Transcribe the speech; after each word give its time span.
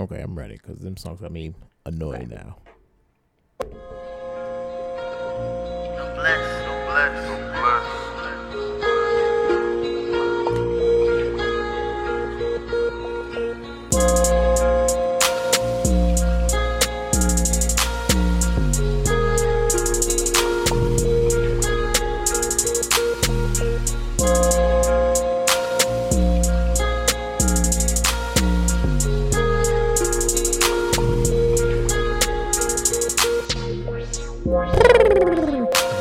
Okay, 0.00 0.22
I'm 0.22 0.34
ready 0.34 0.54
because 0.54 0.78
them 0.78 0.96
songs 0.96 1.20
got 1.20 1.30
me 1.30 1.52
annoyed 1.84 2.30
now. 2.30 2.56
Bless, 6.14 6.40
bless, 6.86 7.28
bless. 7.28 7.49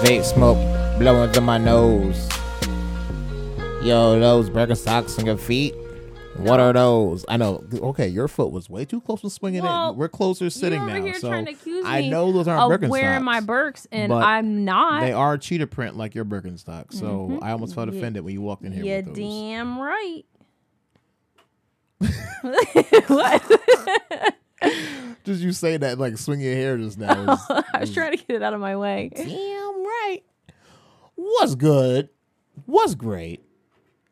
Smoke 0.09 0.57
blowing 0.97 1.31
through 1.31 1.43
my 1.43 1.59
nose. 1.59 2.27
Yo, 3.83 4.19
those 4.19 4.49
Birkenstocks 4.49 5.19
on 5.19 5.27
your 5.27 5.37
feet. 5.37 5.75
What 6.37 6.59
are 6.59 6.73
those? 6.73 7.23
I 7.29 7.37
know. 7.37 7.63
Okay, 7.71 8.07
your 8.07 8.27
foot 8.27 8.51
was 8.51 8.71
way 8.71 8.85
too 8.85 9.01
close 9.01 9.21
to 9.21 9.29
swinging 9.29 9.61
Well, 9.61 9.91
in. 9.91 9.97
We're 9.97 10.09
closer 10.09 10.49
sitting 10.49 10.83
now, 10.83 11.11
so 11.13 11.29
trying 11.29 11.45
to 11.45 11.51
accuse 11.51 11.85
I 11.85 12.07
know 12.07 12.31
those 12.31 12.47
aren't 12.47 12.81
Birkenstocks. 12.81 12.89
wearing 12.89 13.23
my 13.23 13.39
Birks, 13.39 13.85
and 13.91 14.11
I'm 14.11 14.65
not. 14.65 15.01
They 15.01 15.11
are 15.11 15.37
cheetah 15.37 15.67
print 15.67 15.95
like 15.95 16.15
your 16.15 16.25
Birkenstocks. 16.25 16.95
So 16.95 17.05
mm-hmm. 17.05 17.43
I 17.43 17.51
almost 17.51 17.75
felt 17.75 17.91
Yeah. 17.93 17.99
offended 17.99 18.23
when 18.23 18.33
you 18.33 18.41
walked 18.41 18.63
in 18.63 18.71
here 18.71 19.03
those. 19.03 19.15
damn 19.15 19.79
right. 19.79 20.23
what? 23.07 23.59
Just 25.25 25.41
you 25.41 25.51
say 25.51 25.77
that 25.77 25.97
like 25.99 26.17
swing 26.17 26.39
your 26.39 26.53
hair 26.55 26.77
just 26.77 26.97
now. 26.97 27.37
I 27.73 27.79
was 27.81 27.93
trying 27.93 28.17
to 28.17 28.17
get 28.17 28.37
it 28.37 28.43
out 28.43 28.53
of 28.53 28.59
my 28.59 28.75
way. 28.77 29.11
Damn 29.15 29.25
right. 29.27 30.21
What's 31.15 31.55
good? 31.55 32.09
What's 32.65 32.95
great? 32.95 33.43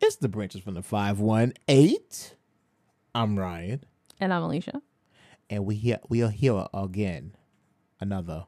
It's 0.02 0.18
the 0.18 0.28
branches 0.30 0.62
from 0.62 0.74
the 0.76 0.82
518. 0.84 1.98
I'm 3.16 3.40
Ryan. 3.40 3.84
And 4.20 4.34
I'm 4.34 4.44
Alicia. 4.44 4.82
And 5.50 5.66
we 5.66 5.76
here 5.76 6.00
we 6.10 6.22
are 6.24 6.30
here 6.30 6.66
again. 6.74 7.36
Another 8.00 8.46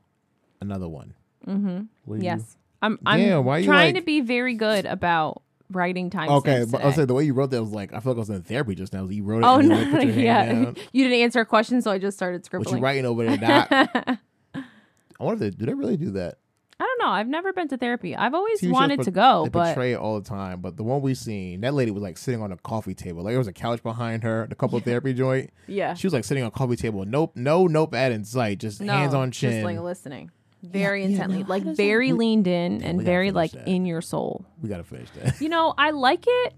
another 0.61 0.87
one. 0.89 1.13
Mm-hmm. 1.47 2.21
Yes. 2.21 2.57
I'm 2.81 2.99
I'm 3.05 3.19
Damn, 3.19 3.45
why 3.45 3.59
you 3.59 3.65
trying 3.65 3.95
like- 3.95 4.03
to 4.03 4.05
be 4.05 4.21
very 4.21 4.53
good 4.55 4.85
about 4.85 5.41
writing 5.71 6.09
time. 6.09 6.29
Okay, 6.29 6.65
but 6.69 6.83
I'll 6.83 6.91
say 6.93 7.05
the 7.05 7.13
way 7.13 7.23
you 7.23 7.33
wrote 7.33 7.51
that 7.51 7.61
was 7.61 7.71
like 7.71 7.93
I 7.93 7.99
feel 7.99 8.13
like 8.13 8.17
I 8.17 8.19
was 8.19 8.29
in 8.29 8.41
therapy 8.43 8.75
just 8.75 8.93
now. 8.93 9.05
You 9.05 9.23
wrote 9.23 9.43
it 9.43 9.45
Oh 9.45 9.61
no, 9.61 9.79
your 10.01 10.13
hand 10.13 10.77
yeah. 10.77 10.83
You 10.91 11.03
didn't 11.05 11.19
answer 11.21 11.41
a 11.41 11.45
question, 11.45 11.81
so 11.81 11.91
I 11.91 11.97
just 11.97 12.17
started 12.17 12.45
scribbling. 12.45 12.73
What 12.73 12.79
you 12.79 12.83
writing 12.83 13.05
over 13.05 13.25
there, 13.25 13.37
Doc? 13.37 13.67
I 14.55 15.23
wonder 15.23 15.45
if 15.45 15.51
they 15.51 15.57
do 15.57 15.65
they 15.65 15.73
really 15.73 15.97
do 15.97 16.11
that? 16.11 16.37
I 16.81 16.85
don't 16.85 17.05
know. 17.05 17.11
I've 17.11 17.27
never 17.27 17.51
been 17.51 17.67
to 17.69 17.77
therapy. 17.77 18.15
I've 18.15 18.33
always 18.33 18.61
TV 18.61 18.71
wanted 18.71 19.01
to 19.01 19.11
go, 19.11 19.43
They 19.43 19.49
but 19.49 19.65
portray 19.65 19.91
it 19.91 19.97
all 19.97 20.17
the 20.17 20.27
time. 20.27 20.61
But 20.61 20.77
the 20.77 20.83
one 20.83 21.01
we 21.01 21.13
seen, 21.13 21.59
that 21.61 21.73
lady 21.73 21.91
was 21.91 22.01
like 22.01 22.17
sitting 22.17 22.41
on 22.41 22.53
a 22.53 22.57
coffee 22.57 22.93
table. 22.93 23.21
Like 23.23 23.33
there 23.33 23.37
was 23.37 23.49
a 23.49 23.53
couch 23.53 23.83
behind 23.83 24.23
her, 24.23 24.47
the 24.47 24.55
couple 24.55 24.79
therapy 24.79 25.13
joint. 25.13 25.51
yeah, 25.67 25.93
She 25.93 26.07
was 26.07 26.13
like 26.13 26.23
sitting 26.23 26.41
on 26.41 26.47
a 26.47 26.51
coffee 26.51 26.77
table. 26.77 27.03
Nope, 27.03 27.33
no 27.35 27.67
notepad 27.67 28.13
in 28.13 28.23
sight. 28.23 28.59
Just 28.59 28.79
no, 28.79 28.93
hands 28.93 29.13
on 29.13 29.31
chin. 29.31 29.51
just 29.51 29.65
like 29.65 29.77
listening, 29.79 30.31
very 30.61 31.01
yeah, 31.01 31.07
intently, 31.09 31.39
no, 31.43 31.49
like 31.49 31.63
very 31.63 32.11
leaned 32.11 32.47
in 32.47 32.83
and 32.83 33.01
very 33.01 33.31
like 33.31 33.51
that. 33.51 33.67
in 33.67 33.85
your 33.85 34.01
soul. 34.01 34.45
we 34.61 34.69
gotta 34.69 34.83
finish 34.83 35.09
that. 35.11 35.39
You 35.41 35.49
know, 35.49 35.73
I 35.77 35.91
like 35.91 36.25
it, 36.27 36.53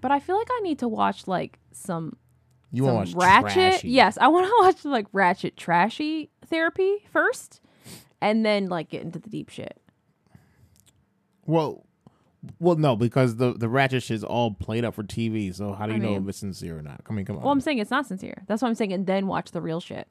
but 0.00 0.10
I 0.12 0.20
feel 0.20 0.36
like 0.36 0.48
I 0.50 0.60
need 0.60 0.78
to 0.80 0.88
watch 0.88 1.26
like 1.26 1.58
some 1.72 2.16
You 2.70 2.84
want 2.84 3.08
to 3.08 3.16
watch 3.16 3.24
ratchet. 3.26 3.52
trashy. 3.54 3.88
Yes, 3.90 4.18
I 4.20 4.28
want 4.28 4.46
to 4.46 4.54
watch 4.60 4.84
like 4.84 5.06
ratchet 5.12 5.56
trashy 5.56 6.30
therapy 6.46 6.98
first, 7.10 7.60
and 8.20 8.44
then 8.46 8.68
like 8.68 8.90
get 8.90 9.02
into 9.02 9.18
the 9.18 9.28
deep 9.28 9.48
shit. 9.48 9.80
Well, 11.46 11.84
well, 12.60 12.76
no, 12.76 12.94
because 12.96 13.36
the 13.36 13.52
the 13.52 13.68
ratchet 13.68 14.10
is 14.10 14.22
all 14.22 14.52
played 14.52 14.84
up 14.84 14.94
for 14.94 15.02
TV. 15.02 15.54
So 15.54 15.72
how 15.72 15.86
do 15.86 15.92
I 15.92 15.96
you 15.96 16.02
know 16.02 16.10
mean- 16.10 16.22
if 16.22 16.28
it's 16.28 16.38
sincere 16.38 16.78
or 16.78 16.82
not? 16.82 17.00
I 17.08 17.12
mean, 17.12 17.24
come 17.24 17.36
on. 17.36 17.42
Well, 17.42 17.52
I'm 17.52 17.60
saying 17.60 17.78
it's 17.78 17.90
not 17.90 18.06
sincere. 18.06 18.44
That's 18.46 18.62
what 18.62 18.68
I'm 18.68 18.74
saying, 18.74 18.92
and 18.92 19.06
then 19.06 19.26
watch 19.26 19.50
the 19.50 19.60
real 19.60 19.80
shit. 19.80 20.06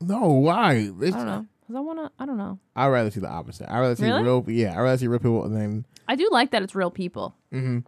no, 0.00 0.28
why? 0.28 0.90
It's, 1.00 1.14
I 1.14 1.18
don't 1.18 1.26
know 1.26 1.46
because 1.66 1.76
I 1.76 1.80
want 1.80 1.98
to. 1.98 2.10
I 2.22 2.26
don't 2.26 2.36
know. 2.38 2.58
I'd 2.76 2.86
rather 2.88 3.10
see 3.10 3.20
the 3.20 3.28
opposite. 3.28 3.68
I'd 3.70 3.80
rather 3.80 3.96
see 3.96 4.04
Really? 4.06 4.22
real. 4.22 4.44
Yeah, 4.48 4.72
I'd 4.78 4.82
rather 4.82 4.98
see 4.98 5.08
real 5.08 5.18
people 5.18 5.48
then 5.48 5.84
I 6.08 6.14
do 6.14 6.28
like 6.30 6.52
that 6.52 6.62
it's 6.62 6.74
real 6.74 6.90
people. 6.90 7.34
Mm-hmm. 7.52 7.78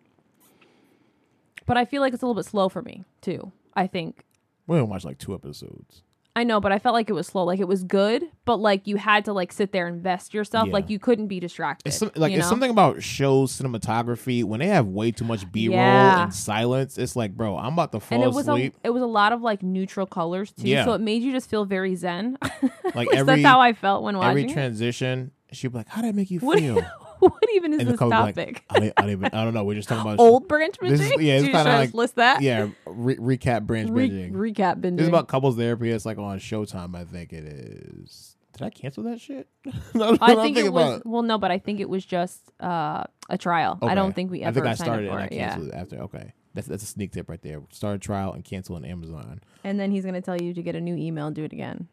But 1.66 1.76
I 1.76 1.84
feel 1.84 2.00
like 2.00 2.12
it's 2.14 2.22
a 2.22 2.26
little 2.26 2.40
bit 2.40 2.48
slow 2.48 2.68
for 2.68 2.82
me 2.82 3.04
too. 3.20 3.52
I 3.74 3.86
think 3.86 4.24
we 4.66 4.76
don't 4.76 4.88
watch 4.88 5.04
like 5.04 5.18
two 5.18 5.34
episodes. 5.34 6.02
I 6.38 6.44
know, 6.44 6.60
but 6.60 6.70
I 6.70 6.78
felt 6.78 6.94
like 6.94 7.10
it 7.10 7.14
was 7.14 7.26
slow. 7.26 7.44
Like 7.44 7.58
it 7.58 7.66
was 7.66 7.82
good, 7.82 8.22
but 8.44 8.56
like 8.58 8.86
you 8.86 8.96
had 8.96 9.24
to 9.24 9.32
like 9.32 9.52
sit 9.52 9.72
there 9.72 9.88
and 9.88 9.96
invest 9.96 10.32
yourself. 10.32 10.68
Yeah. 10.68 10.72
Like 10.72 10.88
you 10.88 10.98
couldn't 11.00 11.26
be 11.26 11.40
distracted. 11.40 11.88
It's 11.88 11.96
some, 11.98 12.12
like 12.14 12.32
it's 12.32 12.42
know? 12.44 12.48
something 12.48 12.70
about 12.70 13.02
shows 13.02 13.52
cinematography 13.60 14.44
when 14.44 14.60
they 14.60 14.68
have 14.68 14.86
way 14.86 15.10
too 15.10 15.24
much 15.24 15.50
B 15.50 15.68
roll 15.68 15.76
Yeah. 15.76 16.22
and 16.24 16.34
silence. 16.34 16.96
It's 16.96 17.16
like, 17.16 17.36
bro, 17.36 17.56
I'm 17.58 17.72
about 17.72 17.90
to 17.92 18.00
fall 18.00 18.16
and 18.16 18.24
it 18.24 18.34
was 18.34 18.46
asleep. 18.48 18.76
a 18.84 18.86
it 18.86 18.90
was 18.90 19.02
a 19.02 19.06
lot 19.06 19.32
of 19.32 19.42
like 19.42 19.62
neutral 19.62 20.06
colors 20.06 20.52
too. 20.52 20.68
Yeah. 20.68 20.84
So 20.84 20.92
it 20.92 21.00
made 21.00 21.22
you 21.22 21.32
just 21.32 21.50
feel 21.50 21.64
very 21.64 21.94
zen. 21.94 22.38
Like 22.94 23.08
every 23.12 23.42
that's 23.42 23.46
how 23.46 23.60
I 23.60 23.74
felt 23.74 24.02
when 24.02 24.16
every 24.16 24.42
watching. 24.44 24.50
it. 24.50 24.52
transition, 24.54 25.30
she'd 25.52 25.68
be 25.68 25.78
like, 25.78 25.88
"How 25.88 26.00
did 26.00 26.08
that 26.08 26.16
make 26.16 26.30
you 26.30 26.40
feel?" 26.40 26.80
what 27.30 27.42
even 27.54 27.72
is 27.74 27.86
this 27.86 27.98
topic? 27.98 28.36
like, 28.36 28.64
I, 28.70 28.80
don't- 28.80 28.92
I, 28.96 29.00
don't 29.02 29.10
even, 29.10 29.24
I 29.26 29.44
don't 29.44 29.54
know. 29.54 29.64
We're 29.64 29.74
just 29.74 29.88
talking 29.88 30.02
about 30.12 30.20
Old 30.22 30.48
branch 30.48 30.76
This 30.80 31.00
binging? 31.00 31.16
is- 31.18 31.22
yeah, 31.22 31.34
it's 31.34 31.44
kinda 31.46 31.64
like- 31.64 31.94
list 31.94 32.16
that. 32.16 32.42
Yeah, 32.42 32.68
re- 32.86 33.16
recap 33.16 33.66
branch 33.66 33.90
Re- 33.90 34.08
binging. 34.10 34.32
recap 34.32 34.80
binging. 34.80 34.96
This 34.96 35.02
is 35.02 35.08
about 35.08 35.28
couples 35.28 35.56
therapy. 35.56 35.90
It's 35.90 36.06
like 36.06 36.18
on 36.18 36.38
Showtime. 36.38 36.96
I 36.96 37.04
think 37.04 37.32
it 37.32 37.44
is. 37.44 38.36
Did 38.56 38.64
I 38.64 38.70
cancel 38.70 39.04
that 39.04 39.20
shit? 39.20 39.46
no, 39.94 40.16
I 40.20 40.34
think 40.34 40.56
it 40.56 40.72
was 40.72 41.02
well, 41.04 41.22
no, 41.22 41.38
but 41.38 41.50
I 41.52 41.58
think 41.58 41.78
it 41.78 41.88
was 41.88 42.04
just 42.04 42.40
uh, 42.60 43.04
a 43.28 43.38
trial. 43.38 43.78
I 43.82 43.94
don't 43.94 44.14
think 44.14 44.30
we 44.32 44.42
ever 44.42 44.50
I 44.50 44.52
think 44.62 44.66
I 44.66 44.74
started 44.74 45.08
and 45.10 45.18
I 45.18 45.24
it. 45.26 45.32
Yeah, 45.32 45.48
canceled 45.50 45.68
it 45.68 45.74
after. 45.74 45.96
Okay, 46.04 46.32
that's 46.54 46.66
that's 46.66 46.82
a 46.82 46.86
sneak 46.86 47.12
tip 47.12 47.28
right 47.28 47.40
there. 47.40 47.62
Start 47.70 47.94
a 47.94 47.98
trial 48.00 48.32
and 48.32 48.44
cancel 48.44 48.74
on 48.74 48.84
Amazon. 48.84 49.40
and 49.62 49.78
then 49.78 49.92
he's 49.92 50.04
gonna 50.04 50.20
tell 50.20 50.40
you 50.40 50.54
to 50.54 50.62
get 50.62 50.74
a 50.74 50.80
new 50.80 50.96
email 50.96 51.26
and 51.28 51.36
do 51.36 51.44
it 51.44 51.52
again. 51.52 51.86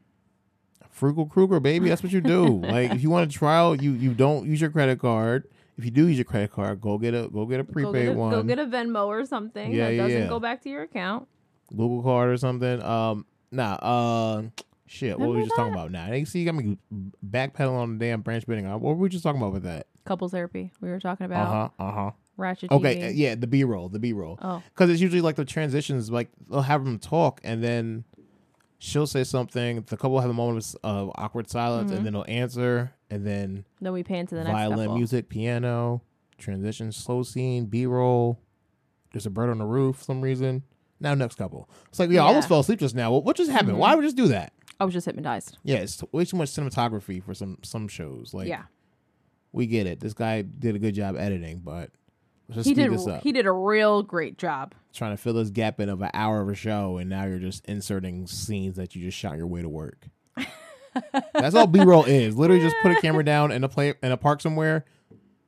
Frugal 0.95 1.25
Kruger, 1.25 1.59
baby. 1.59 1.89
That's 1.89 2.01
what 2.01 2.13
you 2.13 2.21
do. 2.21 2.45
like 2.61 2.91
if 2.91 3.03
you 3.03 3.09
want 3.09 3.29
a 3.29 3.37
trial, 3.37 3.75
you 3.75 3.91
you 3.91 4.13
don't 4.13 4.45
use 4.47 4.61
your 4.61 4.69
credit 4.69 4.97
card. 4.99 5.45
If 5.77 5.83
you 5.83 5.91
do 5.91 6.07
use 6.07 6.17
your 6.17 6.23
credit 6.23 6.51
card, 6.53 6.79
go 6.79 6.97
get 6.97 7.13
a 7.13 7.27
go 7.27 7.45
get 7.45 7.59
a 7.59 7.63
Go 7.63 7.73
prepaid 7.73 8.05
get, 8.05 8.15
a, 8.15 8.17
one, 8.17 8.31
go 8.31 8.43
get 8.43 8.59
a 8.59 8.65
Venmo 8.65 9.07
or 9.07 9.25
something 9.25 9.73
Yeah, 9.73 9.87
that 9.87 9.93
yeah, 9.93 10.03
doesn't 10.03 10.21
yeah. 10.21 10.27
go 10.29 10.39
back 10.39 10.61
to 10.63 10.69
your 10.69 10.83
account. 10.83 11.27
Google 11.71 12.01
card 12.01 12.29
or 12.29 12.37
something. 12.37 12.81
Um, 12.81 13.25
nah. 13.51 13.73
Uh, 13.73 14.43
shit. 14.87 15.19
What 15.19 15.27
were 15.27 15.33
we 15.35 15.41
Remember 15.41 15.47
just 15.49 15.55
talking 15.57 15.73
about 15.73 15.91
now? 15.91 16.13
You 16.13 16.25
see, 16.25 16.39
you 16.39 16.45
got 16.45 16.55
me 16.55 16.77
backpedaling 17.27 17.77
on 17.77 17.97
the 17.97 18.05
damn 18.05 18.21
branch 18.21 18.47
bidding. 18.47 18.69
What 18.71 18.81
were 18.81 18.93
we 18.95 19.09
just 19.09 19.23
talking 19.23 19.41
about 19.41 19.51
with 19.51 19.63
that? 19.63 19.87
Couples 20.05 20.31
therapy. 20.31 20.71
We 20.79 20.89
were 20.89 20.99
talking 21.01 21.25
about. 21.25 21.47
Uh 21.47 21.51
huh. 21.51 21.69
Uh 21.89 21.91
huh. 21.91 22.11
ratchet. 22.37 22.71
Okay. 22.71 22.95
TV. 22.95 23.05
uh, 23.07 23.09
Yeah, 23.09 23.35
the 23.35 23.47
B 23.47 23.65
roll, 23.65 23.89
the 23.89 23.99
B 23.99 24.13
roll. 24.13 24.39
Oh, 24.41 24.63
because 24.73 24.89
it's 24.89 25.01
usually 25.01 25.21
like 25.21 25.35
the 25.35 25.43
transitions 25.43 26.09
like 26.09 26.29
they'll 26.49 26.61
have 26.61 26.85
them 26.85 26.99
talk 26.99 27.41
and 27.43 27.61
then 27.61 28.05
she'll 28.77 29.07
say 29.07 29.23
something 29.23 29.81
the 29.87 29.97
couple 29.97 30.11
will 30.11 30.21
have 30.21 30.29
a 30.29 30.33
moment 30.33 30.75
of 30.83 31.11
awkward 31.15 31.49
silence 31.49 31.91
Mhm. 31.91 31.97
and 31.97 32.05
then 32.05 32.13
they'll 32.13 32.25
answer 32.27 32.93
and 33.09 33.25
then 33.25 33.65
then 33.81 33.93
we 33.93 34.03
pan 34.03 34.27
to 34.27 34.35
the 34.35 34.43
next 34.43 34.51
violin 34.53 34.93
music 34.93 35.29
piano 35.29 36.01
transition 36.37 36.91
slow 36.91 37.23
scene 37.23 37.65
b-roll. 37.65 38.39
There's 39.13 39.25
a 39.25 39.29
bird 39.29 39.49
on 39.49 39.57
the 39.59 39.65
roof 39.65 39.97
for 39.97 40.03
some 40.03 40.19
reason. 40.21 40.63
Now 40.99 41.13
next 41.13 41.35
couple. 41.35 41.69
It's 41.87 41.99
like 41.99 42.09
yeah, 42.09 42.23
I 42.23 42.27
almost 42.27 42.47
fell 42.49 42.59
asleep 42.59 42.79
just 42.79 42.95
now. 42.95 43.11
What, 43.13 43.23
what 43.23 43.37
just 43.37 43.49
happened? 43.51 43.73
Mhm. 43.77 43.79
why 43.79 43.95
would 43.95 44.01
we 44.01 44.07
just 44.07 44.17
do 44.17 44.27
that? 44.27 44.51
I 44.79 44.83
was 44.85 44.93
just 44.93 45.05
hypnotized. 45.05 45.57
yeah 45.63 45.77
it's 45.77 46.03
way 46.11 46.25
too 46.25 46.35
much 46.37 46.49
cinematography 46.49 47.23
for 47.23 47.33
some 47.33 47.57
some 47.63 47.87
shows. 47.87 48.33
Like 48.33 48.47
yeah, 48.49 48.63
we 49.53 49.67
get 49.67 49.87
it. 49.87 50.01
This 50.01 50.13
guy 50.13 50.41
did 50.41 50.75
a 50.75 50.79
good 50.79 50.93
job 50.95 51.15
editing 51.15 51.59
but 51.63 51.91
let's 52.49 52.57
just 52.57 52.67
he 52.67 52.73
did. 52.73 52.91
this 52.91 53.07
up 53.07 53.21
He 53.23 53.31
did 53.31 53.45
a 53.45 53.51
real 53.51 54.03
great 54.03 54.37
job. 54.37 54.73
trying 54.93 55.11
to 55.11 55.17
fill 55.17 55.33
this 55.33 55.49
gap 55.49 55.79
in 55.79 55.89
of 55.89 56.01
an 56.01 56.11
hour 56.13 56.41
of 56.41 56.49
a 56.49 56.55
show, 56.55 56.97
and 56.97 57.09
now 57.09 57.25
you're 57.25 57.39
just 57.39 57.65
inserting 57.65 58.27
scenes 58.27 58.75
that 58.77 58.95
you 58.95 59.03
just 59.03 59.17
shot 59.17 59.37
your 59.37 59.47
way 59.47 59.61
to 59.61 59.69
work. 59.69 60.07
That's 61.33 61.55
all 61.55 61.67
B 61.67 61.81
roll 61.83 62.05
is. 62.05 62.37
Literally, 62.37 62.61
just 62.61 62.75
put 62.81 62.91
a 62.91 63.01
camera 63.01 63.23
down 63.23 63.51
in 63.51 63.63
a 63.63 63.69
play 63.69 63.93
in 64.01 64.11
a 64.11 64.17
park 64.17 64.41
somewhere 64.41 64.85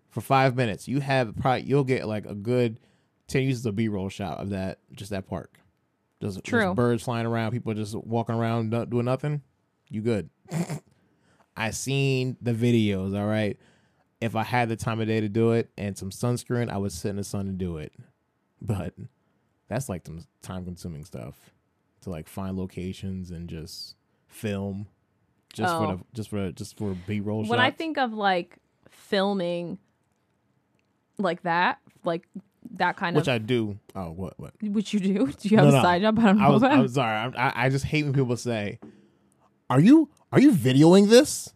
for 0.10 0.22
five 0.22 0.56
minutes. 0.56 0.88
You 0.88 1.00
have 1.00 1.36
probably 1.38 1.64
you'll 1.64 1.84
get 1.86 2.08
like 2.08 2.26
a 2.26 2.36
good 2.36 2.80
ten 3.28 3.44
uses 3.44 3.66
of 3.66 3.76
B 3.76 3.88
roll 3.88 4.10
shot 4.10 4.40
of 4.40 4.50
that 4.50 4.80
just 4.94 5.12
that 5.12 5.28
park. 5.28 5.58
Just, 6.22 6.38
just 6.38 6.46
True. 6.46 6.74
birds 6.74 7.04
flying 7.04 7.28
around, 7.28 7.52
people 7.52 7.74
just 7.76 7.94
walking 7.96 8.36
around 8.36 8.72
doing 8.90 9.06
nothing. 9.06 9.42
You 9.90 10.02
good? 10.02 10.30
I 11.56 11.72
seen 11.72 12.38
the 12.42 12.54
videos. 12.54 13.18
All 13.18 13.28
right. 13.28 13.58
If 14.20 14.36
I 14.36 14.44
had 14.44 14.68
the 14.70 14.76
time 14.76 15.00
of 15.00 15.08
day 15.08 15.22
to 15.22 15.30
do 15.30 15.52
it 15.52 15.70
and 15.78 15.98
some 15.98 16.10
sunscreen, 16.10 16.70
I 16.72 16.78
would 16.78 16.92
sit 16.92 17.10
in 17.10 17.18
the 17.18 17.24
sun 17.24 17.48
and 17.48 17.58
do 17.58 17.78
it. 17.78 17.94
But 18.62 18.94
that's 19.68 19.90
like 19.90 20.06
some 20.06 20.26
time 20.42 20.66
consuming 20.66 21.06
stuff 21.06 21.36
to 22.02 22.10
like 22.10 22.28
find 22.28 22.58
locations 22.58 23.30
and 23.32 23.48
just 23.48 23.96
film 24.28 24.88
just 25.54 25.74
for 25.74 25.86
Oh. 25.86 25.96
the 25.98 26.04
just 26.16 26.30
for 26.30 26.52
just 26.52 26.78
for 26.78 26.96
B 27.06 27.20
roll 27.20 27.44
shots. 27.44 27.52
When 27.52 27.60
I 27.60 27.70
think 27.72 27.98
of 28.00 28.14
like 28.14 28.58
filming 28.90 29.78
like 31.20 31.44
that, 31.44 31.78
like 32.04 32.28
that 32.72 32.98
kind 32.98 33.16
which 33.16 33.28
of 33.28 33.34
which 33.34 33.36
I 33.36 33.38
do. 33.38 33.78
Oh, 33.96 34.12
what? 34.12 34.40
What? 34.40 34.54
which 34.62 34.94
you 34.94 35.00
do. 35.00 35.28
Do 35.40 35.50
you 35.50 35.58
have 35.58 35.68
No, 35.68 35.78
a 35.78 35.82
side 35.82 36.02
job? 36.02 36.18
I 36.20 36.24
don't 36.24 36.38
know. 36.40 36.46
I 36.46 36.50
was, 36.50 36.64
I'm 36.64 36.88
sorry. 36.88 37.16
I'm, 37.18 37.34
I 37.38 37.54
I 37.66 37.70
just 37.70 37.86
hate 37.86 38.04
when 38.04 38.14
people 38.14 38.36
say, 38.38 38.80
"Are 39.70 39.80
you 39.80 40.10
are 40.32 40.40
you 40.40 40.52
videoing 40.52 41.08
this?" 41.10 41.54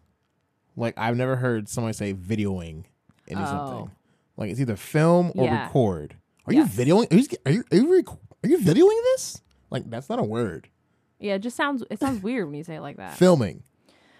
Like 0.76 0.94
I've 0.96 1.16
never 1.16 1.36
heard 1.36 1.68
somebody 1.68 1.92
say 1.94 2.14
videoing 2.14 2.84
into 3.28 3.42
Oh. 3.42 3.46
something. 3.46 3.90
Like 4.36 4.50
it's 4.50 4.60
either 4.60 4.76
film 4.76 5.32
or 5.34 5.44
Yeah. 5.44 5.64
record. 5.64 6.16
Are 6.46 6.52
Yes. 6.52 6.76
you 6.76 6.84
videoing? 6.84 7.12
Are 7.12 7.16
you 7.16 7.26
are 7.46 7.52
you 7.52 7.64
are 7.72 7.76
you, 7.76 7.94
rec- 7.96 8.08
are 8.44 8.48
you 8.48 8.58
videoing 8.58 9.00
this? 9.14 9.40
Like 9.70 9.88
that's 9.90 10.08
not 10.08 10.18
a 10.18 10.24
word. 10.24 10.68
yeah, 11.20 11.34
it 11.34 11.38
just 11.40 11.56
sounds 11.56 11.84
it 11.90 12.00
sounds 12.00 12.22
weird 12.22 12.46
when 12.46 12.54
you 12.56 12.64
say 12.64 12.76
it 12.76 12.80
like 12.80 12.96
that. 12.96 13.16
Filming, 13.16 13.62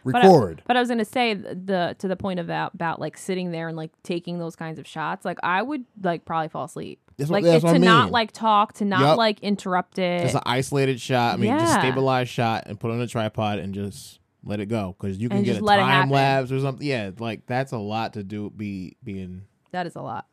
But 0.04 0.16
I- 0.16 0.26
record. 0.26 0.62
But 0.66 0.76
I 0.76 0.80
was 0.80 0.88
gonna 0.88 1.04
say 1.04 1.34
th- 1.34 1.56
the 1.64 1.96
to 1.98 2.06
the 2.08 2.16
point 2.16 2.38
of 2.40 2.46
that 2.48 2.74
about 2.74 3.00
like 3.00 3.16
sitting 3.18 3.50
there 3.50 3.66
and 3.68 3.76
like 3.76 3.90
taking 4.02 4.38
those 4.38 4.54
kinds 4.54 4.78
of 4.78 4.86
shots. 4.86 5.24
Like 5.24 5.38
I 5.42 5.62
would 5.62 5.84
like 6.02 6.24
probably 6.24 6.48
fall 6.48 6.64
asleep. 6.64 7.00
That's 7.16 7.28
what- 7.30 7.42
like 7.42 7.44
that's 7.44 7.64
it- 7.64 7.66
what 7.66 7.72
to 7.72 7.78
I 7.78 7.82
not 7.82 8.10
like 8.12 8.30
talk, 8.32 8.74
to 8.74 8.84
not 8.84 9.00
Yup. 9.00 9.18
like 9.18 9.40
interrupt 9.40 9.98
it. 9.98 10.22
Just 10.22 10.34
an 10.36 10.42
isolated 10.46 11.00
shot. 11.00 11.34
I 11.34 11.36
mean, 11.38 11.50
just 11.58 11.72
Yeah. 11.74 11.80
stabilized 11.80 12.30
shot 12.30 12.64
and 12.66 12.78
put 12.78 12.90
on 12.92 13.00
a 13.00 13.06
tripod 13.08 13.58
and 13.58 13.74
just 13.74 14.20
let 14.44 14.60
it 14.60 14.66
go 14.66 14.94
because 14.98 15.18
you 15.18 15.28
can 15.28 15.38
And 15.38 15.46
get 15.46 15.62
a 15.62 15.64
time 15.66 16.10
lapse 16.10 16.50
or 16.52 16.60
something. 16.60 16.86
Yeah, 16.86 17.10
like 17.18 17.46
that's 17.46 17.72
a 17.72 17.78
lot 17.78 18.14
to 18.14 18.22
do. 18.24 18.50
Be 18.50 18.96
being 19.04 19.42
that 19.70 19.86
is 19.86 19.96
a 19.96 20.02
lot. 20.02 20.26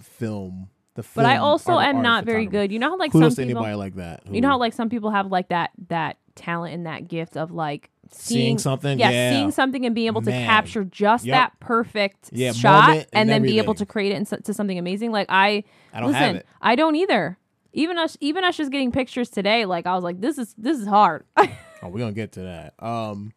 film. 0.00 0.68
The 0.94 1.02
film. 1.02 1.24
But 1.24 1.30
I 1.32 1.38
also 1.38 1.72
art- 1.72 1.88
am 1.88 1.96
art 1.96 2.02
not 2.04 2.24
very 2.24 2.46
good. 2.46 2.70
You 2.70 2.78
know 2.78 2.90
how 2.90 2.96
like 2.98 3.10
Kudos 3.12 3.34
some 3.34 3.46
people, 3.46 3.62
anybody 3.64 3.76
like 3.76 3.94
that. 3.96 4.22
you 4.30 4.40
know 4.40 4.48
how 4.48 4.58
like 4.58 4.72
some 4.72 4.88
people 4.88 5.10
have 5.10 5.26
like 5.26 5.48
that 5.48 5.70
that 5.88 6.18
talent 6.36 6.74
and 6.74 6.86
that 6.86 7.08
gift 7.08 7.36
of 7.36 7.50
like 7.50 7.90
Seeing 8.10 8.38
seeing, 8.46 8.58
something? 8.58 8.98
yeah, 8.98 9.10
Yeah. 9.10 9.30
seeing 9.30 9.50
something 9.50 9.86
and 9.86 9.94
being 9.94 10.08
able 10.08 10.20
to 10.22 10.30
Man. 10.30 10.46
capture 10.46 10.84
just 10.84 11.24
Yup. 11.24 11.34
that 11.34 11.58
perfect 11.60 12.28
Yeah, 12.32 12.52
shot 12.52 12.90
and, 12.90 13.06
and 13.12 13.28
then 13.30 13.42
be 13.42 13.58
able 13.58 13.74
to 13.74 13.86
create 13.86 14.12
it 14.12 14.16
into 14.16 14.52
something 14.54 14.78
amazing. 14.78 15.10
Like 15.10 15.26
I, 15.30 15.64
I 15.92 16.00
don't 16.00 16.10
listen, 16.12 16.22
have 16.22 16.36
it. 16.36 16.46
I 16.60 16.76
don't 16.76 16.94
either. 16.96 17.38
Even 17.72 17.98
us, 17.98 18.16
even 18.20 18.44
us, 18.44 18.56
just 18.56 18.70
getting 18.70 18.92
pictures 18.92 19.30
today. 19.30 19.64
Like 19.64 19.86
I 19.86 19.94
was 19.94 20.04
like, 20.04 20.20
this 20.20 20.38
is 20.38 20.54
this 20.58 20.78
is 20.78 20.86
hard. 20.86 21.24
this 21.84 21.90
Oh, 21.90 21.92
we're 21.94 22.00
gonna 22.00 22.12
get 22.12 22.32
to 22.32 22.40
that. 22.40 22.74
Um, 22.84 23.32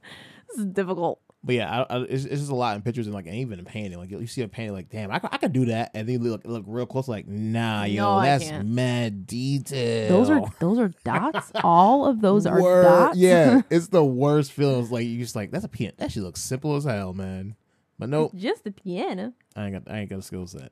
is 0.57 0.65
difficult. 0.65 1.19
but 1.43 1.55
yeah, 1.55 1.83
I, 1.89 1.95
I, 1.97 2.01
it's, 2.03 2.25
it's 2.25 2.39
just 2.41 2.51
a 2.51 2.55
lot 2.55 2.75
in 2.75 2.81
pictures 2.81 3.05
and 3.07 3.13
like 3.13 3.25
and 3.25 3.35
even 3.35 3.59
in 3.59 3.65
painting. 3.65 3.97
Like 3.99 4.09
you, 4.09 4.19
you 4.19 4.27
see 4.27 4.41
a 4.41 4.47
painting, 4.47 4.73
like 4.73 4.89
damn, 4.89 5.11
I, 5.11 5.19
could- 5.19 5.29
I 5.33 5.37
could 5.37 5.53
do 5.53 5.65
that, 5.65 5.91
and 5.93 6.07
then 6.07 6.21
you 6.23 6.29
look 6.31 6.41
look 6.45 6.63
real 6.67 6.85
close, 6.85 7.07
like 7.07 7.27
nah, 7.27 7.83
yo, 7.83 8.19
No, 8.19 8.21
that's 8.21 8.49
mad 8.65 9.27
detail. 9.27 10.09
Those 10.09 10.29
are 10.29 10.41
those 10.59 10.79
are 10.79 10.91
dots. 11.03 11.51
All 11.63 12.05
of 12.05 12.21
those 12.21 12.45
are 12.45 12.61
Word- 12.61 12.83
dots. 12.83 13.17
Yeah, 13.17 13.61
it's 13.69 13.87
the 13.89 14.03
worst 14.03 14.51
feelings. 14.51 14.91
Like 14.91 15.05
you 15.05 15.19
just 15.19 15.35
like 15.35 15.51
that's 15.51 15.65
a 15.65 15.69
piano. 15.69 15.93
That 15.97 16.11
shit 16.11 16.23
looks 16.23 16.41
simple 16.41 16.75
as 16.75 16.85
hell, 16.85 17.13
man. 17.13 17.55
But 17.99 18.09
nope, 18.09 18.31
just 18.35 18.63
the 18.63 18.71
piano. 18.71 19.33
I 19.55 19.65
ain't 19.65 19.73
got 19.85 19.93
I 19.93 19.99
ain't 19.99 20.09
got 20.09 20.19
a 20.19 20.23
skill 20.23 20.47
set. 20.47 20.71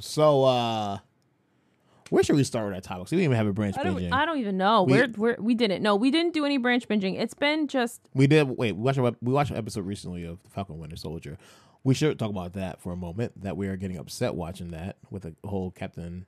So 0.00 0.44
uh 0.44 0.98
where 2.14 2.22
should 2.22 2.36
we 2.36 2.44
start 2.44 2.66
with 2.66 2.74
our 2.74 2.80
topics? 2.80 3.10
We 3.10 3.16
didn't 3.16 3.24
even 3.24 3.36
have 3.36 3.46
a 3.46 3.52
branch 3.52 3.76
I 3.76 3.82
binging. 3.84 4.12
I 4.12 4.24
don't 4.24 4.38
even 4.38 4.56
know. 4.56 4.84
We- 4.84 4.92
We're, 4.94 5.08
we're 5.16 5.36
we 5.40 5.54
didn't. 5.54 5.82
No, 5.82 5.96
we 5.96 6.10
didn't 6.10 6.32
do 6.32 6.44
any 6.44 6.56
branch 6.58 6.88
binging. 6.88 7.18
It's 7.20 7.34
been 7.34 7.66
just 7.68 8.00
We 8.14 8.26
did 8.26 8.48
wait. 8.56 8.72
We 8.72 8.82
watched 8.82 8.98
we 9.20 9.32
watched 9.32 9.50
an 9.50 9.56
episode 9.56 9.84
recently 9.86 10.24
of 10.24 10.38
Falcon 10.50 10.78
Winter 10.78 10.96
Soldier. 10.96 11.36
We 11.82 11.92
should 11.92 12.18
talk 12.18 12.30
about 12.30 12.54
that 12.54 12.80
for 12.80 12.92
a 12.92 12.96
moment. 12.96 13.42
That 13.42 13.56
we 13.56 13.68
are 13.68 13.76
getting 13.76 13.98
upset 13.98 14.34
watching 14.34 14.70
that 14.70 14.96
with 15.10 15.22
the 15.24 15.34
whole 15.46 15.70
Captain. 15.70 16.24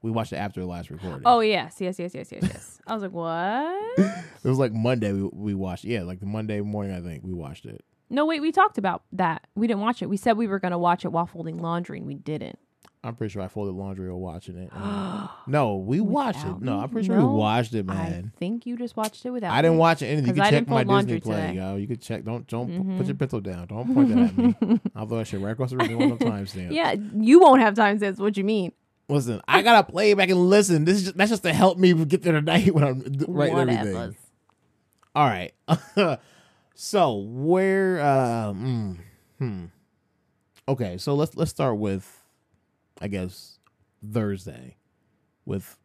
We 0.00 0.12
watched 0.12 0.32
it 0.32 0.36
after 0.36 0.60
the 0.60 0.66
last 0.66 0.90
recording. 0.90 1.22
Oh 1.26 1.40
yes, 1.40 1.76
yes, 1.80 1.98
yes, 1.98 2.14
yes, 2.14 2.30
yes, 2.30 2.42
yes. 2.44 2.78
I 2.86 2.94
was 2.94 3.02
like, 3.02 3.12
what? 3.12 3.98
it 3.98 4.48
was 4.48 4.58
like 4.58 4.72
Monday. 4.72 5.12
We, 5.12 5.28
we 5.32 5.54
watched. 5.54 5.84
Yeah, 5.84 6.02
like 6.02 6.20
the 6.20 6.26
Monday 6.26 6.60
morning. 6.60 6.94
I 6.96 7.00
think 7.00 7.24
we 7.24 7.32
watched 7.34 7.66
it. 7.66 7.84
No, 8.08 8.24
wait. 8.24 8.40
We 8.40 8.52
talked 8.52 8.78
about 8.78 9.02
that. 9.12 9.46
We 9.56 9.66
didn't 9.66 9.80
watch 9.82 10.00
it. 10.00 10.06
We 10.08 10.16
said 10.16 10.36
we 10.36 10.46
were 10.46 10.60
gonna 10.60 10.78
watch 10.78 11.04
it 11.04 11.08
while 11.08 11.26
folding 11.26 11.58
laundry, 11.58 11.98
and 11.98 12.06
we 12.06 12.14
didn't. 12.14 12.58
I'm 13.04 13.14
pretty 13.14 13.32
sure 13.32 13.42
I 13.42 13.48
folded 13.48 13.74
laundry 13.74 14.08
while 14.10 14.18
watching 14.18 14.56
it. 14.56 14.70
no, 15.46 15.76
we 15.76 16.00
watched 16.00 16.40
it. 16.40 16.46
Without 16.46 16.62
No, 16.62 16.76
me? 16.78 16.82
I'm 16.82 16.88
pretty 16.90 17.06
sure 17.06 17.16
No, 17.16 17.26
we 17.28 17.34
watched 17.38 17.72
it, 17.74 17.86
man. 17.86 18.32
I 18.34 18.38
think 18.38 18.66
you 18.66 18.76
just 18.76 18.96
watched 18.96 19.24
it 19.24 19.30
without. 19.30 19.52
I, 19.52 19.62
didn't 19.62 19.76
me. 19.76 19.80
watch. 19.80 20.02
Anything. 20.02 20.26
You 20.26 20.32
'Cause 20.32 20.34
can 20.34 20.54
I 20.54 20.58
check 20.58 20.68
my 20.68 20.74
fold 20.84 20.86
Disney 20.86 20.94
laundry 20.94 21.20
play, 21.20 21.40
today. 21.48 21.54
yo. 21.54 21.76
You 21.76 21.86
could 21.86 22.00
check. 22.02 22.24
Don't 22.24 22.46
don't 22.48 22.66
p- 22.68 22.96
put 22.96 23.06
your 23.06 23.14
pencil 23.16 23.40
down. 23.40 23.66
Don't 23.68 23.94
point 23.94 24.08
that 24.08 24.18
at 24.18 24.36
me. 24.36 24.80
I'll 24.96 25.06
throw 25.06 25.18
that 25.18 25.26
shit 25.28 25.40
right 25.40 25.52
across 25.52 25.70
the 25.70 25.76
room 25.76 26.02
on 26.02 26.18
the 26.18 26.24
timestamp. 26.24 26.72
Yeah, 26.72 26.94
you 27.16 27.38
won't 27.40 27.60
have 27.60 27.74
time 27.74 27.98
stamps. 27.98 28.18
What 28.18 28.34
do 28.34 28.40
you 28.40 28.44
mean? 28.44 28.72
Listen, 29.08 29.40
I 29.48 29.62
gotta 29.62 29.90
play 29.90 30.10
it 30.10 30.18
back 30.18 30.28
and 30.28 30.50
listen. 30.50 30.84
This 30.84 30.96
is 30.98 31.04
just, 31.04 31.16
that's 31.16 31.30
just 31.30 31.42
to 31.44 31.52
help 31.52 31.78
me 31.78 31.94
get 32.04 32.22
through 32.22 32.32
the 32.32 32.42
night 32.42 32.74
when 32.74 32.84
I'm 32.84 33.00
d- 33.00 33.24
writing 33.28 33.56
everything. 33.58 34.16
All 35.14 35.26
right. 35.26 35.52
so 36.74 37.14
where? 37.16 38.00
Uh, 38.00 38.52
mm, 38.52 38.96
hmm. 39.38 39.64
Okay, 40.68 40.98
so 40.98 41.14
let's 41.14 41.34
let's 41.36 41.50
start 41.50 41.78
with, 41.78 42.17
I 43.00 43.08
guess, 43.08 43.58
Thursday, 44.12 44.76
with 45.44 45.78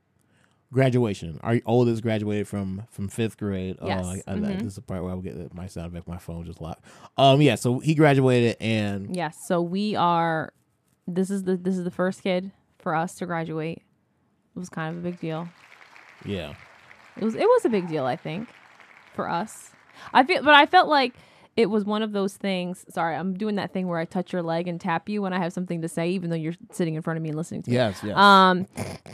graduation. 0.71 1.39
Our 1.43 1.59
oldest 1.65 2.01
graduated 2.01 2.47
from 2.47 2.83
from 2.89 3.07
fifth 3.07 3.37
grade. 3.37 3.77
Yes. 3.83 4.03
Oh, 4.05 4.09
I, 4.09 4.21
I, 4.27 4.35
Mhm. 4.35 4.57
This 4.59 4.67
is 4.69 4.75
the 4.75 4.81
part 4.81 5.03
where 5.03 5.11
I 5.11 5.15
will 5.15 5.21
get 5.21 5.53
my 5.53 5.67
sound 5.67 5.93
back. 5.93 6.07
My 6.07 6.17
phone 6.17 6.45
just 6.45 6.61
locked. 6.61 6.83
Um, 7.17 7.41
yeah. 7.41 7.55
So 7.55 7.79
he 7.79 7.93
graduated, 7.95 8.57
and 8.59 9.15
Yes. 9.15 9.45
So 9.47 9.61
we 9.61 9.95
are. 9.95 10.53
This 11.07 11.29
is 11.29 11.43
the 11.43 11.57
this 11.57 11.77
is 11.77 11.83
the 11.83 11.91
first 11.91 12.23
kid 12.23 12.51
for 12.79 12.95
us 12.95 13.15
to 13.15 13.25
graduate. 13.25 13.81
It 14.55 14.59
was 14.59 14.69
kind 14.69 14.95
of 14.97 15.03
a 15.05 15.09
big 15.09 15.19
deal. 15.19 15.49
yeah, 16.25 16.53
It 17.17 17.23
was 17.23 17.35
it 17.35 17.41
was 17.47 17.65
a 17.65 17.69
big 17.69 17.87
deal, 17.87 18.05
I 18.05 18.15
think, 18.15 18.47
for 19.13 19.27
us. 19.29 19.71
I 20.13 20.23
feel, 20.23 20.41
but 20.43 20.53
I 20.55 20.65
felt 20.65 20.87
like 20.87 21.13
it 21.55 21.67
was 21.69 21.85
one 21.85 22.01
of 22.01 22.11
those 22.13 22.35
things. 22.35 22.85
Sorry, 22.89 23.15
I'm 23.15 23.33
doing 23.35 23.55
that 23.55 23.73
thing 23.73 23.87
where 23.87 23.99
I 23.99 24.05
touch 24.05 24.33
your 24.33 24.41
leg 24.41 24.67
and 24.67 24.79
tap 24.81 25.07
you 25.09 25.21
when 25.21 25.33
I 25.33 25.39
have 25.39 25.53
something 25.53 25.81
to 25.83 25.87
say, 25.87 26.09
even 26.09 26.29
though 26.29 26.35
you're 26.35 26.55
sitting 26.71 26.95
in 26.95 27.01
front 27.01 27.17
of 27.17 27.23
me 27.23 27.29
and 27.29 27.37
listening 27.37 27.61
to 27.63 27.69
me. 27.69 27.75
yes, 27.75 28.01
yes. 28.03 28.17
Um, 28.17 28.65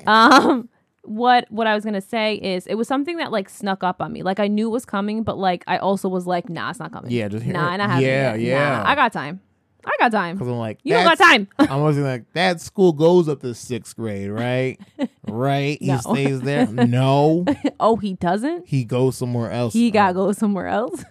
um, 0.08 0.70
what 1.04 1.46
what 1.50 1.66
I 1.68 1.74
was 1.76 1.84
gonna 1.84 2.02
say 2.02 2.36
is 2.36 2.68
it 2.68 2.76
was 2.76 2.88
something 2.88 3.18
that 3.18 3.32
like 3.32 3.50
snuck 3.50 3.84
up 3.84 4.02
on 4.02 4.12
me. 4.14 4.22
Like 4.24 4.40
I 4.40 4.48
knew 4.48 4.68
it 4.68 4.72
was 4.72 4.86
coming, 4.86 5.24
but 5.24 5.38
like 5.38 5.64
I 5.68 5.78
also 5.78 6.08
was 6.10 6.28
like, 6.28 6.50
nah, 6.50 6.70
it's 6.70 6.80
not 6.80 6.92
coming. 6.92 7.12
Yeah, 7.12 7.28
just 7.30 7.44
hear 7.44 7.54
nah, 7.54 7.74
it. 7.74 7.78
not 7.78 7.90
happening. 7.90 8.10
Yeah, 8.10 8.34
yet. 8.36 8.40
yeah. 8.42 8.70
Nah, 8.84 8.90
I 8.90 8.96
got 8.96 9.12
time. 9.14 9.42
I 9.86 9.96
got 9.98 10.12
time. 10.12 10.36
Because 10.36 10.50
I'm 10.50 10.58
like, 10.58 10.80
You 10.84 10.94
don't 10.94 11.06
got 11.06 11.18
time. 11.18 11.48
I'm 11.60 11.72
always 11.72 11.98
like, 11.98 12.26
that 12.34 12.60
school 12.60 12.92
goes 12.92 13.30
up 13.30 13.40
to 13.42 13.54
sixth 13.56 13.96
grade, 13.96 14.30
right? 14.30 14.78
right? 15.28 15.78
He 15.82 15.88
No. 15.88 15.98
stays 16.00 16.42
there. 16.42 16.68
No, 16.72 17.46
oh, 17.80 17.96
he 17.96 18.14
doesn't. 18.14 18.68
he 18.68 18.84
goes 18.84 19.16
somewhere 19.16 19.50
else. 19.52 19.74
He 19.74 19.90
got 19.90 20.12
to 20.14 20.20
Oh. 20.20 20.26
go 20.28 20.32
somewhere 20.34 20.68
else. 20.68 21.04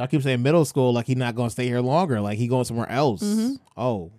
Y'all 0.00 0.06
keep 0.08 0.22
saying 0.22 0.40
middle 0.40 0.64
school, 0.64 0.94
like 0.94 1.04
he's 1.06 1.16
not 1.18 1.34
gonna 1.34 1.50
stay 1.50 1.66
here 1.66 1.80
longer. 1.80 2.22
Like 2.22 2.38
he 2.38 2.48
going 2.48 2.64
somewhere 2.64 2.88
else. 2.90 3.22
Mm-hmm. 3.22 3.56
Oh, 3.76 4.10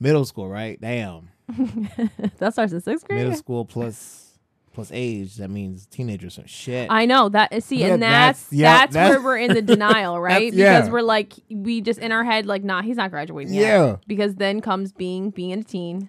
middle 0.00 0.24
school, 0.24 0.48
right? 0.48 0.76
Damn, 0.80 1.30
that 2.38 2.52
starts 2.52 2.72
in 2.72 2.80
sixth 2.80 3.06
grade. 3.06 3.20
middle 3.20 3.36
school 3.36 3.64
plus 3.64 4.36
plus 4.72 4.90
age. 4.92 5.36
That 5.36 5.50
means 5.50 5.86
teenagers. 5.86 6.34
Some 6.34 6.46
shit. 6.46 6.88
I 6.90 7.06
know 7.06 7.28
that. 7.28 7.62
See, 7.62 7.84
and 7.84 8.02
That's- 8.02 8.40
that's 8.42 8.52
yeah, 8.52 8.78
that's, 8.78 8.94
that's- 8.94 9.10
where 9.12 9.22
we're 9.22 9.38
in 9.38 9.54
the 9.54 9.62
denial, 9.74 10.20
right? 10.20 10.52
Yeah. 10.52 10.78
Because 10.80 10.90
we're 10.90 11.02
like, 11.02 11.34
we 11.48 11.80
just 11.80 12.00
in 12.00 12.10
our 12.10 12.24
head, 12.24 12.44
like, 12.44 12.64
nah, 12.64 12.82
he's 12.82 12.96
not 12.96 13.12
graduating. 13.12 13.54
Yet. 13.54 13.60
Yeah. 13.62 13.96
Because 14.08 14.34
then 14.34 14.60
comes 14.60 14.90
being 14.90 15.30
being 15.30 15.52
a 15.52 15.62
teen, 15.62 16.08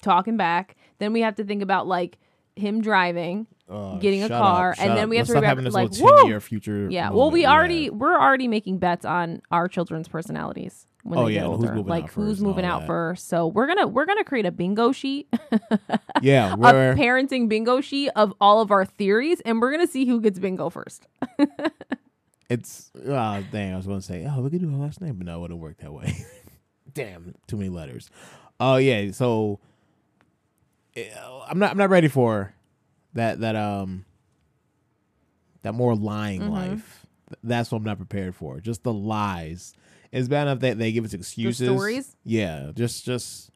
talking 0.00 0.38
back. 0.38 0.74
Then 1.00 1.12
we 1.12 1.20
have 1.20 1.34
to 1.34 1.44
think 1.44 1.62
about 1.62 1.86
like 1.86 2.16
him 2.56 2.80
driving. 2.80 3.46
Uh, 3.68 3.98
getting 3.98 4.22
a 4.22 4.28
car, 4.28 4.70
up, 4.72 4.78
and 4.80 4.92
then 4.96 5.04
up. 5.04 5.10
we 5.10 5.16
have 5.18 5.28
Let's 5.28 5.28
to 5.28 5.32
stop 5.32 5.42
remember, 5.42 5.46
having 5.48 5.64
this 5.64 5.74
like, 5.74 5.90
little 5.90 6.16
ten 6.18 6.26
year 6.28 6.40
future. 6.40 6.88
Yeah. 6.90 7.10
Well, 7.10 7.30
we 7.30 7.44
already 7.44 7.90
we're 7.90 8.18
already 8.18 8.48
making 8.48 8.78
bets 8.78 9.04
on 9.04 9.42
our 9.50 9.68
children's 9.68 10.08
personalities 10.08 10.86
when 11.02 11.18
Oh, 11.18 11.26
they 11.26 11.34
yeah, 11.34 11.40
get 11.42 11.46
who's 11.48 11.56
older. 11.56 11.74
moving 11.74 11.86
like 11.86 12.10
who's 12.12 12.40
moving 12.40 12.64
out 12.64 12.80
that. 12.80 12.86
first. 12.86 13.28
So 13.28 13.46
we're 13.46 13.66
gonna 13.66 13.86
we're 13.86 14.06
gonna 14.06 14.24
create 14.24 14.46
a 14.46 14.50
bingo 14.50 14.90
sheet, 14.92 15.28
yeah. 16.22 16.54
a 16.54 16.56
parenting 16.96 17.48
bingo 17.50 17.82
sheet 17.82 18.08
of 18.16 18.32
all 18.40 18.62
of 18.62 18.70
our 18.70 18.86
theories, 18.86 19.40
and 19.42 19.60
we're 19.60 19.70
gonna 19.70 19.86
see 19.86 20.06
who 20.06 20.20
gets 20.22 20.38
bingo 20.38 20.70
first. 20.70 21.06
It's 22.50 22.90
oh 22.96 23.44
dang, 23.52 23.74
I 23.74 23.76
was 23.76 23.86
gonna 23.86 24.00
say, 24.00 24.26
oh, 24.26 24.40
we 24.40 24.48
could 24.48 24.62
do 24.62 24.70
her 24.70 24.76
last 24.78 25.02
name, 25.02 25.16
but 25.16 25.26
no, 25.26 25.36
it 25.36 25.40
wouldn't 25.42 25.60
work 25.60 25.76
that 25.80 25.92
way. 25.92 26.16
Damn, 26.94 27.34
too 27.46 27.58
many 27.58 27.68
letters. 27.68 28.08
Oh 28.58 28.76
yeah, 28.76 29.10
so 29.10 29.60
eh, 30.96 31.10
I'm 31.46 31.58
not 31.58 31.72
I'm 31.72 31.76
not 31.76 31.90
ready 31.90 32.08
for 32.08 32.54
that 33.14 33.40
that 33.40 33.56
um 33.56 34.04
that 35.62 35.72
more 35.74 35.94
lying 35.94 36.42
Mm-hmm. 36.42 36.52
life. 36.52 37.06
That's 37.42 37.70
what 37.70 37.78
I'm 37.78 37.84
not 37.84 37.98
prepared 37.98 38.34
for. 38.34 38.58
Just 38.60 38.82
the 38.84 38.92
lies. 38.92 39.74
It's 40.12 40.28
bad 40.28 40.42
enough 40.42 40.60
that 40.60 40.78
they 40.78 40.92
give 40.92 41.04
us 41.04 41.12
excuses. 41.12 41.66
stories? 41.66 42.16
Yeah, 42.24 42.70
just 42.74 43.04
just 43.04 43.50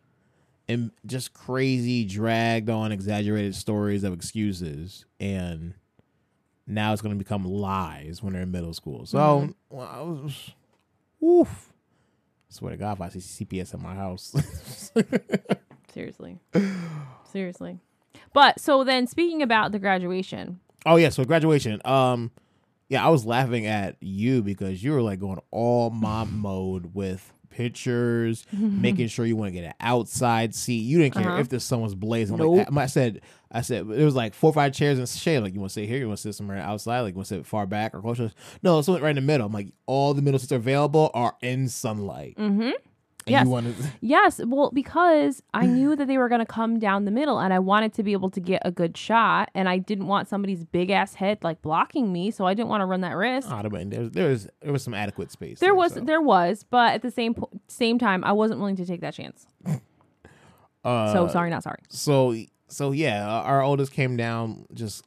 and 0.69 0.91
just 1.07 1.33
crazy 1.33 2.05
dragged 2.05 2.69
on 2.71 2.93
exaggerated 2.93 3.55
stories 3.55 4.05
of 4.05 4.13
excuses 4.13 5.05
and 5.19 5.75
now 6.67 6.93
it's 6.93 7.03
going 7.03 7.15
to 7.15 7.19
become 7.19 7.45
lies 7.45 8.23
when 8.23 8.33
they're 8.35 8.43
in 8.43 8.51
middle 8.53 8.73
school. 8.73 9.05
So, 9.07 9.19
Mm-hmm. 9.19 9.77
well, 9.77 9.89
I 9.91 10.01
was, 10.01 10.51
oof. 11.23 11.73
Swear 12.49 12.71
to 12.73 12.77
God, 12.77 12.93
if 12.93 13.01
I 13.01 13.09
see 13.09 13.45
CPS 13.45 13.75
at 13.75 13.81
my 13.81 13.95
house, 13.95 14.35
Seriously, 15.93 16.39
seriously. 17.25 17.79
But 18.35 18.61
so 18.61 18.85
then, 18.85 19.07
speaking 19.07 19.43
about 19.43 19.73
the 19.73 19.79
graduation, 19.79 20.61
oh 20.87 20.97
yeah. 20.97 21.09
So 21.11 21.25
graduation. 21.25 21.81
Um, 21.85 22.31
yeah, 22.89 23.05
I 23.05 23.09
was 23.09 23.25
laughing 23.25 23.67
at 23.67 23.97
you 24.01 24.43
because 24.43 24.83
you 24.85 24.93
were 24.93 25.03
like 25.03 25.19
going 25.21 25.41
all 25.51 25.91
mom 25.91 26.39
mode 26.41 26.95
with 26.95 27.33
pictures, 27.51 28.47
making 28.53 29.09
sure 29.09 29.25
you 29.27 29.37
want 29.37 29.49
to 29.49 29.53
get 29.61 29.65
an 29.67 29.75
outside 29.81 30.55
seat. 30.55 30.81
You 30.83 30.99
didn't 30.99 31.15
care 31.15 31.29
Uh-huh. 31.31 31.41
if 31.41 31.49
the 31.49 31.61
sun 31.61 31.81
was 31.81 31.95
blazing. 31.95 32.37
Nope. 32.37 32.67
Like 32.71 32.77
I 32.85 32.87
said, 32.87 33.21
I 33.51 33.61
said 33.61 33.81
it 33.91 34.05
was 34.05 34.15
like 34.15 34.35
four 34.35 34.51
or 34.51 34.55
five 34.55 34.73
chairs 34.73 34.99
in 34.99 35.07
shade. 35.07 35.41
Like 35.41 35.55
you 35.55 35.61
want 35.61 35.71
to 35.71 35.75
sit 35.75 35.89
here, 35.89 35.99
you 35.99 36.07
want 36.09 36.19
to 36.19 36.23
sit 36.23 36.35
somewhere 36.35 36.59
outside, 36.59 37.01
like 37.01 37.13
you 37.13 37.17
want 37.17 37.29
to 37.29 37.37
sit 37.37 37.47
far 37.47 37.67
back 37.67 37.95
or 37.95 38.01
closer. 38.01 38.31
No, 38.63 38.81
so 38.83 38.99
right 38.99 39.11
in 39.11 39.17
the 39.17 39.21
middle. 39.23 39.47
I'm 39.47 39.53
like, 39.53 39.69
all 39.87 40.15
the 40.15 40.23
middle 40.23 40.39
seats 40.41 40.53
are 40.53 40.57
available 40.57 41.11
are 41.15 41.37
in 41.43 41.69
sunlight. 41.69 42.37
Mm-hmm. 42.39 42.71
And 43.27 43.33
Yes. 43.33 43.45
you 43.45 43.51
want 43.51 43.77
Yes, 44.01 44.41
well, 44.45 44.71
because 44.73 45.43
I 45.55 45.67
knew 45.67 45.95
that 45.97 46.07
they 46.07 46.19
were 46.19 46.29
going 46.29 46.41
to 46.41 46.47
come 46.47 46.79
down 46.79 47.05
the 47.05 47.11
middle 47.11 47.39
and 47.39 47.53
I 47.53 47.59
wanted 47.59 47.93
to 47.95 48.03
be 48.03 48.13
able 48.13 48.31
to 48.31 48.41
get 48.41 48.63
a 48.65 48.71
good 48.71 48.97
shot 48.97 49.51
and 49.55 49.69
I 49.69 49.79
didn't 49.79 50.07
want 50.07 50.29
somebody's 50.29 50.65
big 50.65 50.91
ass 50.91 51.15
head 51.15 51.39
like 51.43 51.63
blocking 51.63 52.13
me, 52.13 52.31
so 52.31 52.47
I 52.47 52.55
didn't 52.55 52.69
want 52.69 52.81
to 52.81 52.87
run 52.87 53.03
that 53.03 53.17
risk. 53.17 53.49
Oh, 53.51 53.63
there, 53.63 53.71
was, 54.01 54.11
there 54.11 54.29
was 54.29 54.49
there 54.61 54.73
was 54.73 54.83
some 54.83 54.95
adequate 54.95 55.31
space. 55.31 55.61
there 55.61 55.75
was 55.75 55.95
so. 55.95 56.01
there 56.01 56.21
was, 56.21 56.65
but 56.69 56.95
at 56.95 57.03
the 57.03 57.11
same 57.11 57.35
po- 57.35 57.51
same 57.69 57.99
time 57.99 58.25
I 58.25 58.33
wasn't 58.33 58.61
willing 58.61 58.77
to 58.77 58.87
take 58.87 59.01
that 59.01 59.15
chance. 59.15 59.47
Uh, 60.85 61.13
so 61.13 61.29
sorry, 61.29 61.49
not 61.49 61.63
sorry. 61.63 61.79
So 61.91 62.35
so 62.73 62.91
yeah, 62.93 63.29
our 63.29 63.63
oldest 63.63 63.93
came 63.93 64.17
down 64.17 64.65
just 64.73 65.05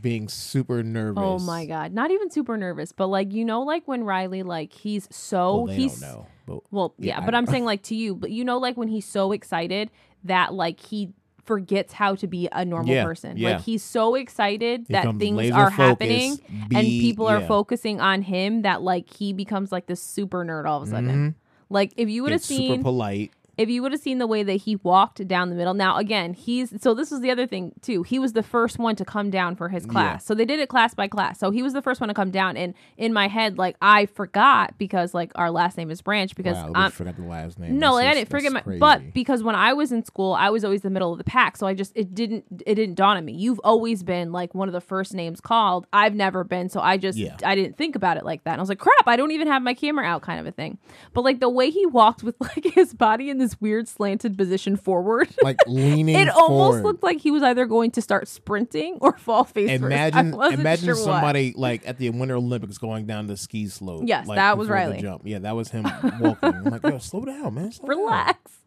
being 0.00 0.28
super 0.28 0.82
nervous. 0.82 1.22
Oh 1.22 1.38
my 1.40 1.66
god, 1.66 1.92
not 1.92 2.10
even 2.10 2.30
super 2.30 2.56
nervous, 2.56 2.92
but 2.92 3.08
like 3.08 3.32
you 3.32 3.44
know 3.44 3.62
like 3.62 3.86
when 3.86 4.04
Riley 4.04 4.42
like 4.42 4.72
he's 4.72 5.08
so 5.10 5.64
Well, 5.64 5.74
he's 5.74 6.00
don't 6.00 6.10
know. 6.12 6.26
But 6.50 6.62
Well, 6.72 6.94
Yeah, 6.98 7.18
yeah, 7.20 7.24
but. 7.24 7.34
I'm 7.34 7.46
saying 7.46 7.64
like 7.64 7.82
to 7.84 7.94
you, 7.94 8.14
but 8.14 8.30
you 8.30 8.44
know, 8.44 8.58
like 8.58 8.76
when 8.76 8.88
he's 8.88 9.06
so 9.06 9.32
excited 9.32 9.90
that 10.24 10.52
like 10.54 10.80
he 10.80 11.12
forgets 11.44 11.92
how 11.94 12.14
to 12.14 12.26
be 12.26 12.48
a 12.52 12.64
normal 12.64 12.94
Yeah, 12.94 13.04
person. 13.04 13.36
yeah. 13.36 13.52
Like 13.52 13.62
he's 13.62 13.82
so 13.82 14.14
excited 14.14 14.86
that 14.88 15.16
things 15.16 15.50
are 15.50 15.70
happening 15.70 16.38
and 16.50 16.70
be- 16.86 17.00
people 17.00 17.26
are 17.26 17.40
focusing 17.40 18.00
on 18.00 18.22
him 18.22 18.62
that 18.62 18.82
like 18.82 19.12
he 19.12 19.32
becomes 19.32 19.72
like 19.72 19.86
this 19.86 20.02
super 20.02 20.44
nerd 20.44 20.66
all 20.66 20.82
of 20.82 20.88
a 20.88 20.90
sudden. 20.90 21.08
Mm-hmm. 21.10 21.28
Like 21.68 21.92
if 21.96 22.08
you 22.08 22.22
would 22.22 22.32
have 22.32 22.40
Gets 22.40 22.48
super 22.48 22.74
seen 22.74 22.82
polite. 22.82 23.32
If 23.60 23.68
you 23.68 23.82
would 23.82 23.92
have 23.92 24.00
seen 24.00 24.16
the 24.16 24.26
way 24.26 24.42
that 24.42 24.54
he 24.54 24.76
walked 24.76 25.26
down 25.28 25.50
the 25.50 25.54
middle. 25.54 25.74
Now, 25.74 25.98
again, 25.98 26.32
he's 26.32 26.72
so 26.82 26.94
this 26.94 27.10
was 27.10 27.20
the 27.20 27.30
other 27.30 27.46
thing 27.46 27.72
too. 27.82 28.02
He 28.02 28.18
was 28.18 28.32
the 28.32 28.42
first 28.42 28.78
one 28.78 28.96
to 28.96 29.04
come 29.04 29.28
down 29.30 29.54
for 29.54 29.68
his 29.68 29.84
class. 29.84 30.24
So 30.24 30.34
they 30.34 30.46
did 30.46 30.60
it 30.60 30.70
class 30.70 30.94
by 30.94 31.08
class. 31.08 31.38
So 31.38 31.50
he 31.50 31.62
was 31.62 31.74
the 31.74 31.82
first 31.82 32.00
one 32.00 32.08
to 32.08 32.14
come 32.14 32.30
down. 32.30 32.56
And 32.56 32.72
in 32.96 33.12
my 33.12 33.28
head, 33.28 33.58
like 33.58 33.76
I 33.82 34.06
forgot 34.06 34.78
because 34.78 35.12
like 35.12 35.30
our 35.34 35.50
last 35.50 35.76
name 35.76 35.90
is 35.90 36.00
Branch 36.00 36.34
because 36.34 36.56
Wow, 36.56 36.72
I'm 36.74 36.90
forgot 36.90 37.16
the 37.16 37.22
last 37.22 37.58
name. 37.58 37.78
no, 37.78 37.88
That's 37.88 37.94
like 37.96 38.06
I 38.06 38.14
didn't 38.14 38.30
forget 38.30 38.52
my. 38.52 38.62
But 38.78 39.12
because 39.12 39.42
when 39.42 39.54
I 39.54 39.74
was 39.74 39.92
in 39.92 40.04
school, 40.06 40.32
I 40.32 40.48
was 40.48 40.64
always 40.64 40.80
the 40.80 40.88
middle 40.90 41.12
of 41.12 41.18
the 41.18 41.24
pack, 41.24 41.58
so 41.58 41.66
I 41.66 41.74
just 41.74 41.92
it 41.94 42.14
didn't 42.14 42.44
it 42.64 42.76
didn't 42.76 42.94
dawn 42.94 43.18
on 43.18 43.24
me. 43.26 43.34
You've 43.34 43.60
always 43.62 44.02
been 44.02 44.32
like 44.32 44.54
one 44.54 44.68
of 44.68 44.72
the 44.72 44.80
first 44.80 45.12
names 45.12 45.38
called. 45.38 45.86
I've 45.92 46.14
never 46.14 46.44
been, 46.44 46.70
so 46.70 46.80
I 46.80 46.96
just 46.96 47.18
Yeah. 47.18 47.36
I 47.44 47.54
didn't 47.54 47.76
think 47.76 47.94
about 47.94 48.16
it 48.16 48.24
like 48.24 48.44
that. 48.44 48.52
And 48.52 48.60
I 48.60 48.62
was 48.62 48.70
like, 48.70 48.78
crap, 48.78 49.06
I 49.06 49.16
don't 49.16 49.32
even 49.32 49.48
have 49.48 49.62
my 49.62 49.74
camera 49.74 50.06
out, 50.06 50.22
kind 50.22 50.40
of 50.40 50.46
a 50.46 50.52
thing. 50.52 50.78
But 51.12 51.24
like 51.24 51.40
the 51.40 51.50
way 51.50 51.68
he 51.68 51.84
walked 51.84 52.22
with 52.22 52.36
like 52.40 52.64
his 52.64 52.94
body 52.94 53.28
in 53.28 53.36
this 53.36 53.49
weird 53.60 53.88
slanted 53.88 54.36
position 54.36 54.76
forward. 54.76 55.28
like 55.42 55.56
leaning. 55.66 56.14
It 56.16 56.28
almost 56.28 56.48
forward. 56.48 56.84
looked 56.84 57.02
like 57.02 57.20
he 57.20 57.30
was 57.30 57.42
either 57.42 57.64
going 57.64 57.90
to 57.92 58.02
start 58.02 58.28
sprinting 58.28 58.98
or 59.00 59.16
fall 59.16 59.44
face 59.44 59.70
first. 59.70 59.82
Imagine, 59.84 60.32
wasn't 60.32 60.60
imagine 60.60 60.84
sure 60.86 60.94
what. 60.96 61.04
somebody 61.04 61.54
like 61.56 61.86
at 61.86 61.98
the 61.98 62.10
Winter 62.10 62.36
Olympics 62.36 62.78
going 62.78 63.06
down 63.06 63.26
the 63.26 63.36
ski 63.36 63.68
slope. 63.68 64.02
Yes, 64.04 64.26
like, 64.26 64.36
that 64.36 64.58
was 64.58 64.68
Riley. 64.68 65.00
Jump. 65.00 65.22
Yeah, 65.24 65.38
that 65.40 65.56
was 65.56 65.70
him 65.70 65.84
walking. 66.20 66.54
I'm 66.54 66.64
like, 66.64 66.82
yo, 66.82 66.98
slow 66.98 67.24
down, 67.24 67.54
man. 67.54 67.72
Slow 67.72 67.88
down." 67.88 67.98
Relax. 67.98 68.58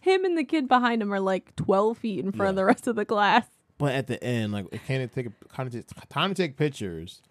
Him 0.00 0.24
and 0.24 0.38
the 0.38 0.44
kid 0.44 0.68
behind 0.68 1.02
him 1.02 1.12
are 1.12 1.20
like 1.20 1.56
twelve 1.56 1.98
feet 1.98 2.24
in 2.24 2.32
front 2.32 2.50
of 2.50 2.56
the 2.56 2.64
rest 2.64 2.86
of 2.86 2.96
the 2.96 3.04
class. 3.04 3.46
But 3.78 3.94
at 3.94 4.06
the 4.06 4.22
end, 4.22 4.52
like, 4.52 4.66
it 4.72 4.84
can't 4.86 5.10
take 5.10 5.26
a, 5.26 5.32
kind 5.48 5.66
of 5.66 5.72
take, 5.72 6.08
time 6.10 6.34
to 6.34 6.42
take 6.42 6.58
pictures. 6.58 7.22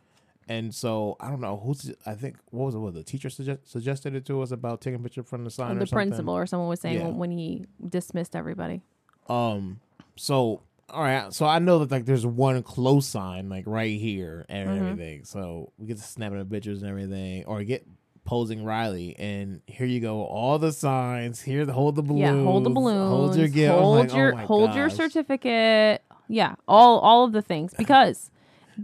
And 0.50 0.74
so 0.74 1.16
I 1.20 1.30
don't 1.30 1.40
know 1.42 1.62
who's. 1.64 1.94
I 2.06 2.16
think 2.16 2.36
what 2.50 2.66
was 2.66 2.76
it? 2.76 2.80
What 2.80 2.96
the 2.96 3.04
teacher 3.04 3.30
suggest, 3.30 3.70
suggested 3.72 4.16
it 4.16 4.26
to 4.26 4.42
us 4.42 4.50
about 4.52 4.82
taking 4.82 5.00
a 5.00 5.04
picture 5.04 5.24
from 5.24 5.44
the 5.46 5.52
sign 5.52 5.78
or 5.78 5.80
the 5.80 5.86
principal 5.86 6.34
or 6.36 6.46
someone 6.48 6.68
was 6.68 6.82
saying 6.82 6.98
Yeah. 7.00 7.08
when 7.10 7.30
he 7.32 7.66
dismissed 7.88 8.36
everybody. 8.36 8.82
Um. 9.28 9.80
So 10.16 10.64
all 10.90 11.04
right. 11.04 11.32
So 11.32 11.46
I 11.46 11.60
know 11.60 11.80
that 11.80 11.92
like 11.92 12.06
there's 12.06 12.26
one 12.26 12.64
close 12.64 13.06
sign 13.06 13.48
like 13.48 13.66
right 13.68 14.00
here 14.00 14.46
and 14.50 14.70
Mm-hmm. 14.70 14.80
everything. 14.88 15.24
So 15.26 15.72
we 15.78 15.86
get 15.86 15.98
to 15.98 16.04
snapping 16.04 16.40
the 16.40 16.46
pictures 16.46 16.82
and 16.82 16.90
everything, 16.90 17.46
or 17.46 17.64
get 17.64 17.86
posing 18.26 18.64
Riley, 18.64 19.16
and 19.20 19.62
here 19.68 19.86
you 19.88 20.00
go, 20.00 20.24
all 20.24 20.58
the 20.60 20.72
signs. 20.72 21.42
Here, 21.42 21.66
hold 21.68 21.96
the 21.96 22.02
balloons. 22.02 22.22
Yeah, 22.22 22.44
hold 22.44 22.64
the 22.64 22.70
balloons. 22.72 23.10
Hold 23.10 23.36
your 23.36 23.48
gift. 23.48 23.74
Hold 23.74 23.98
like, 24.00 24.14
oh 24.14 24.18
your 24.18 24.34
my 24.34 24.44
hold 24.46 24.74
your 24.74 24.90
certificate. 24.90 26.02
Yeah, 26.28 26.56
all 26.68 27.00
all 27.00 27.24
of 27.26 27.34
the 27.34 27.42
things 27.44 27.72
because 27.78 28.32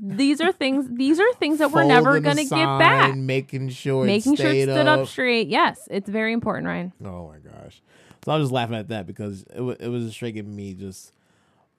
these 0.02 0.42
are 0.42 0.52
things 0.52 0.86
these 0.90 1.20
are 1.20 1.34
things 1.36 1.60
that 1.60 1.72
we're 1.72 1.84
never 1.84 2.14
the 2.14 2.22
gonna 2.22 2.44
get 2.44 2.50
back. 2.80 3.16
Making 3.16 3.70
sure 3.70 4.04
it 4.04 4.08
Making 4.08 4.36
sure 4.36 4.48
it 4.52 4.64
stood 4.64 4.88
up. 4.88 5.08
straight. 5.08 5.48
Yes, 5.48 5.88
it's 5.92 6.10
very 6.10 6.34
important, 6.34 6.68
Ryan. 6.68 6.94
Oh 7.04 7.28
my 7.28 7.38
gosh! 7.40 7.82
So 8.24 8.32
I 8.32 8.38
was 8.38 8.46
just 8.46 8.54
laughing 8.54 8.76
at 8.76 8.90
that 8.90 9.08
because 9.08 9.44
it 9.56 9.62
was 9.62 9.78
it 9.80 9.88
was 9.88 10.06
just 10.06 10.18
shaking 10.18 10.54
me. 10.56 10.74
Just 10.74 11.12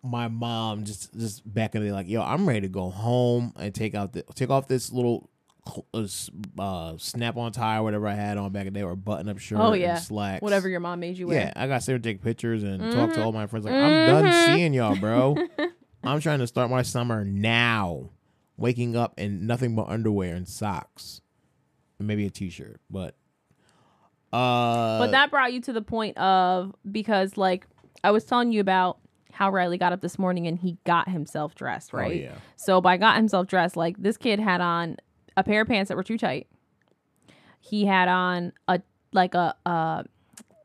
my 0.03 0.29
mom 0.29 0.85
just 0.85 1.13
just 1.19 1.43
back 1.53 1.75
in 1.75 1.83
the 1.83 1.89
day, 1.89 1.93
like, 1.93 2.09
yo, 2.09 2.23
I'm 2.23 2.47
ready 2.47 2.61
to 2.63 2.69
go 2.69 2.91
home 2.91 3.53
and 3.57 3.75
take 3.75 3.95
out 3.95 4.13
the 4.13 4.23
take 4.35 4.51
off 4.51 4.69
this 4.69 4.93
little 4.93 5.29
uh, 5.93 6.07
uh, 6.59 6.95
snap 6.97 7.37
on 7.37 7.51
tie 7.51 7.79
or 7.79 7.83
whatever 7.83 8.07
I 8.07 8.15
had 8.15 8.39
on 8.39 8.53
back 8.53 8.67
in 8.69 8.73
the 8.73 8.79
day 8.79 8.85
or 8.85 8.95
button 8.95 9.29
up 9.29 9.39
shirt. 9.39 9.59
Oh 9.61 9.73
and 9.73 9.83
yeah, 9.83 9.97
slacks. 9.97 10.41
whatever 10.43 10.69
your 10.69 10.79
mom 10.79 11.01
made 11.01 11.19
you 11.19 11.27
wear 11.27 11.41
Yeah. 11.41 11.53
I 11.57 11.67
got 11.67 11.77
to 11.77 11.81
sit 11.81 11.95
and 11.97 12.05
take 12.05 12.23
pictures 12.23 12.63
and 12.63 12.93
talk 12.93 13.13
to 13.15 13.23
all 13.25 13.33
my 13.33 13.49
friends. 13.49 13.65
Like, 13.67 13.75
I'm 13.75 14.07
done 14.07 14.33
seeing 14.55 14.73
y'all, 14.75 14.95
bro. 14.97 15.37
I'm 16.07 16.21
trying 16.21 16.39
to 16.41 16.47
start 16.47 16.71
my 16.71 16.83
summer 16.83 17.25
now. 17.25 18.11
Waking 18.59 18.97
up 18.97 19.15
in 19.19 19.47
nothing 19.47 19.75
but 19.77 19.89
underwear 19.89 20.35
and 20.35 20.49
socks, 20.49 21.21
and 21.99 22.09
maybe 22.09 22.25
a 22.27 22.31
t-shirt, 22.31 22.81
but. 22.91 23.15
Uh, 24.33 24.99
But 24.99 25.11
that 25.11 25.31
brought 25.31 25.53
you 25.53 25.61
to 25.63 25.73
the 25.75 25.83
point 25.83 26.17
of 26.17 26.75
because 26.91 27.37
like 27.37 27.67
I 28.03 28.11
was 28.13 28.25
telling 28.25 28.53
you 28.53 28.61
about 28.61 28.99
how 29.33 29.51
Riley 29.51 29.77
got 29.77 29.93
up 29.93 30.01
this 30.01 30.19
morning 30.19 30.47
and 30.47 30.59
he 30.59 30.79
got 30.85 31.09
himself 31.11 31.55
dressed, 31.55 31.93
right? 31.93 32.11
Oh, 32.11 32.15
yeah. 32.15 32.35
So 32.57 32.81
by 32.81 32.97
got 32.97 33.17
himself 33.17 33.47
dressed, 33.47 33.77
like 33.77 33.97
this 33.99 34.17
kid 34.17 34.41
had 34.41 34.63
on 34.63 34.97
a 35.37 35.45
pair 35.45 35.61
of 35.61 35.69
pants 35.69 35.89
that 35.89 35.97
were 35.97 36.03
too 36.03 36.17
tight. 36.17 36.47
He 37.61 37.85
had 37.85 38.09
on 38.09 38.53
a 38.69 38.81
like 39.13 39.35
a 39.35 39.55
uh 39.67 40.05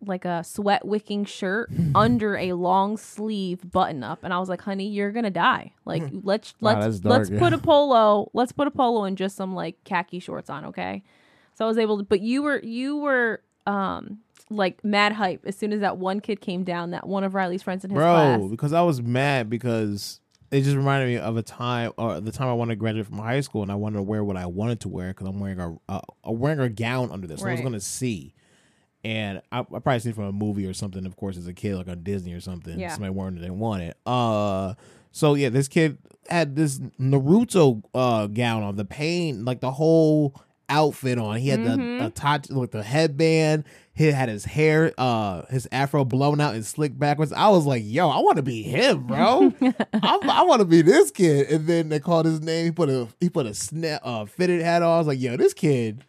like 0.05 0.25
a 0.25 0.43
sweat 0.43 0.85
wicking 0.85 1.25
shirt 1.25 1.69
under 1.95 2.37
a 2.37 2.53
long 2.53 2.97
sleeve 2.97 3.71
button 3.71 4.03
up 4.03 4.23
and 4.23 4.33
I 4.33 4.39
was 4.39 4.49
like, 4.49 4.61
"Honey, 4.61 4.87
you're 4.87 5.11
going 5.11 5.25
to 5.25 5.29
die. 5.29 5.73
Like 5.85 6.03
let's 6.23 6.53
Wow, 6.59 6.79
let's 6.79 6.99
dark, 6.99 7.19
let's 7.19 7.29
yeah. 7.29 7.39
put 7.39 7.53
a 7.53 7.57
polo, 7.57 8.29
let's 8.33 8.51
put 8.51 8.67
a 8.67 8.71
polo 8.71 9.03
and 9.03 9.17
just 9.17 9.35
some 9.35 9.55
like 9.55 9.83
khaki 9.83 10.19
shorts 10.19 10.49
on, 10.49 10.65
okay?" 10.65 11.03
So 11.55 11.65
I 11.65 11.67
was 11.67 11.77
able 11.77 11.97
to 11.97 12.03
but 12.03 12.21
you 12.21 12.43
were 12.43 12.59
you 12.59 12.97
were 12.97 13.41
um 13.67 14.19
like 14.49 14.83
mad 14.83 15.13
hype 15.13 15.45
as 15.45 15.55
soon 15.55 15.71
as 15.71 15.79
that 15.79 15.97
one 15.97 16.19
kid 16.19 16.41
came 16.41 16.63
down, 16.63 16.91
that 16.91 17.07
one 17.07 17.23
of 17.23 17.33
Riley's 17.33 17.63
friends 17.63 17.83
in 17.83 17.91
his 17.91 17.95
bro 17.95 18.13
class. 18.13 18.49
because 18.49 18.73
i 18.73 18.81
was 18.81 19.01
mad 19.01 19.49
because 19.49 20.19
it 20.51 20.61
just 20.61 20.75
reminded 20.75 21.07
me 21.07 21.17
of 21.17 21.37
a 21.37 21.41
time 21.41 21.91
or 21.97 22.19
the 22.19 22.31
time 22.31 22.47
i 22.47 22.53
wanted 22.53 22.73
to 22.73 22.75
graduate 22.75 23.07
from 23.07 23.17
high 23.17 23.39
school 23.39 23.61
and 23.61 23.71
i 23.71 23.75
wanted 23.75 23.95
to 23.95 24.01
wear 24.01 24.23
what 24.23 24.35
i 24.35 24.45
wanted 24.45 24.79
to 24.81 24.89
wear 24.89 25.09
because 25.09 25.27
i'm 25.27 25.39
wearing 25.39 25.59
a, 25.59 26.01
a, 26.25 26.31
wearing 26.31 26.59
a 26.59 26.69
gown 26.69 27.09
under 27.11 27.27
this 27.27 27.39
so 27.39 27.47
i 27.47 27.51
was 27.51 27.61
going 27.61 27.73
to 27.73 27.79
see 27.79 28.33
and 29.03 29.41
I, 29.51 29.59
I 29.59 29.63
probably 29.63 29.99
seen 29.99 30.11
it 30.11 30.15
from 30.15 30.25
a 30.25 30.31
movie 30.31 30.65
or 30.65 30.73
something 30.73 31.05
of 31.05 31.15
course 31.15 31.37
as 31.37 31.47
a 31.47 31.53
kid 31.53 31.75
like 31.75 31.87
on 31.87 32.03
disney 32.03 32.33
or 32.33 32.39
something. 32.41 32.79
Yeah. 32.79 32.89
somebody 32.89 33.11
wearing 33.13 33.37
it 33.37 33.41
they 33.41 33.49
wanted 33.49 33.93
uh 34.05 34.73
so 35.11 35.33
yeah 35.35 35.49
this 35.49 35.67
kid 35.67 35.97
had 36.29 36.55
this 36.55 36.79
naruto 36.99 37.81
uh 37.93 38.27
gown 38.27 38.63
on 38.63 38.75
the 38.75 38.85
pain 38.85 39.43
like 39.45 39.59
the 39.61 39.71
whole 39.71 40.35
outfit 40.69 41.17
on. 41.17 41.37
He 41.37 41.49
had 41.49 41.59
Mm-hmm. 41.59 41.97
the 41.99 42.05
attach 42.05 42.47
with 42.49 42.71
the 42.71 42.81
headband. 42.83 43.65
He 43.93 44.05
had 44.05 44.29
his 44.29 44.45
hair 44.45 44.93
uh 44.97 45.41
his 45.49 45.67
afro 45.71 46.05
blown 46.05 46.39
out 46.39 46.53
and 46.55 46.65
slicked 46.65 46.97
backwards. 46.97 47.33
I 47.33 47.49
was 47.49 47.65
like 47.65 47.83
yo 47.85 48.07
i 48.09 48.19
want 48.19 48.37
to 48.37 48.41
be 48.43 48.63
him 48.63 49.05
bro. 49.07 49.51
I'm, 49.61 50.29
i 50.29 50.43
want 50.43 50.59
to 50.61 50.65
be 50.65 50.81
this 50.81 51.11
kid. 51.11 51.49
And 51.51 51.67
then 51.67 51.89
they 51.89 51.99
called 51.99 52.25
his 52.25 52.39
name. 52.39 52.65
He 52.65 52.71
put 52.71 52.87
a 52.89 53.07
he 53.19 53.29
put 53.29 53.45
a 53.47 53.53
snap 53.53 54.01
uh 54.05 54.25
fitted 54.25 54.61
hat 54.61 54.81
on. 54.81 54.89
I 54.95 54.97
was 54.99 55.07
like 55.07 55.19
yo 55.19 55.35
this 55.35 55.53
kid 55.53 56.05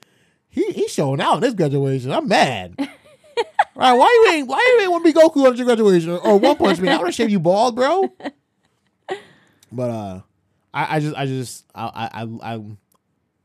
he 0.53 0.71
he's 0.73 0.93
showing 0.93 1.21
out 1.21 1.35
in 1.35 1.41
this 1.41 1.55
graduation 1.55 2.13
i'm 2.13 2.29
mad 2.29 2.77
Right, 3.75 3.95
why 3.95 4.05
you 4.27 4.35
ain't 4.37 4.47
why 4.49 4.59
you 4.77 4.83
ain't 4.83 4.91
want 4.93 5.03
to 5.05 5.13
be 5.13 5.19
Goku 5.19 5.51
at 5.51 5.57
your 5.57 5.65
graduation 5.65 6.11
or 6.11 6.39
One 6.39 6.57
Punch 6.57 6.79
Man? 6.79 6.95
I 6.95 6.99
would 6.99 7.07
have 7.07 7.15
shaved 7.15 7.33
you 7.33 7.41
bald, 7.41 7.75
bro. 7.75 8.13
But 9.73 9.91
uh, 9.91 10.21
I, 10.75 10.97
I 10.97 11.01
just 11.01 11.17
I 11.17 11.27
just 11.27 11.65
I 11.75 11.85
I 12.13 12.23
I 12.23 12.55
I- 12.55 12.77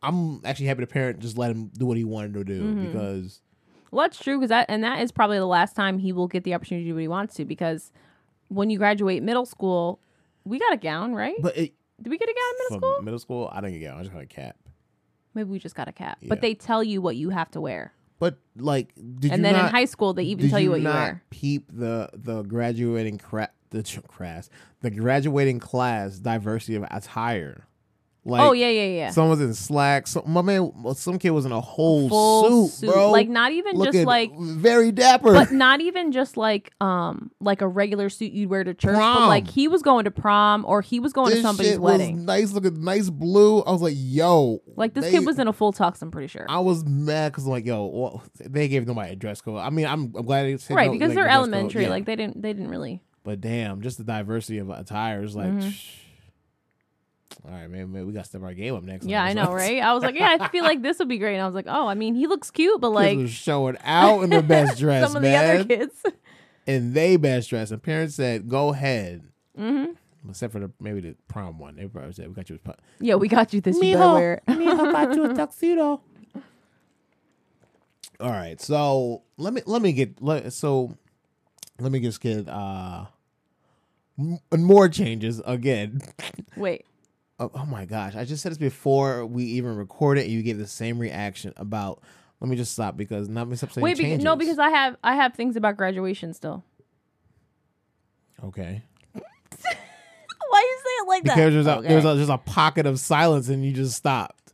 I'm 0.03 0.41
actually 0.45 0.65
happy 0.67 0.81
the 0.81 0.87
parent 0.87 1.19
just 1.19 1.37
let 1.37 1.49
him 1.51 1.71
do 1.77 1.85
what 1.85 1.95
he 1.97 2.03
wanted 2.03 2.33
to 2.35 2.43
do 2.43 2.61
Mm-hmm. 2.61 2.85
because 2.85 3.39
Well, 3.89 4.03
that's 4.05 4.19
true 4.19 4.37
because 4.37 4.49
that 4.49 4.65
and 4.69 4.83
that 4.83 4.99
is 5.01 5.13
probably 5.13 5.37
the 5.37 5.45
last 5.47 5.75
time 5.77 5.97
he 5.97 6.11
will 6.11 6.27
get 6.27 6.43
the 6.43 6.53
opportunity 6.53 6.83
to 6.85 6.91
do 6.91 6.95
what 6.95 7.01
he 7.01 7.07
wants 7.07 7.33
to 7.35 7.45
because 7.45 7.91
when 8.49 8.69
you 8.69 8.77
graduate 8.77 9.23
middle 9.23 9.45
school, 9.45 9.99
we 10.43 10.59
got 10.59 10.73
a 10.73 10.77
gown, 10.77 11.13
right? 11.15 11.35
but 11.41 11.57
it, 11.57 11.73
Did 12.01 12.09
we 12.09 12.17
get 12.17 12.27
a 12.29 12.33
gown 12.33 12.51
in 12.51 12.57
middle 12.75 12.79
school? 12.95 13.03
middle 13.03 13.19
school 13.19 13.49
I 13.51 13.61
didn't 13.61 13.79
get 13.79 13.85
a 13.87 13.89
gown. 13.91 13.99
I 13.99 14.03
just 14.03 14.13
got 14.13 14.21
a 14.23 14.27
cap. 14.27 14.57
Maybe 15.37 15.49
we 15.51 15.59
just 15.59 15.75
got 15.75 15.87
a 15.87 15.91
cap. 15.91 16.17
Yeah. 16.19 16.29
But 16.29 16.41
they 16.41 16.55
tell 16.55 16.83
you 16.83 16.99
what 16.99 17.15
you 17.15 17.29
have 17.29 17.51
to 17.51 17.61
wear. 17.61 17.93
But 18.19 18.39
like, 18.57 18.95
did 18.95 19.31
and 19.31 19.39
you 19.39 19.43
then 19.43 19.53
not, 19.53 19.65
in 19.65 19.71
high 19.71 19.85
school 19.85 20.13
they 20.13 20.23
even 20.23 20.49
tell 20.49 20.59
you, 20.59 20.71
what 20.71 20.81
not 20.81 20.89
you 20.89 20.95
wear. 20.95 21.23
Peep 21.29 21.67
the 21.71 22.09
the 22.15 22.41
graduating 22.41 23.19
cra- 23.19 23.51
the 23.69 23.83
ch- 23.83 24.01
class 24.07 24.49
the 24.81 24.89
graduating 24.89 25.59
class 25.59 26.17
diversity 26.17 26.73
of 26.75 26.83
attire. 26.89 27.66
Like, 28.27 28.41
oh 28.41 28.51
yeah, 28.51 28.67
yeah, 28.67 28.87
yeah. 28.87 29.09
Someone 29.11 29.39
was 29.39 29.41
in 29.41 29.53
slacks. 29.53 30.11
Some, 30.11 30.23
my 30.27 30.41
man, 30.41 30.69
some 30.95 31.17
kid 31.17 31.29
was 31.29 31.45
in 31.45 31.53
a 31.53 31.61
whole 31.61 32.09
Full 32.09 32.67
suit, 32.67 32.91
bro. 32.91 33.09
Like 33.09 33.29
not 33.29 33.53
even 33.53 33.81
just 33.81 33.99
like 33.99 34.37
very 34.37 34.91
dapper. 34.91 35.31
but 35.31 35.53
not 35.53 35.79
even 35.79 36.11
just 36.11 36.35
like 36.35 36.73
um 36.81 37.31
like 37.39 37.61
a 37.61 37.67
regular 37.67 38.09
suit 38.09 38.33
you'd 38.33 38.49
wear 38.49 38.65
to 38.65 38.73
church, 38.73 38.97
but 38.97 39.27
like 39.29 39.47
he 39.47 39.69
was 39.69 39.81
going 39.81 40.03
to 40.03 40.11
prom 40.11 40.65
or 40.65 40.81
he 40.81 40.99
was 40.99 41.13
going 41.13 41.29
this 41.29 41.39
to 41.39 41.41
somebody's 41.41 41.79
wedding. 41.79 42.17
was 42.17 42.25
nice 42.25 42.51
looking, 42.51 42.83
nice 42.83 43.09
blue. 43.09 43.61
I 43.61 43.71
was 43.71 43.81
like, 43.81 43.95
yo, 43.95 44.61
like 44.75 44.93
this 44.93 45.05
they- 45.05 45.11
kid 45.11 45.25
was 45.25 45.39
in 45.39 45.47
a 45.47 45.53
full 45.53 45.71
tux, 45.71 46.01
I'm 46.01 46.11
pretty 46.11 46.27
sure. 46.27 46.45
I 46.49 46.59
was 46.59 46.83
mad 46.83 47.31
because 47.31 47.45
like, 47.45 47.65
yo, 47.65 47.85
well, 47.85 48.23
they 48.41 48.67
gave 48.67 48.85
nobody 48.85 49.13
a 49.13 49.15
dress 49.15 49.39
code. 49.39 49.59
I 49.59 49.69
mean, 49.69 49.85
I'm, 49.85 50.13
I'm 50.17 50.25
glad 50.25 50.43
they 50.43 50.57
said 50.57 50.75
right, 50.75 50.87
no, 50.87 50.91
because 50.91 51.09
like, 51.09 51.15
they're 51.15 51.23
the 51.23 51.29
dress 51.29 51.37
code, 51.37 51.53
elementary, 51.53 51.83
yeah. 51.83 51.89
like 51.89 52.05
they 52.05 52.17
didn't 52.17 52.41
they 52.41 52.51
didn't 52.51 52.69
really 52.69 53.01
But 53.23 53.39
damn, 53.39 53.79
just 53.81 53.97
the 53.97 54.03
diversity 54.03 54.57
of 54.57 54.69
attires, 54.69 55.29
is 55.29 55.35
like. 55.37 55.47
Mhm. 55.47 55.71
shh. 55.71 55.93
All 57.47 57.53
right, 57.53 57.69
maybe, 57.69 57.85
maybe 57.85 58.03
we 58.03 58.11
got 58.11 58.23
to 58.23 58.29
step 58.29 58.43
our 58.43 58.53
game 58.53 58.75
up 58.75 58.83
next. 58.83 59.05
Yeah, 59.05 59.23
I 59.23 59.31
know, 59.33 59.53
right? 59.53 59.81
I 59.81 59.93
was 59.93 60.03
like, 60.03 60.15
yeah, 60.15 60.35
I 60.39 60.49
feel 60.49 60.65
like 60.65 60.81
this 60.81 60.99
would 60.99 61.07
be 61.07 61.17
great. 61.17 61.35
And 61.35 61.41
I 61.41 61.45
was 61.45 61.55
like, 61.55 61.67
oh, 61.69 61.87
I 61.87 61.93
mean, 61.93 62.13
he 62.13 62.27
looks 62.27 62.51
cute, 62.51 62.81
but 62.81 62.89
like 62.89 63.17
was 63.17 63.31
showing 63.31 63.77
out 63.85 64.23
in 64.23 64.29
the 64.31 64.41
best 64.41 64.77
dress, 64.79 65.01
some 65.09 65.15
of 65.15 65.21
the 65.21 65.33
other 65.35 65.63
kids. 65.63 65.95
and 66.67 66.93
they 66.93 67.15
best 67.15 67.49
dress. 67.49 67.71
And 67.71 67.81
parents 67.81 68.15
said, 68.15 68.49
"Go 68.49 68.69
ahead." 68.73 69.23
hmm 69.55 69.85
Except 70.29 70.51
for 70.51 70.59
the 70.59 70.71
maybe 70.81 70.99
the 70.99 71.15
prom 71.29 71.57
one, 71.57 71.77
they 71.77 71.87
probably 71.87 72.11
said, 72.11 72.27
"We 72.27 72.33
got 72.33 72.49
you." 72.49 72.59
Yeah, 72.99 73.15
we 73.15 73.29
got 73.29 73.53
you 73.53 73.61
this. 73.61 73.77
You 73.81 73.93
better 73.93 74.11
wear 74.13 74.33
it. 74.33 74.43
Mijo 74.47 74.91
got 74.91 75.15
you 75.15 75.31
a 75.31 75.33
tuxedo. 75.33 76.01
All 78.19 78.31
right, 78.31 78.59
so 78.59 79.21
let 79.37 79.53
me 79.53 79.61
let 79.65 79.81
me 79.81 79.93
get 79.93 80.21
let, 80.21 80.51
so 80.51 80.97
let 81.79 81.91
me 81.93 81.99
just 82.01 82.19
get 82.19 82.49
uh 82.49 83.05
m- 84.19 84.39
more 84.51 84.89
changes 84.89 85.39
again. 85.45 86.01
Wait, 86.57 86.85
oh, 87.39 87.51
oh 87.53 87.65
my 87.65 87.85
gosh, 87.85 88.15
I 88.15 88.25
just 88.25 88.41
said 88.43 88.51
this 88.51 88.57
before 88.57 89.25
we 89.25 89.43
even 89.45 89.75
recorded. 89.75 90.23
and 90.25 90.33
You 90.33 90.41
gave 90.43 90.57
the 90.57 90.67
same 90.67 90.99
reaction 90.99 91.53
about. 91.57 92.01
Let 92.39 92.49
me 92.49 92.55
just 92.55 92.71
stop 92.73 92.95
because 92.97 93.27
not 93.29 93.47
me 93.47 93.55
stop 93.55 93.71
saying 93.71 93.83
wait, 93.83 93.97
changes. 93.97 94.23
no, 94.23 94.35
because 94.35 94.59
I 94.59 94.69
have 94.69 94.95
I 95.03 95.15
have 95.15 95.33
things 95.33 95.55
about 95.55 95.75
graduation 95.75 96.33
still. 96.35 96.63
okay. 98.43 98.83
Why 100.49 100.61
do 100.61 100.67
you 100.67 100.79
say 100.83 100.89
it 101.03 101.07
like 101.07 101.23
Because 101.23 101.35
there's 101.53 101.67
a 101.67 101.77
Okay. 101.79 101.87
there's 101.87 102.05
a 102.05 102.13
there's 102.15 102.29
a 102.29 102.37
pocket 102.37 102.85
of 102.85 102.99
silence 102.99 103.49
and 103.49 103.65
you 103.65 103.73
just 103.73 103.95
stopped. 103.95 104.53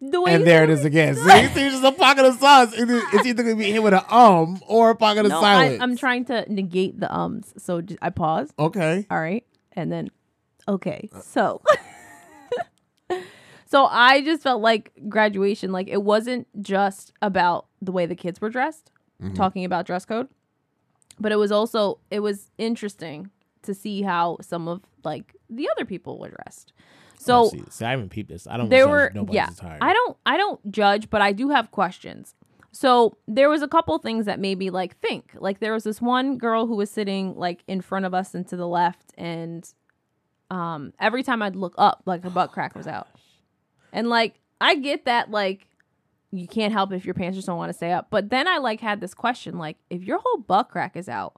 the 0.00 0.20
way 0.22 0.34
and 0.34 0.46
there 0.46 0.64
it 0.64 0.70
is 0.70 0.84
again. 0.86 1.14
See, 1.16 1.22
it's 1.30 1.54
just 1.54 1.84
a 1.84 1.92
pocket 1.92 2.24
of 2.24 2.36
silence. 2.36 2.72
It 2.74 2.88
is- 2.88 3.26
either 3.26 3.42
gonna 3.42 3.56
be 3.56 3.70
hit 3.70 3.82
with 3.82 3.92
an 3.94 4.00
um 4.08 4.58
or 4.66 4.90
a 4.90 4.96
pocket 4.96 5.26
of 5.26 5.30
No, 5.30 5.38
I, 5.40 5.40
silence. 5.42 5.82
I'm 5.82 5.96
trying 5.96 6.24
to 6.26 6.50
negate 6.52 6.98
the 6.98 7.14
ums, 7.14 7.52
so 7.58 7.82
I 8.00 8.08
pause. 8.10 8.50
Okay. 8.58 9.06
All 9.10 9.20
right, 9.20 9.44
and 9.72 9.92
then 9.92 10.10
okay, 10.68 11.08
so 11.22 11.60
so 13.66 13.86
I 13.86 14.22
just 14.22 14.42
felt 14.42 14.60
like 14.62 14.92
graduation, 15.08 15.72
like 15.72 15.88
it 15.88 16.02
wasn't 16.02 16.46
just 16.62 17.12
about 17.22 17.66
the 17.80 17.92
way 17.92 18.06
the 18.06 18.14
kids 18.16 18.40
were 18.40 18.50
dressed, 18.50 18.90
Mm-hmm. 19.22 19.34
talking 19.34 19.64
about 19.64 19.86
dress 19.86 20.04
code, 20.04 20.26
but 21.20 21.30
it 21.30 21.36
was 21.36 21.52
also 21.52 22.00
it 22.10 22.18
was 22.20 22.50
interesting 22.58 23.30
to 23.62 23.72
see 23.72 24.02
how 24.02 24.36
some 24.40 24.66
of 24.66 24.80
like 25.04 25.36
the 25.48 25.68
other 25.70 25.84
people 25.84 26.18
were 26.18 26.30
dressed. 26.30 26.72
So 27.18 27.44
Oh, 27.44 27.48
see, 27.50 27.62
see, 27.70 27.84
I 27.84 27.90
haven't 27.90 28.08
peeped 28.08 28.28
this. 28.30 28.48
I 28.48 28.56
don't. 28.56 28.68
there 28.68 28.88
were 28.88 29.12
yeah 29.30 29.48
attire. 29.50 29.78
i 29.80 29.92
don't 29.92 30.16
i 30.26 30.36
don't 30.36 30.72
judge 30.72 31.08
but 31.08 31.22
i 31.22 31.30
do 31.30 31.50
have 31.50 31.70
questions 31.70 32.34
so 32.72 33.16
there 33.28 33.48
was 33.48 33.62
a 33.62 33.68
couple 33.68 33.96
things 33.98 34.26
that 34.26 34.40
made 34.40 34.58
me 34.58 34.70
like 34.70 34.98
think 34.98 35.30
like 35.38 35.60
there 35.60 35.72
was 35.72 35.84
this 35.84 36.00
one 36.02 36.36
girl 36.36 36.66
who 36.66 36.74
was 36.74 36.90
sitting 36.90 37.36
like 37.36 37.62
in 37.68 37.80
front 37.80 38.04
of 38.06 38.12
us 38.12 38.34
and 38.34 38.48
to 38.48 38.56
the 38.56 38.66
left 38.66 39.12
and 39.16 39.72
um 40.52 40.92
every 41.00 41.22
time 41.22 41.40
i'd 41.42 41.56
look 41.56 41.74
up 41.78 42.02
like 42.04 42.22
her 42.22 42.30
butt 42.30 42.52
crack 42.52 42.74
was 42.76 42.86
out 42.86 43.08
and 43.92 44.08
like 44.08 44.38
i 44.60 44.74
get 44.74 45.06
that 45.06 45.30
like 45.30 45.66
you 46.30 46.46
can't 46.46 46.72
help 46.72 46.92
it 46.92 46.96
if 46.96 47.04
your 47.04 47.14
pants 47.14 47.36
just 47.36 47.46
don't 47.46 47.56
want 47.56 47.70
to 47.70 47.74
stay 47.74 47.90
up 47.90 48.08
but 48.10 48.28
then 48.30 48.46
i 48.46 48.58
like 48.58 48.80
had 48.80 49.00
this 49.00 49.14
question 49.14 49.56
like 49.58 49.76
if 49.90 50.02
your 50.04 50.18
whole 50.22 50.38
butt 50.38 50.68
crack 50.68 50.96
is 50.96 51.08
out 51.08 51.34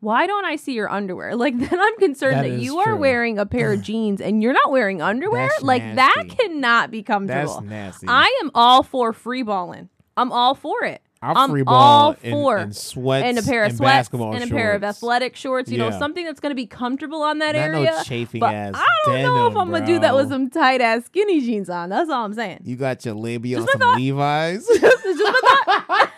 why 0.00 0.26
don't 0.26 0.44
I 0.44 0.56
see 0.56 0.74
your 0.74 0.90
underwear? 0.90 1.34
Like 1.44 1.58
then 1.58 1.80
I'm 1.80 1.96
concerned 1.98 2.36
That 2.36 2.42
that, 2.42 2.50
is 2.50 2.62
you 2.62 2.78
are 2.78 2.88
true. 2.92 2.96
wearing 2.96 3.38
a 3.38 3.46
pair 3.46 3.72
of 3.72 3.80
jeans 3.88 4.20
and 4.20 4.42
you're 4.42 4.52
not 4.52 4.70
wearing 4.70 5.00
underwear. 5.00 5.48
That's 5.48 5.62
like 5.62 5.94
that 5.94 6.24
cannot 6.28 6.90
be 6.90 7.02
comfortable. 7.02 7.54
That's 7.54 7.64
nasty. 7.70 8.06
I 8.06 8.38
am 8.42 8.50
all 8.54 8.82
for 8.82 9.14
free 9.14 9.42
balling. 9.42 9.88
I'm 10.16 10.30
all 10.30 10.54
for 10.54 10.84
it. 10.84 11.00
I'll 11.24 11.38
I'm 11.38 11.50
free 11.50 11.62
ball 11.62 11.74
all 11.74 12.14
for 12.14 12.58
in 12.58 12.72
sweats 12.72 13.24
and 13.24 13.38
a 13.38 13.42
pair 13.42 13.64
of 13.64 13.70
and 13.70 13.78
sweats 13.78 13.92
basketball 13.92 14.34
and 14.34 14.44
a 14.44 14.46
pair 14.46 14.72
of 14.72 14.84
athletic 14.84 15.36
shorts. 15.36 15.70
You 15.70 15.78
know, 15.78 15.90
something 15.90 16.24
that's 16.24 16.40
going 16.40 16.50
to 16.50 16.56
be 16.56 16.66
comfortable 16.66 17.22
on 17.22 17.38
that 17.38 17.54
Not 17.54 17.64
area. 17.64 17.92
no 17.96 18.02
chafing 18.02 18.40
but 18.40 18.54
ass. 18.54 18.74
I 18.76 18.86
don't 19.06 19.22
know 19.22 19.46
if 19.46 19.56
I'm 19.56 19.70
gonna 19.70 19.86
do 19.86 19.98
that 20.00 20.14
with 20.14 20.28
some 20.28 20.50
tight 20.50 20.80
ass 20.80 21.06
skinny 21.06 21.40
jeans 21.40 21.70
on. 21.70 21.88
That's 21.88 22.10
all 22.10 22.24
I'm 22.24 22.34
saying. 22.34 22.60
You 22.64 22.76
got 22.76 23.04
your 23.04 23.14
labia 23.14 23.60
on 23.60 23.68
some 23.68 23.80
thought. 23.80 23.96
Levi's. 23.96 24.66
Just 24.80 25.34
thought. 25.76 26.10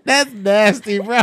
That's 0.04 0.32
nasty, 0.32 0.98
bro. 0.98 1.22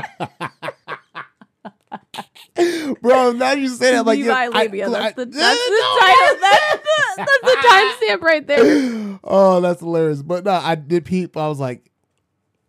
bro, 3.01 3.31
now 3.33 3.51
you 3.51 3.69
say 3.69 3.91
that 3.91 4.05
like 4.05 4.17
Levi 4.19 4.29
yeah, 4.29 4.35
I- 4.35 4.47
labia. 4.47 4.89
That's 4.89 5.15
the 5.15 5.21
I- 5.23 5.25
that's 5.25 5.33
the. 5.33 6.37
That's 6.41 6.73
the 6.81 6.97
that's 7.17 7.41
the 7.41 7.57
timestamp 7.67 8.21
right 8.21 8.47
there. 8.47 9.19
oh, 9.23 9.61
that's 9.61 9.79
hilarious. 9.79 10.21
But 10.21 10.45
no, 10.45 10.51
I 10.51 10.75
did 10.75 11.05
peep. 11.05 11.35
I 11.37 11.47
was 11.47 11.59
like, 11.59 11.89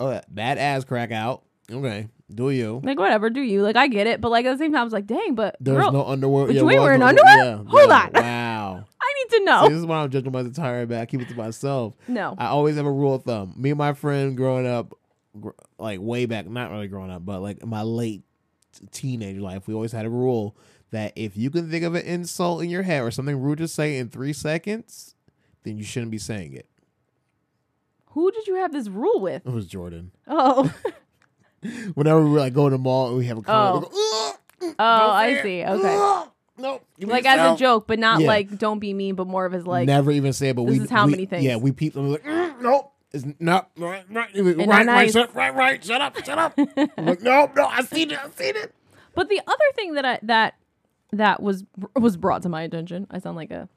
oh, 0.01 0.11
that 0.11 0.33
bad 0.35 0.59
ass 0.59 0.85
crack 0.85 1.11
out. 1.13 1.45
Okay, 1.71 2.09
do 2.35 2.51
you? 2.51 2.81
Like 2.83 2.99
whatever, 2.99 3.29
do 3.31 3.41
you? 3.41 3.63
Like 3.63 3.77
I 3.77 3.89
get 3.89 4.07
it, 4.07 4.21
but 4.21 4.31
like 4.31 4.47
at 4.47 4.53
the 4.53 4.59
same 4.59 4.73
time, 4.73 4.81
I 4.81 4.85
was 4.85 4.93
like, 4.93 5.07
dang, 5.07 5.35
but 5.35 5.57
There's 5.61 5.77
girl, 5.77 5.93
no 5.93 6.05
underwear. 6.07 6.47
but 6.47 6.55
yeah, 6.55 6.63
you 6.63 6.71
ain't 6.71 6.81
wearing 6.83 7.01
no- 7.01 7.07
underwear? 7.09 7.37
Yeah, 7.37 7.57
Hold 7.57 7.89
yeah, 7.91 8.05
on. 8.07 8.13
Wow. 8.15 8.85
I 9.03 9.13
need 9.25 9.39
to 9.39 9.45
know. 9.45 9.63
See, 9.65 9.69
this 9.69 9.79
is 9.79 9.87
why 9.87 9.99
I'm 10.03 10.11
judging 10.11 10.33
my 10.33 10.41
entire 10.41 10.87
but 10.87 10.99
I 10.99 11.07
keep 11.07 11.21
it 11.21 11.29
to 11.29 11.35
myself. 11.35 11.95
no, 12.07 12.35
I 12.39 12.47
always 12.47 12.77
have 12.77 12.87
a 12.87 12.91
rule 12.93 13.15
of 13.15 13.25
thumb. 13.25 13.55
Me 13.57 13.71
and 13.71 13.79
my 13.79 13.93
friend 13.93 14.37
growing 14.37 14.67
up, 14.67 14.95
gr- 15.39 15.51
like 15.79 16.01
way 16.01 16.25
back, 16.27 16.49
not 16.49 16.71
really 16.71 16.89
growing 16.89 17.11
up, 17.11 17.25
but 17.25 17.41
like 17.41 17.63
in 17.63 17.69
my 17.69 17.83
late 17.83 18.23
t- 18.73 18.87
teenage 18.91 19.39
life, 19.39 19.67
we 19.69 19.75
always 19.75 19.93
had 19.93 20.07
a 20.07 20.11
rule 20.11 20.57
that 20.91 21.13
if 21.17 21.37
you 21.37 21.51
can 21.51 21.71
think 21.71 21.85
of 21.85 21.95
an 21.95 22.03
insult 22.07 22.63
in 22.63 22.71
your 22.71 22.83
head 22.83 23.03
or 23.03 23.11
something 23.11 23.39
rude 23.39 23.59
to 23.59 23.69
say 23.69 23.99
in 23.99 24.09
three 24.09 24.33
seconds, 24.33 25.15
then 25.65 25.77
you 25.77 25.85
shouldn't 25.85 26.11
be 26.11 26.19
saying 26.19 26.55
it. 26.55 26.68
Who 28.21 28.31
did 28.33 28.47
you 28.47 28.57
have 28.57 28.73
this 28.73 28.89
rule 28.89 29.21
with? 29.21 29.47
It 29.47 29.53
was 29.53 29.67
Jordan. 29.67 30.11
Oh, 30.27 30.73
Whenever 31.95 32.23
we 32.25 32.39
like 32.39 32.53
go 32.53 32.69
to 32.69 32.77
the 32.77 32.83
mall 32.83 33.09
and 33.09 33.17
we 33.19 33.27
have 33.27 33.39
a 33.39 33.43
car, 33.43 33.75
Oh. 33.77 33.81
go, 33.81 33.87
"Ugh, 33.87 34.75
oh, 34.79 35.11
I 35.11 35.41
see. 35.43 35.65
Okay, 35.65 36.25
no, 36.59 36.81
like 37.01 37.27
as 37.27 37.55
a 37.55 37.57
joke, 37.57 37.87
but 37.89 37.99
not 37.99 38.21
Yeah. 38.21 38.27
like 38.29 38.59
don't 38.59 38.79
be 38.79 38.95
mean, 38.95 39.15
but 39.17 39.27
more 39.27 39.45
of 39.45 39.55
as 39.55 39.67
like 39.67 39.87
never 39.87 40.11
even 40.13 40.33
say 40.33 40.51
it, 40.51 40.57
but 40.57 40.65
this 40.67 40.79
we 40.79 40.85
is 40.85 40.91
how 40.91 41.07
we- 41.07 41.13
many 41.13 41.27
things. 41.27 41.45
Yeah, 41.45 41.57
we 41.57 41.73
peeped 41.73 41.97
and 41.97 42.05
we 42.07 42.11
like, 42.13 42.25
"Mm, 42.25 42.61
nope. 42.63 42.93
It's 43.11 43.25
not 43.41 43.71
right, 43.79 44.05
right, 44.11 44.29
right, 44.37 44.67
right, 44.69 44.85
nice. 44.87 45.13
shut, 45.15 45.35
right, 45.35 45.55
right, 45.55 45.83
shut 45.83 46.01
up, 46.01 46.23
shut 46.25 46.39
up. 46.39 46.53
I'm 46.77 47.07
like, 47.07 47.23
no, 47.23 47.51
no, 47.57 47.65
I 47.67 47.83
seen 47.83 48.11
it, 48.11 48.19
I 48.19 48.29
seen 48.31 48.55
it. 48.55 48.75
But 49.15 49.31
the 49.31 49.41
other 49.47 49.65
thing 49.75 49.95
that 49.95 50.05
I 50.05 50.19
that 50.25 50.55
that 51.13 51.43
was 51.43 51.65
was 51.97 52.17
brought 52.19 52.43
to 52.43 52.49
my 52.51 52.63
attention. 52.63 53.07
I 53.11 53.19
sound 53.19 53.37
like 53.37 53.51
a 53.51 53.69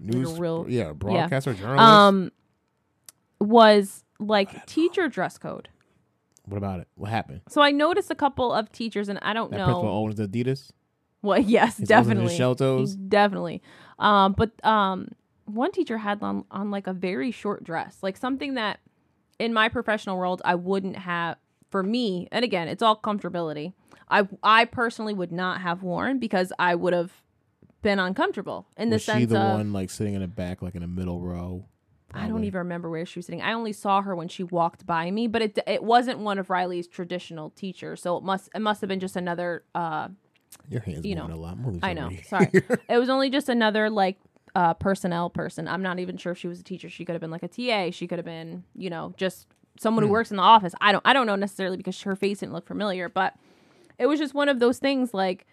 News, 0.00 0.38
real- 0.38 0.66
yeah, 0.68 0.92
broadcaster, 0.92 1.52
journalist. 1.54 1.82
um 1.82 2.32
was 3.42 4.04
like 4.18 4.66
teacher 4.66 5.08
dress 5.08 5.38
code. 5.38 5.68
what 6.46 6.56
about 6.58 6.80
it? 6.80 6.88
What 6.94 7.10
happened? 7.10 7.42
So 7.48 7.60
I 7.62 7.70
noticed 7.70 8.10
a 8.10 8.14
couple 8.14 8.52
of 8.52 8.70
teachers, 8.72 9.08
and 9.08 9.18
I 9.22 9.32
don't 9.32 9.50
That 9.50 9.58
know. 9.58 9.64
principal 9.66 9.88
owns 9.90 10.16
Adidas. 10.20 10.70
Well, 11.22 11.38
yes, 11.42 11.78
He's 11.78 11.90
owning 11.90 12.04
his 12.04 12.06
definitely, 12.08 12.36
shell 12.36 12.54
toes? 12.54 12.94
definitely. 12.96 13.62
Um, 13.98 14.32
but 14.36 14.64
um, 14.64 15.08
one 15.44 15.70
teacher 15.72 15.98
had 15.98 16.22
on 16.22 16.44
on 16.50 16.70
like 16.70 16.86
a 16.86 16.92
very 16.92 17.30
short 17.30 17.62
dress, 17.64 17.98
like 18.02 18.16
something 18.16 18.54
that 18.54 18.80
in 19.38 19.52
my 19.52 19.68
professional 19.68 20.16
world 20.16 20.42
I 20.44 20.54
wouldn't 20.54 20.96
have. 20.96 21.36
For 21.70 21.82
me, 21.82 22.28
and 22.30 22.44
again, 22.44 22.68
it's 22.68 22.82
all 22.82 22.96
comfortability. 22.96 23.72
I 24.10 24.28
I 24.42 24.66
personally 24.66 25.14
would 25.14 25.32
not 25.32 25.62
have 25.62 25.82
worn 25.82 26.18
because 26.18 26.52
I 26.58 26.74
would 26.74 26.92
have 26.92 27.12
been 27.80 27.98
uncomfortable 27.98 28.66
in 28.76 28.90
the 28.90 28.96
Was 28.96 29.04
sense 29.04 29.20
she 29.20 29.24
the 29.24 29.40
of 29.40 29.52
one 29.54 29.72
like 29.72 29.88
sitting 29.88 30.12
in 30.12 30.20
the 30.20 30.28
back, 30.28 30.60
like 30.60 30.74
in 30.74 30.82
the 30.82 30.86
middle 30.86 31.20
row? 31.22 31.64
I 32.14 32.28
don't 32.28 32.44
even 32.44 32.58
remember 32.58 32.90
where 32.90 33.06
she 33.06 33.18
was 33.18 33.26
sitting. 33.26 33.42
I 33.42 33.52
only 33.52 33.72
saw 33.72 34.02
her 34.02 34.14
when 34.14 34.28
she 34.28 34.42
walked 34.42 34.86
by 34.86 35.10
me, 35.10 35.26
but 35.28 35.42
it 35.42 35.58
it 35.66 35.82
wasn't 35.82 36.18
one 36.18 36.38
of 36.38 36.50
Riley's 36.50 36.86
traditional 36.86 37.50
teachers, 37.50 38.02
so 38.02 38.16
it 38.16 38.22
must 38.22 38.48
it 38.54 38.60
must 38.60 38.80
have 38.80 38.88
been 38.88 39.00
just 39.00 39.16
another 39.16 39.64
uh 39.74 40.08
Your 40.68 40.82
hands 40.82 41.04
you 41.06 41.14
moving 41.16 41.30
know, 41.30 41.34
a 41.34 41.40
lot. 41.40 41.56
I'm 41.64 41.80
I 41.82 41.92
know. 41.94 42.10
sorry. 42.24 42.50
It 42.88 42.98
was 42.98 43.08
only 43.08 43.30
just 43.30 43.48
another 43.48 43.88
like 43.90 44.18
uh 44.54 44.74
personnel 44.74 45.30
person. 45.30 45.66
I'm 45.68 45.82
not 45.82 45.98
even 45.98 46.16
sure 46.18 46.32
if 46.32 46.38
she 46.38 46.48
was 46.48 46.60
a 46.60 46.64
teacher. 46.64 46.88
She 46.90 47.04
could 47.04 47.12
have 47.14 47.20
been 47.20 47.30
like 47.30 47.42
a 47.42 47.48
TA. 47.48 47.90
She 47.90 48.06
could 48.06 48.18
have 48.18 48.26
been, 48.26 48.64
you 48.76 48.90
know, 48.90 49.14
just 49.16 49.46
someone 49.78 50.02
who 50.02 50.08
Hmm. 50.08 50.12
works 50.12 50.30
in 50.30 50.36
the 50.36 50.42
office. 50.42 50.74
I 50.80 50.92
don't 50.92 51.02
I 51.06 51.12
don't 51.14 51.26
know 51.26 51.36
necessarily 51.36 51.76
because 51.78 52.00
her 52.02 52.14
face 52.16 52.40
didn't 52.40 52.52
look 52.52 52.66
familiar, 52.66 53.08
but 53.08 53.34
it 53.98 54.06
was 54.06 54.18
just 54.20 54.34
one 54.34 54.48
of 54.50 54.58
those 54.60 54.78
things 54.78 55.14
like 55.14 55.46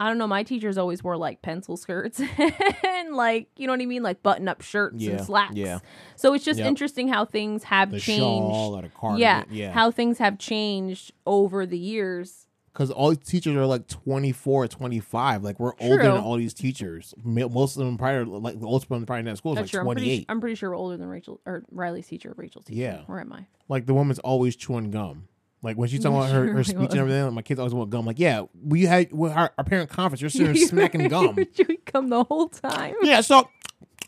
I 0.00 0.06
don't 0.08 0.18
know, 0.18 0.28
my 0.28 0.44
teachers 0.44 0.78
always 0.78 1.02
wore 1.02 1.16
like 1.16 1.42
pencil 1.42 1.76
skirts 1.76 2.20
and 2.84 3.14
like, 3.16 3.48
you 3.56 3.66
know 3.66 3.72
what 3.72 3.80
I 3.82 3.86
mean, 3.86 4.02
like 4.04 4.22
button 4.22 4.46
up 4.48 4.62
shirts 4.62 4.96
Yeah, 4.98 5.12
and 5.16 5.26
slacks. 5.26 5.54
yeah. 5.56 5.80
So 6.16 6.34
it's 6.34 6.44
just 6.44 6.58
Yep. 6.60 6.68
interesting 6.68 7.08
how 7.08 7.24
things 7.24 7.64
have 7.64 7.90
the 7.90 7.98
changed. 7.98 8.20
shawl 8.20 8.76
or 8.78 8.82
the 8.82 8.88
cardigan. 8.90 9.20
yeah, 9.20 9.44
yeah. 9.50 9.72
how 9.72 9.90
things 9.90 10.18
have 10.18 10.38
changed 10.38 11.12
over 11.26 11.66
the 11.66 11.78
years 11.78 12.44
because 12.72 12.92
all 12.92 13.08
these 13.08 13.18
teachers 13.26 13.56
are 13.56 13.66
like 13.66 13.88
24 13.88 14.68
25 14.68 15.42
like 15.42 15.58
we're 15.58 15.72
older 15.80 16.00
than 16.04 16.12
all 16.12 16.36
these 16.36 16.54
teachers 16.54 17.12
most 17.24 17.76
of 17.76 17.84
them 17.84 17.98
prior, 17.98 18.24
like 18.24 18.60
the 18.60 18.66
oldest 18.66 18.88
one 18.88 19.04
prior 19.04 19.18
in 19.18 19.24
that 19.24 19.36
school 19.38 19.52
is 19.54 19.56
That's 19.56 19.66
like 19.74 19.80
true. 19.82 19.90
I'm 19.90 19.96
pretty, 19.96 20.06
28 20.10 20.26
I'm 20.28 20.40
pretty 20.40 20.54
sure 20.54 20.70
we're 20.70 20.76
older 20.76 20.96
than 20.96 21.08
Rachel 21.08 21.40
or 21.44 21.64
Riley's 21.72 22.06
teacher. 22.06 22.34
Rachel's 22.36 22.66
teacher. 22.66 22.80
Yeah. 22.80 23.00
Where 23.06 23.18
am 23.20 23.32
I? 23.32 23.46
like 23.68 23.86
the 23.86 23.94
woman's 23.94 24.20
always 24.20 24.54
chewing 24.54 24.92
gum 24.92 25.26
like 25.62 25.76
when 25.76 25.88
she's 25.88 26.00
talking 26.00 26.16
about 26.18 26.30
her, 26.30 26.52
her 26.52 26.64
speech 26.64 26.90
and 26.90 26.98
everything, 27.00 27.24
like, 27.24 27.32
my 27.32 27.42
kids 27.42 27.58
always 27.60 27.74
want 27.74 27.90
gum. 27.90 28.06
Like, 28.06 28.18
yeah, 28.18 28.42
we 28.64 28.82
had 28.82 29.12
with 29.12 29.32
our, 29.32 29.52
our 29.58 29.64
parent 29.64 29.90
conference. 29.90 30.20
You're 30.20 30.30
sitting 30.30 30.52
there 30.54 30.56
smacking 30.66 31.00
you 31.02 31.08
gum. 31.08 31.34
were 31.34 31.44
chewing 31.44 31.78
gum 31.92 32.08
the 32.08 32.24
whole 32.24 32.48
time. 32.48 32.94
Yeah, 33.02 33.20
so 33.20 33.48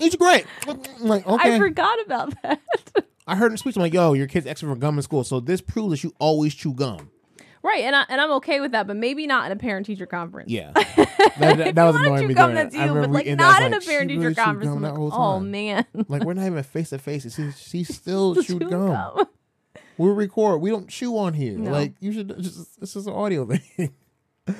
it's 0.00 0.16
great. 0.16 0.46
Like, 1.00 1.26
okay, 1.26 1.56
I 1.56 1.58
forgot 1.58 2.00
about 2.06 2.34
that. 2.42 2.60
I 3.26 3.36
heard 3.36 3.46
in 3.46 3.52
the 3.52 3.58
speech, 3.58 3.76
I'm 3.76 3.82
like, 3.82 3.92
yo, 3.94 4.12
your 4.14 4.26
kid's 4.26 4.46
extra 4.46 4.68
for 4.68 4.76
gum 4.76 4.96
in 4.98 5.02
school. 5.02 5.24
So 5.24 5.40
this 5.40 5.60
proves 5.60 5.90
that 5.90 6.02
you 6.04 6.12
always 6.18 6.54
chew 6.54 6.72
gum. 6.72 7.10
right, 7.62 7.84
and 7.84 7.94
I, 7.94 8.04
and 8.08 8.20
I'm 8.20 8.30
okay 8.32 8.60
with 8.60 8.72
that, 8.72 8.86
but 8.86 8.96
maybe 8.96 9.26
not 9.26 9.46
in 9.46 9.52
a 9.52 9.60
parent 9.60 9.86
teacher 9.86 10.06
conference. 10.06 10.50
Yeah. 10.50 10.72
that, 10.74 11.36
that, 11.38 11.74
that 11.74 11.84
was 11.84 11.94
you 11.96 12.02
annoying 12.06 12.26
me. 12.28 12.34
gum, 12.34 12.54
that's 12.54 12.74
you, 12.74 12.86
but 12.86 13.10
like 13.10 13.24
reading 13.26 13.36
that, 13.36 13.56
I 13.56 13.58
not 13.60 13.62
in 13.66 13.74
a 13.74 13.80
parent 13.80 14.08
teacher 14.08 14.20
really 14.22 14.34
conference. 14.34 14.68
gum 14.68 14.76
I'm 14.78 14.82
that 14.82 14.98
like, 15.00 15.12
oh 15.12 15.38
man, 15.40 15.84
Like 16.08 16.24
we're 16.24 16.34
not 16.34 16.46
even 16.46 16.62
face 16.62 16.90
to 16.90 16.98
face. 16.98 17.32
She 17.34 17.50
she 17.52 17.84
still 17.84 18.34
chewed 18.42 18.68
gum. 18.68 18.88
gum. 18.88 19.26
We 19.98 20.08
record. 20.10 20.60
We 20.60 20.70
don't 20.70 20.88
chew 20.88 21.16
on 21.18 21.34
here. 21.34 21.56
No. 21.58 21.70
Like 21.70 21.92
you 22.00 22.12
should. 22.12 22.28
Just, 22.42 22.80
this 22.80 22.96
is 22.96 23.06
an 23.06 23.12
audio 23.12 23.46
thing. 23.76 23.92
All 24.48 24.54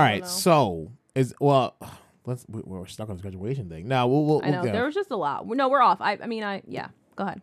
right. 0.00 0.26
So 0.26 0.92
is 1.14 1.34
well. 1.40 1.76
Let's. 2.26 2.44
we- 2.48 2.62
We're 2.64 2.86
stuck 2.86 3.08
on 3.08 3.16
this 3.16 3.22
graduation 3.22 3.68
thing. 3.68 3.88
Now 3.88 4.06
we'll. 4.06 4.24
we'll, 4.24 4.40
I 4.44 4.50
know 4.50 4.62
we'll 4.62 4.72
there 4.72 4.84
was 4.84 4.94
just 4.94 5.10
a 5.10 5.16
lot. 5.16 5.46
No, 5.46 5.68
we're 5.68 5.80
off. 5.82 6.00
I, 6.00 6.18
I 6.22 6.26
mean, 6.26 6.44
I 6.44 6.62
yeah. 6.66 6.88
Go 7.16 7.24
ahead. 7.24 7.42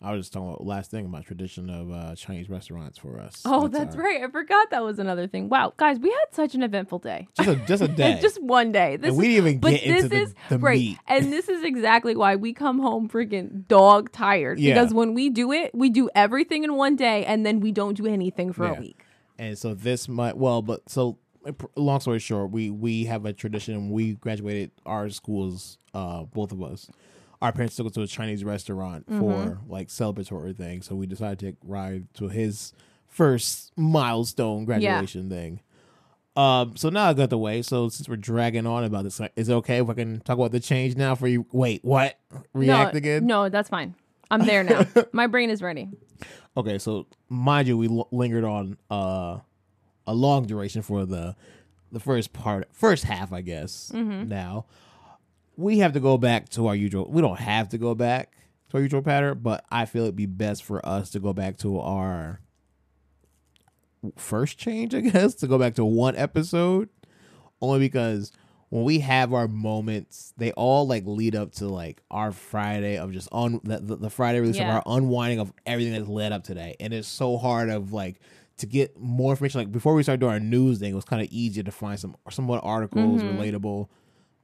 I 0.00 0.12
was 0.12 0.26
just 0.26 0.32
talking 0.32 0.48
about 0.48 0.64
last 0.64 0.90
thing 0.92 1.06
about 1.06 1.24
tradition 1.24 1.68
of 1.70 1.90
uh, 1.90 2.14
Chinese 2.14 2.48
restaurants 2.48 2.98
for 2.98 3.18
us. 3.18 3.42
Oh, 3.44 3.66
that's 3.66 3.96
our- 3.96 4.02
right. 4.02 4.22
I 4.22 4.28
forgot 4.28 4.70
that 4.70 4.84
was 4.84 4.98
another 5.00 5.26
thing. 5.26 5.48
Wow, 5.48 5.72
guys, 5.76 5.98
we 5.98 6.08
had 6.10 6.26
such 6.32 6.54
an 6.54 6.62
eventful 6.62 7.00
day. 7.00 7.26
Just 7.36 7.48
a 7.48 7.56
just 7.66 7.82
a 7.82 7.88
day. 8.02 8.18
just 8.22 8.40
one 8.40 8.70
day. 8.70 8.96
This 8.96 9.08
and 9.08 9.18
we 9.18 9.26
didn't 9.28 9.46
even 9.46 9.58
but 9.58 9.70
get 9.72 9.82
into 9.82 10.02
this 10.02 10.10
the, 10.10 10.16
is 10.22 10.34
the 10.50 10.58
right, 10.58 10.78
meat. 10.78 10.98
and 11.08 11.32
this 11.32 11.48
is 11.48 11.64
exactly 11.64 12.14
why 12.14 12.36
we 12.36 12.52
come 12.52 12.78
home 12.78 13.08
freaking 13.08 13.66
dog 13.66 14.12
tired. 14.12 14.60
Yeah. 14.60 14.74
Because 14.74 14.94
when 14.94 15.14
we 15.14 15.30
do 15.30 15.50
it, 15.50 15.74
we 15.74 15.90
do 15.90 16.08
everything 16.14 16.62
in 16.62 16.74
one 16.76 16.94
day, 16.94 17.24
and 17.24 17.44
then 17.44 17.58
we 17.58 17.72
don't 17.72 17.94
do 17.96 18.06
anything 18.06 18.52
for 18.52 18.66
Yeah. 18.66 18.76
a 18.76 18.80
week. 18.80 19.04
And 19.38 19.58
so 19.58 19.74
this 19.74 20.08
might 20.08 20.36
well, 20.36 20.62
but 20.62 20.88
so 20.88 21.18
uh, 21.44 21.52
long 21.76 21.98
story 22.00 22.20
short, 22.20 22.50
we 22.52 22.70
we 22.70 23.04
have 23.06 23.24
a 23.24 23.32
tradition. 23.32 23.90
We 23.90 24.14
graduated 24.14 24.70
our 24.86 25.08
schools, 25.10 25.78
uh, 25.92 26.22
both 26.24 26.52
of 26.52 26.62
us. 26.62 26.88
Our 27.40 27.52
parents 27.52 27.76
took 27.76 27.86
us 27.86 27.92
to 27.92 28.02
a 28.02 28.06
Chinese 28.06 28.42
restaurant 28.44 29.06
Mm-hmm. 29.06 29.20
for 29.20 29.58
like 29.68 29.88
celebratory 29.88 30.56
thing. 30.56 30.82
So 30.82 30.94
we 30.96 31.06
decided 31.06 31.38
to 31.40 31.56
ride 31.68 32.12
to 32.14 32.28
his 32.28 32.72
first 33.06 33.72
milestone 33.76 34.64
graduation 34.64 35.28
thing. 35.30 35.60
Um, 36.36 36.76
so 36.76 36.88
now 36.88 37.08
I 37.08 37.14
got 37.14 37.30
the 37.30 37.38
way. 37.38 37.62
So 37.62 37.88
since 37.88 38.08
we're 38.08 38.16
dragging 38.16 38.66
on 38.66 38.84
about 38.84 39.04
this, 39.04 39.20
is 39.36 39.48
it 39.48 39.52
okay 39.54 39.78
if 39.78 39.88
I 39.88 39.94
can 39.94 40.20
talk 40.20 40.38
about 40.38 40.52
the 40.52 40.60
change 40.60 40.96
now 40.96 41.14
for 41.16 41.26
you? 41.26 41.46
Wait, 41.52 41.84
what? 41.84 42.18
React 42.52 42.94
no, 42.94 42.98
again? 42.98 43.26
No, 43.26 43.48
that's 43.48 43.68
fine. 43.68 43.94
I'm 44.30 44.44
there 44.44 44.62
now. 44.62 44.84
My 45.12 45.26
brain 45.26 45.50
is 45.50 45.62
ready. 45.62 45.88
Okay, 46.56 46.78
so 46.78 47.06
mind 47.28 47.66
you, 47.66 47.76
we 47.78 47.88
l- 47.88 48.08
lingered 48.12 48.44
on 48.44 48.76
uh, 48.90 49.38
a 50.06 50.14
long 50.14 50.46
duration 50.46 50.82
for 50.82 51.06
the 51.06 51.34
the 51.90 51.98
first 52.00 52.32
part, 52.34 52.68
first 52.72 53.04
half, 53.04 53.32
I 53.32 53.40
guess. 53.40 53.90
Now 53.92 54.66
we 55.58 55.78
have 55.80 55.92
to 55.92 56.00
go 56.00 56.16
back 56.16 56.48
to 56.50 56.68
our 56.68 56.74
usual. 56.76 57.10
We 57.10 57.20
don't 57.20 57.40
have 57.40 57.68
to 57.70 57.78
go 57.78 57.94
back 57.94 58.32
to 58.70 58.76
our 58.76 58.82
usual 58.82 59.02
pattern, 59.02 59.40
but 59.42 59.64
I 59.70 59.84
feel 59.86 60.04
it'd 60.04 60.14
be 60.16 60.24
best 60.26 60.62
for 60.62 60.84
us 60.86 61.10
to 61.10 61.18
go 61.20 61.32
back 61.32 61.56
to 61.58 61.80
our 61.80 62.40
first 64.16 64.58
change. 64.58 64.94
I 64.94 65.00
guess 65.02 65.34
to 65.36 65.46
go 65.46 65.58
back 65.58 65.74
to 65.74 65.84
one 65.84 66.16
episode, 66.16 66.88
only 67.60 67.80
because 67.80 68.32
when 68.70 68.84
we 68.84 69.00
have 69.00 69.32
our 69.32 69.48
moments, 69.48 70.32
they 70.36 70.52
all 70.52 70.86
like 70.86 71.04
lead 71.06 71.34
up 71.34 71.52
to 71.54 71.66
like 71.68 72.02
our 72.10 72.32
Friday 72.32 72.98
of 72.98 73.12
just 73.12 73.28
on 73.32 73.60
the, 73.64 73.78
the, 73.78 73.96
the 73.96 74.10
Friday 74.10 74.40
release 74.40 74.56
Yeah. 74.56 74.68
of 74.78 74.86
our 74.86 74.96
unwinding 74.96 75.40
of 75.40 75.52
everything 75.66 75.92
that's 75.94 76.08
led 76.08 76.32
up 76.32 76.44
today, 76.44 76.76
and 76.78 76.92
it's 76.92 77.08
so 77.08 77.36
hard 77.38 77.68
of 77.70 77.92
like 77.92 78.20
to 78.58 78.66
get 78.66 78.98
more 78.98 79.32
information. 79.32 79.60
Like 79.60 79.72
before 79.72 79.94
we 79.94 80.02
started 80.02 80.20
doing 80.20 80.32
our 80.32 80.40
news 80.40 80.78
thing, 80.78 80.92
it 80.92 80.94
was 80.96 81.04
kind 81.04 81.22
of 81.22 81.28
easier 81.30 81.62
to 81.62 81.72
find 81.72 81.98
some 81.98 82.16
somewhat 82.30 82.60
articles 82.62 83.22
Mm-hmm. 83.22 83.40
relatable. 83.40 83.88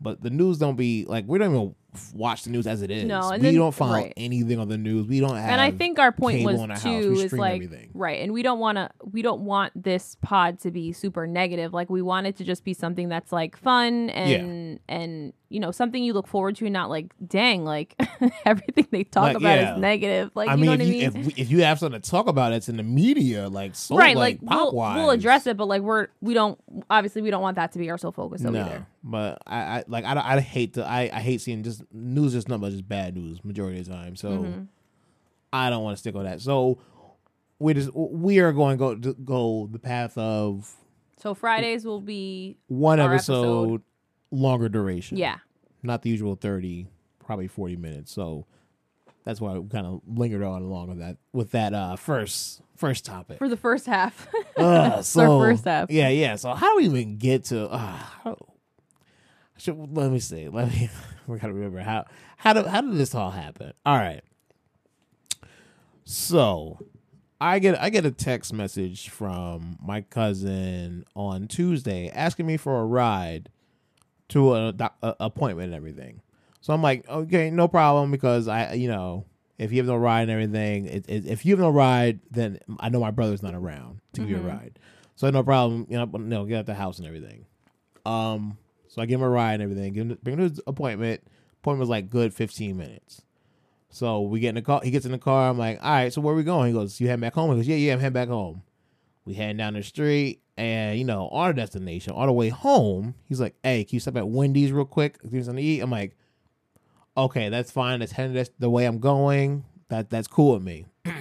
But 0.05 0.23
the 0.23 0.31
news 0.31 0.59
don't 0.59 0.77
be 0.77 1.05
like 1.09 1.25
we 1.27 1.39
don't 1.39 1.51
even 1.55 1.75
watch 2.13 2.43
the 2.43 2.51
news 2.51 2.67
as 2.67 2.83
it 2.83 2.91
is. 2.91 3.05
No, 3.05 3.31
and 3.31 3.41
we 3.43 3.49
then- 3.51 3.55
don't 3.55 3.75
find 3.75 3.93
right. 4.05 4.13
anything 4.17 4.59
on 4.59 4.69
the 4.69 4.77
news. 4.77 5.07
We 5.07 5.21
don't 5.21 5.37
have. 5.37 5.49
and 5.51 5.61
I 5.61 5.71
think 5.71 5.99
our 5.99 6.13
point 6.13 6.45
was 6.45 6.83
too 6.83 7.15
is 7.19 7.33
like 7.33 7.55
everything. 7.55 7.91
right, 7.95 8.21
and 8.21 8.33
we 8.33 8.43
don't 8.43 8.59
want 8.59 8.77
to 8.77 8.91
we 9.11 9.23
don't 9.23 9.41
want 9.43 9.73
this 9.81 10.17
pod 10.23 10.61
to 10.61 10.71
be 10.71 10.93
super 10.93 11.27
negative. 11.27 11.73
Like 11.73 11.89
we 11.91 12.03
want 12.03 12.27
it 12.27 12.37
to 12.37 12.45
just 12.45 12.65
be 12.65 12.75
something 12.75 13.09
that's 13.09 13.33
like 13.33 13.57
fun 13.57 14.11
and 14.11 14.79
and 14.89 15.33
you 15.49 15.61
know 15.61 15.71
something 15.71 16.03
you 16.03 16.13
look 16.13 16.27
forward 16.27 16.57
to, 16.57 16.69
not 16.69 16.91
like 16.91 17.13
dang 17.27 17.65
like 17.65 17.95
everything 18.45 18.89
they 18.91 19.05
talk 19.05 19.23
Like, 19.25 19.37
about 19.37 19.59
yeah. 19.59 19.75
is 19.75 19.81
negative. 19.81 20.31
Like 20.35 20.49
I 20.51 20.55
you 20.55 20.59
mean, 20.59 20.67
know 20.67 20.73
if 20.75 20.81
I 20.81 20.85
you, 20.85 20.91
mean? 20.91 21.03
if, 21.05 21.15
we, 21.15 21.35
if 21.43 21.51
you 21.51 21.63
have 21.63 21.79
something 21.79 22.01
to 22.01 22.11
talk 22.11 22.27
about, 22.27 22.53
it's 22.53 22.69
in 22.69 22.77
the 22.77 22.83
media, 22.83 23.49
like 23.49 23.75
so, 23.75 23.97
right, 23.97 24.17
like, 24.17 24.41
like, 24.43 24.51
we'll, 24.51 24.73
we'll 24.75 25.11
address 25.11 25.47
it, 25.47 25.57
but 25.57 25.67
like 25.69 25.83
we're 25.83 26.09
we 26.21 26.35
don't 26.35 26.59
obviously 26.91 27.23
we 27.23 27.31
don't 27.31 27.43
want 27.43 27.55
that 27.55 27.73
to 27.73 27.79
be 27.79 27.89
our 27.91 27.99
sole 27.99 28.13
focus 28.13 28.41
No, 28.43 28.51
either. 28.51 28.87
But 29.07 29.39
I, 29.47 29.57
I 29.59 29.85
like 29.87 30.05
I, 30.07 30.19
I 30.37 30.41
hate 30.41 30.75
to 30.75 30.85
I, 30.85 31.11
I 31.13 31.21
hate 31.21 31.41
seeing 31.43 31.63
just 31.63 31.83
news 31.93 32.33
just 32.33 32.49
nothing 32.49 32.63
but 32.63 32.71
just 32.73 32.89
bad 32.89 33.15
news 33.15 33.45
majority 33.45 33.79
of 33.81 33.87
the 33.87 33.93
time. 33.93 34.17
So 34.17 34.31
Mm-hmm. 34.31 34.63
I 35.53 35.71
don't 35.71 35.85
want 35.85 35.97
to 35.97 36.01
stick 36.01 36.15
on 36.17 36.25
that. 36.25 36.41
So 36.41 36.79
we 37.59 37.75
just 37.75 37.95
we 37.95 38.41
are 38.41 38.53
going 38.53 38.77
to 38.77 38.79
go 38.79 38.95
to 38.97 39.15
go 39.15 39.69
the 39.71 39.79
path 39.79 40.17
of 40.19 40.75
So 41.19 41.35
Fridays 41.35 41.85
will 41.85 42.01
be 42.01 42.57
one 42.67 42.99
episode, 42.99 43.43
episode. 43.75 43.83
longer 44.33 44.69
duration. 44.69 45.17
yeah. 45.19 45.37
not 45.83 46.03
the 46.03 46.11
usual 46.11 46.35
thirty, 46.35 46.89
probably 47.25 47.47
forty 47.47 47.77
minutes. 47.77 48.11
So 48.13 48.47
that's 49.25 49.41
why 49.41 49.57
we 49.59 49.69
kind 49.69 49.87
of 49.87 50.01
lingered 50.07 50.43
on 50.43 50.63
along 50.63 50.89
with 50.89 50.99
that 50.99 51.19
with 51.33 51.51
that 51.53 51.73
uh 51.75 51.97
first 51.97 52.61
first 52.77 53.05
topic. 53.05 53.39
For 53.39 53.49
the 53.49 53.57
first 53.57 53.87
half. 53.87 54.27
Uh, 54.57 55.03
so 55.03 55.39
first 55.39 55.65
half. 55.67 55.91
yeah, 55.91 56.09
yeah. 56.09 56.35
So 56.37 56.53
how 56.55 56.71
do 56.73 56.77
we 56.79 56.85
even 56.87 57.17
get 57.19 57.45
to? 57.47 57.69
Uh, 57.71 58.35
should, 59.57 59.97
let 59.97 60.11
me 60.11 60.19
see. 60.19 60.49
Let 60.49 60.69
me. 60.69 60.91
We 61.27 61.39
gotta 61.39 61.55
remember 61.55 61.81
how 61.81 62.05
how 62.37 62.53
do 62.53 62.65
how 62.65 62.83
did 62.83 62.99
this 62.99 63.15
all 63.15 63.31
happen? 63.31 63.73
All 63.87 63.97
right. 63.97 64.21
So, 66.05 66.79
I 67.41 67.61
get 67.61 67.81
I 67.81 67.89
get 67.89 68.05
a 68.05 68.11
text 68.11 68.53
message 68.53 69.09
from 69.09 69.79
my 69.83 70.03
cousin 70.03 71.07
on 71.17 71.49
Tuesday 71.49 72.11
asking 72.11 72.45
me 72.47 72.59
for 72.59 72.79
a 72.79 72.85
ride 72.85 73.49
to 74.29 74.55
a, 74.55 74.75
a 75.03 75.17
appointment 75.21 75.69
and 75.69 75.75
everything. 75.75 76.21
So 76.61 76.73
I'm 76.73 76.83
like, 76.83 77.09
okay, 77.09 77.51
no 77.51 77.69
problem 77.69 78.11
because 78.11 78.49
I, 78.49 78.73
you 78.73 78.89
know, 78.89 79.27
if 79.59 79.71
you 79.71 79.79
have 79.79 79.87
no 79.87 79.97
ride 79.97 80.23
and 80.23 80.31
everything, 80.31 80.87
it, 80.87 81.05
it, 81.09 81.27
if 81.27 81.45
you 81.45 81.53
have 81.53 81.61
no 81.61 81.71
ride, 81.71 82.21
then 82.31 82.59
I 82.81 82.89
know 82.89 83.01
my 83.01 83.11
brother's 83.11 83.43
not 83.43 83.55
around 83.55 84.01
to 84.15 84.23
give 84.23 84.31
you 84.31 84.37
a 84.39 84.41
ride. 84.41 84.79
So 85.15 85.29
no 85.31 85.43
problem, 85.43 85.87
you 85.91 85.99
know, 85.99 86.07
but, 86.07 86.23
no, 86.23 86.45
get 86.47 86.61
out 86.61 86.67
the 86.67 86.75
house 86.75 86.99
and 86.99 87.07
everything. 87.07 87.45
Um, 88.07 88.57
so 88.95 89.03
I 89.03 89.07
give 89.07 89.19
him 89.19 89.27
a 89.27 89.29
ride 89.29 89.55
and 89.55 89.63
everything, 89.65 89.93
give 89.93 90.07
him, 90.09 90.19
bring 90.23 90.35
him 90.35 90.45
to 90.45 90.51
his 90.51 90.61
appointment. 90.69 91.21
Appointment 91.63 91.81
was 91.81 91.89
like 91.89 92.11
good 92.11 92.33
15 92.33 92.77
minutes. 92.77 93.23
So 93.91 94.21
we 94.21 94.39
get 94.39 94.51
in 94.51 94.55
the 94.55 94.63
car. 94.63 94.81
He 94.85 94.93
gets 94.93 95.05
in 95.05 95.11
the 95.11 95.19
car. 95.19 95.51
I'm 95.51 95.59
like, 95.59 95.81
all 95.83 95.91
right, 95.91 96.13
so 96.13 96.21
where 96.21 96.33
we 96.33 96.45
going? 96.45 96.69
He 96.69 96.73
goes, 96.73 97.01
you 97.01 97.09
heading 97.09 97.23
back 97.23 97.35
home? 97.35 97.51
He 97.51 97.57
goes, 97.57 97.67
yeah, 97.67 97.75
yeah, 97.75 97.93
I'm 97.93 97.99
heading 97.99 98.13
back 98.13 98.29
home. 98.29 98.63
We 99.25 99.35
heading 99.35 99.57
down 99.57 99.75
the 99.75 99.83
street, 99.83 100.43
and 100.57 100.97
you 100.97 101.05
know, 101.05 101.29
our 101.33 101.53
destination, 101.53 102.13
on 102.13 102.29
the 102.29 102.33
way 102.33 102.51
home, 102.51 103.17
he's 103.25 103.41
like, 103.41 103.57
hey, 103.65 103.83
can 103.83 103.97
you 103.97 104.01
stop 104.01 104.17
at 104.17 104.29
Wendy's 104.29 104.71
real 104.71 104.85
quick? 104.85 105.21
Give 105.23 105.33
me 105.33 105.43
something 105.43 105.57
to 105.57 105.69
eat. 105.69 105.81
I'm 105.81 105.91
like, 105.91 106.17
okay, 107.17 107.49
that's 107.49 107.73
fine. 107.73 107.99
That's 107.99 108.13
that's 108.13 108.51
the 108.61 108.71
way 108.71 108.85
I'm 108.85 109.01
going. 109.01 109.65
That 109.89 110.09
that's 110.09 110.29
cool 110.29 110.55
with 110.55 110.63
me. 110.63 110.87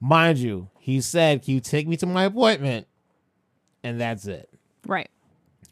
Mind 0.00 0.36
you, 0.36 0.68
he 0.78 1.00
said, 1.00 1.42
can 1.42 1.54
you 1.54 1.60
take 1.60 1.88
me 1.88 1.96
to 1.96 2.06
my 2.06 2.24
appointment? 2.24 2.88
And 3.82 3.98
that's 3.98 4.26
it. 4.26 4.50
Right. 4.86 5.08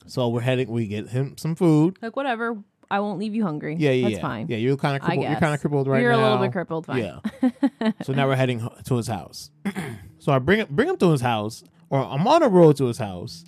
So 0.09 0.29
we're 0.29 0.40
heading. 0.40 0.71
We 0.71 0.87
get 0.87 1.09
him 1.09 1.37
some 1.37 1.55
food. 1.55 1.99
Like 2.03 2.16
whatever. 2.16 2.57
I 2.90 3.01
won't 3.01 3.18
leave 3.18 3.35
you 3.35 3.44
hungry. 3.44 3.77
Yeah, 3.79 3.90
yeah, 3.90 4.05
That's 4.09 4.16
yeah. 4.16 4.23
fine. 4.23 4.47
Yeah, 4.49 4.57
you're 4.57 4.77
kind 4.79 4.97
of 4.97 5.03
crippled. 5.03 5.27
You're 5.27 5.38
kind 5.40 5.55
of 5.55 5.61
crippled 5.61 5.87
right 5.88 5.99
now. 5.99 6.03
You're 6.03 6.12
a 6.12 6.16
little 6.16 6.38
bit 6.38 6.53
crippled. 6.53 6.87
Fine. 6.87 7.21
Yeah. 7.42 7.92
so 8.03 8.14
now 8.14 8.27
we're 8.27 8.37
heading 8.42 8.66
to 8.85 8.97
his 8.97 9.07
house. 9.07 9.51
so 10.18 10.33
I 10.33 10.38
bring 10.38 10.64
bring 10.71 10.88
him 10.88 10.97
to 10.99 11.11
his 11.11 11.21
house, 11.21 11.62
or 11.90 12.01
I'm 12.01 12.27
on 12.27 12.40
the 12.40 12.49
road 12.49 12.77
to 12.79 12.87
his 12.87 12.97
house, 12.97 13.44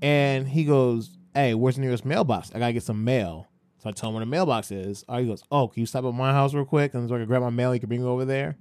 and 0.00 0.48
he 0.48 0.64
goes, 0.64 1.18
"Hey, 1.34 1.52
where's 1.54 1.74
the 1.76 1.82
nearest 1.82 2.06
mailbox? 2.06 2.50
I 2.54 2.58
gotta 2.58 2.72
get 2.72 2.82
some 2.82 3.04
mail." 3.04 3.48
So 3.82 3.90
I 3.90 3.92
tell 3.92 4.08
him 4.08 4.14
where 4.14 4.24
the 4.24 4.30
mailbox 4.30 4.70
is. 4.70 5.04
Oh, 5.10 5.18
he 5.18 5.26
goes, 5.26 5.42
"Oh, 5.50 5.68
can 5.68 5.80
you 5.80 5.86
stop 5.86 6.06
at 6.06 6.14
my 6.14 6.32
house 6.32 6.54
real 6.54 6.64
quick 6.64 6.94
and 6.94 7.06
so 7.06 7.16
I 7.16 7.18
can 7.18 7.26
grab 7.26 7.42
my 7.42 7.50
mail? 7.50 7.74
You 7.74 7.80
can 7.80 7.88
bring 7.88 8.00
it 8.00 8.06
over 8.06 8.24
there." 8.24 8.56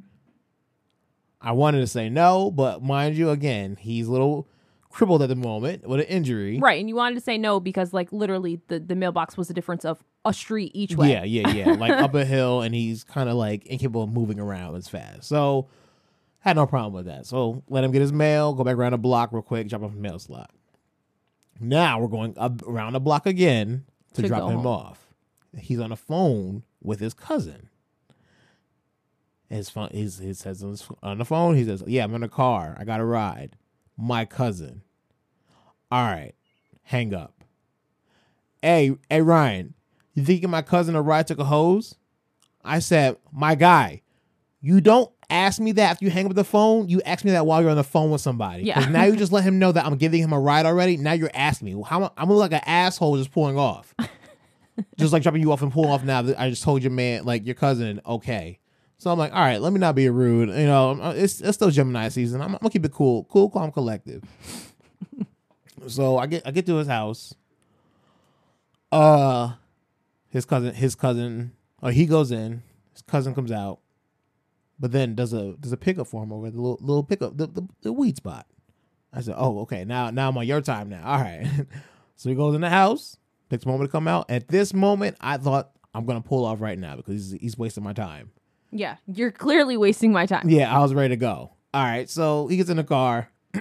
I 1.40 1.52
wanted 1.54 1.80
to 1.80 1.88
say 1.88 2.10
no, 2.10 2.52
but 2.52 2.82
mind 2.84 3.16
you, 3.16 3.30
again, 3.30 3.78
he's 3.80 4.08
a 4.08 4.12
little 4.12 4.48
crippled 4.94 5.24
at 5.24 5.30
the 5.30 5.36
moment 5.36 5.88
with 5.88 6.00
an 6.00 6.06
injury. 6.06 6.60
Right, 6.60 6.80
and 6.80 6.88
you 6.88 6.96
wanted 6.96 7.16
to 7.16 7.22
say 7.22 7.38
no 7.38 7.60
because 7.60 7.94
like 7.94 8.12
literally 8.14 8.62
the 8.68 8.80
the 8.80 8.96
mailbox 8.96 9.36
was 9.36 9.50
a 9.50 9.54
difference 9.54 9.84
of 9.84 10.04
a 10.24 10.34
street 10.34 10.72
each 10.76 10.96
way. 10.96 11.12
Yeah, 11.12 11.24
yeah, 11.24 11.50
yeah. 11.50 11.72
like 11.74 11.92
up 11.92 12.14
a 12.14 12.24
hill, 12.36 12.62
and 12.62 12.74
he's 12.76 13.04
kind 13.04 13.28
of 13.28 13.36
like 13.36 13.66
incapable 13.66 14.04
of 14.04 14.14
moving 14.14 14.40
around 14.40 14.76
as 14.76 14.88
fast. 14.88 15.24
So 15.24 15.68
Had 16.40 16.56
no 16.58 16.66
problem 16.68 16.94
with 16.94 17.06
that. 17.08 17.26
So 17.26 17.64
let 17.70 17.84
him 17.84 17.92
get 17.92 18.02
his 18.02 18.14
mail, 18.14 18.54
go 18.54 18.64
back 18.64 18.76
around 18.76 18.92
the 18.92 18.98
block 19.00 19.32
real 19.34 19.42
quick, 19.42 19.68
drop 19.68 19.82
off 19.84 19.94
a 19.94 19.98
mail 19.98 20.20
slot. 20.20 20.52
Now 21.60 22.00
we're 22.00 22.08
going 22.08 22.36
around 22.68 22.94
the 22.94 23.00
block 23.00 23.26
again 23.26 23.86
to, 24.14 24.22
To 24.22 24.28
drop 24.28 24.50
him 24.50 24.58
home. 24.58 24.68
off. 24.68 25.08
He's 25.58 25.80
on 25.80 25.90
the 25.92 25.96
phone 25.96 26.64
with 26.82 27.00
his 27.00 27.14
cousin. 27.14 27.70
His 29.50 29.70
phone, 29.70 29.90
he's, 29.92 30.18
he 30.20 30.34
says 30.34 30.64
on, 30.64 30.72
his, 30.72 30.88
on 31.04 31.18
the 31.20 31.26
phone, 31.26 31.56
he 31.56 31.64
says, 31.64 31.84
"Yeah, 31.86 32.04
I'm 32.06 32.16
in 32.16 32.22
the 32.22 32.28
car. 32.28 32.76
I 32.80 32.86
got 32.86 33.00
a 33.00 33.06
ride. 33.06 33.56
My 33.98 34.26
cousin." 34.26 34.82
All 35.92 36.04
right, 36.04 36.34
hang 36.84 37.14
up. 37.14 37.44
Hey, 38.62 38.96
hey, 39.10 39.22
Ryan, 39.22 39.74
you 40.14 40.24
think 40.24 40.38
you 40.38 40.42
give 40.42 40.50
my 40.50 40.62
cousin 40.62 40.96
a 40.96 41.02
ride 41.02 41.28
to 41.28 41.40
a 41.40 41.44
hose? 41.44 41.96
I 42.64 42.80
said, 42.80 43.18
my 43.32 43.56
guy, 43.56 44.02
you 44.62 44.80
don't 44.80 45.12
ask 45.30 45.60
me 45.60 45.74
that 45.74 45.92
after 45.92 46.06
you 46.06 46.12
hang 46.12 46.26
up 46.26 46.34
the 46.34 46.44
phone. 46.44 46.88
You 46.88 47.02
ask 47.02 47.26
me 47.26 47.32
that 47.32 47.46
while 47.46 47.62
you're 47.62 47.72
on 47.72 47.78
the 47.78 47.84
phone 47.84 48.12
with 48.12 48.22
somebody. 48.22 48.64
Yeah. 48.64 48.88
now 48.90 49.04
you 49.04 49.16
just 49.16 49.32
let 49.32 49.44
him 49.44 49.60
know 49.60 49.72
that 49.72 49.86
I'm 49.86 49.98
giving 49.98 50.22
him 50.22 50.32
a 50.32 50.40
ride 50.40 50.66
already. 50.66 50.98
Now 50.98 51.14
you're 51.14 51.32
asking 51.34 51.66
me. 51.66 51.84
How 51.86 52.12
I'm 52.16 52.30
like 52.30 52.54
an 52.54 52.62
asshole 52.66 53.18
just 53.18 53.32
pulling 53.32 53.58
off. 53.58 53.94
just 54.98 55.12
like 55.12 55.24
dropping 55.24 55.42
you 55.42 55.52
off 55.52 55.62
and 55.62 55.72
pulling 55.72 55.92
off 55.92 56.04
now 56.04 56.20
I 56.38 56.50
just 56.50 56.64
told 56.64 56.82
your 56.82 56.92
man, 56.92 57.26
like 57.26 57.46
your 57.46 57.56
cousin, 57.56 58.00
okay. 58.06 58.60
So 59.04 59.12
I'm 59.12 59.20
like, 59.20 59.34
all 59.34 59.42
right, 59.42 59.60
let 59.60 59.74
me 59.74 59.82
not 59.82 59.96
be 59.96 60.08
rude. 60.08 60.48
You 60.48 60.66
know, 60.66 61.12
it's, 61.14 61.42
it's 61.42 61.58
still 61.58 61.70
Gemini 61.70 62.08
season. 62.08 62.40
I'm, 62.40 62.54
I'm 62.54 62.60
gonna 62.62 62.70
keep 62.70 62.86
it 62.86 62.94
cool, 62.94 63.26
cool, 63.26 63.50
calm, 63.50 63.70
collective. 63.70 64.24
so 65.88 66.18
I 66.18 66.26
get 66.26 66.44
I 66.46 66.52
get 66.52 66.66
to 66.68 66.78
his 66.78 66.88
house. 66.88 67.34
Uh, 68.94 69.56
his 70.30 70.46
cousin, 70.46 70.74
his 70.74 70.96
cousin, 70.96 71.52
or 71.82 71.92
he 71.92 72.06
goes 72.06 72.32
in. 72.32 72.64
His 72.94 73.02
cousin 73.02 73.36
comes 73.36 73.52
out, 73.52 73.80
but 74.80 74.94
then 74.94 75.16
does 75.16 75.34
a 75.34 75.58
does 75.60 75.74
a 75.74 75.78
pickup 75.78 76.08
for 76.08 76.24
him 76.24 76.32
over 76.32 76.50
the 76.50 76.56
little, 76.56 76.80
little 76.80 77.04
pickup 77.04 77.36
the, 77.36 77.48
the 77.48 77.68
the 77.82 77.92
weed 77.92 78.16
spot. 78.16 78.48
I 79.12 79.20
said, 79.20 79.36
oh 79.38 79.60
okay, 79.64 79.84
now 79.84 80.12
now 80.12 80.30
I'm 80.30 80.38
on 80.38 80.48
your 80.48 80.62
time 80.62 80.88
now. 80.88 81.04
All 81.04 81.18
right. 81.20 81.46
so 82.16 82.30
he 82.30 82.36
goes 82.36 82.56
in 82.56 82.62
the 82.62 82.70
house. 82.70 83.18
Takes 83.50 83.66
a 83.66 83.68
moment 83.68 83.90
to 83.90 83.92
come 83.92 84.08
out. 84.08 84.32
At 84.32 84.48
this 84.48 84.74
moment, 84.74 85.18
I 85.20 85.36
thought 85.36 85.72
I'm 85.94 86.06
gonna 86.06 86.22
pull 86.22 86.46
off 86.46 86.62
right 86.62 86.80
now 86.80 86.96
because 86.96 87.32
he's, 87.32 87.42
he's 87.42 87.58
wasting 87.58 87.84
my 87.84 87.92
time. 87.92 88.32
Yeah, 88.74 88.98
you're 89.08 89.32
clearly 89.32 89.78
wasting 89.78 90.12
my 90.12 90.26
time. 90.26 90.50
Yeah, 90.50 90.76
I 90.76 90.80
was 90.80 90.94
ready 90.94 91.10
to 91.10 91.18
go. 91.18 91.52
All 91.74 91.84
right, 91.84 92.10
so 92.10 92.48
he 92.48 92.58
gets 92.58 92.70
in 92.70 92.78
the 92.78 92.84
car. 92.84 93.30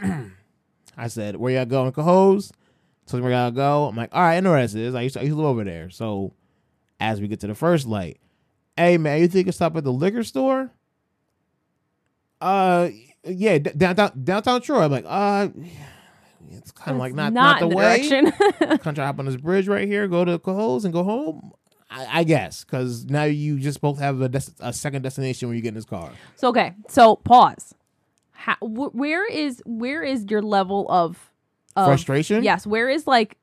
I 0.97 1.09
said, 1.09 1.37
"Where 1.37 1.53
y'all 1.55 1.65
going, 1.65 1.93
Cohoes?" 1.93 2.51
Told 3.07 3.19
him 3.21 3.25
where 3.25 3.33
y'all 3.33 3.51
go. 3.51 3.85
I'm 3.87 3.97
like, 3.97 4.11
"All 4.13 4.23
right, 4.23 4.37
I 4.37 4.41
know 4.41 4.51
where 4.53 4.63
this 4.63 4.75
is. 4.75 4.95
I 4.95 5.03
used 5.03 5.15
to, 5.15 5.21
I 5.21 5.25
used 5.25 5.33
to 5.35 5.37
live 5.37 5.47
over 5.47 5.65
there." 5.65 5.91
So, 5.91 6.35
as 7.01 7.21
we 7.21 7.29
get 7.29 7.41
to 7.41 7.47
the 7.47 7.55
first 7.55 7.87
light, 7.87 8.21
hey 8.77 8.99
man, 8.99 9.21
you 9.21 9.29
think 9.29 9.47
you 9.47 9.53
stop 9.53 9.77
at 9.77 9.85
the 9.85 9.93
liquor 9.93 10.23
store? 10.25 10.71
Uh, 12.41 12.89
yeah, 13.25 13.59
d- 13.59 13.71
downtown 13.77 14.11
downtown 14.25 14.61
Troy. 14.61 14.81
I'm 14.85 14.91
like, 14.91 15.05
uh, 15.07 15.49
it's 16.51 16.71
kind 16.73 16.97
of 16.97 16.99
like 17.01 17.11
It's 17.11 17.17
not 17.17 17.33
not, 17.33 17.61
the, 17.61 17.69
the 17.69 17.77
way. 17.77 18.09
direction. 18.09 18.33
Country 18.79 19.05
hop 19.05 19.19
on 19.19 19.27
this 19.27 19.37
bridge 19.37 19.69
right 19.69 19.87
here, 19.87 20.09
go 20.09 20.25
to 20.25 20.39
Cohoes 20.39 20.85
and 20.85 20.93
go 20.93 21.03
home. 21.05 21.53
I, 21.93 22.21
I 22.21 22.25
guess 22.25 22.65
because 22.65 23.05
now 23.05 23.25
you 23.25 23.59
just 23.59 23.81
both 23.81 23.99
have 23.99 24.21
a, 24.21 24.29
des- 24.29 24.53
a 24.61 24.73
second 24.73 25.03
destination 25.03 25.49
when 25.49 25.57
you 25.57 25.63
get 25.63 25.69
in 25.69 25.75
this 25.75 25.85
car. 25.85 26.11
so 26.37 26.49
okay, 26.49 26.75
so 26.89 27.17
pause. 27.17 27.75
How, 28.33 28.55
wh- 28.57 28.95
where 28.95 29.31
is 29.31 29.63
where 29.67 30.03
is 30.03 30.25
your 30.29 30.43
level 30.43 30.87
of, 30.91 31.31
of 31.77 31.87
Frustration. 31.87 32.43
Yes, 32.43 32.67
where 32.67 32.89
is 32.89 33.07
like 33.07 33.37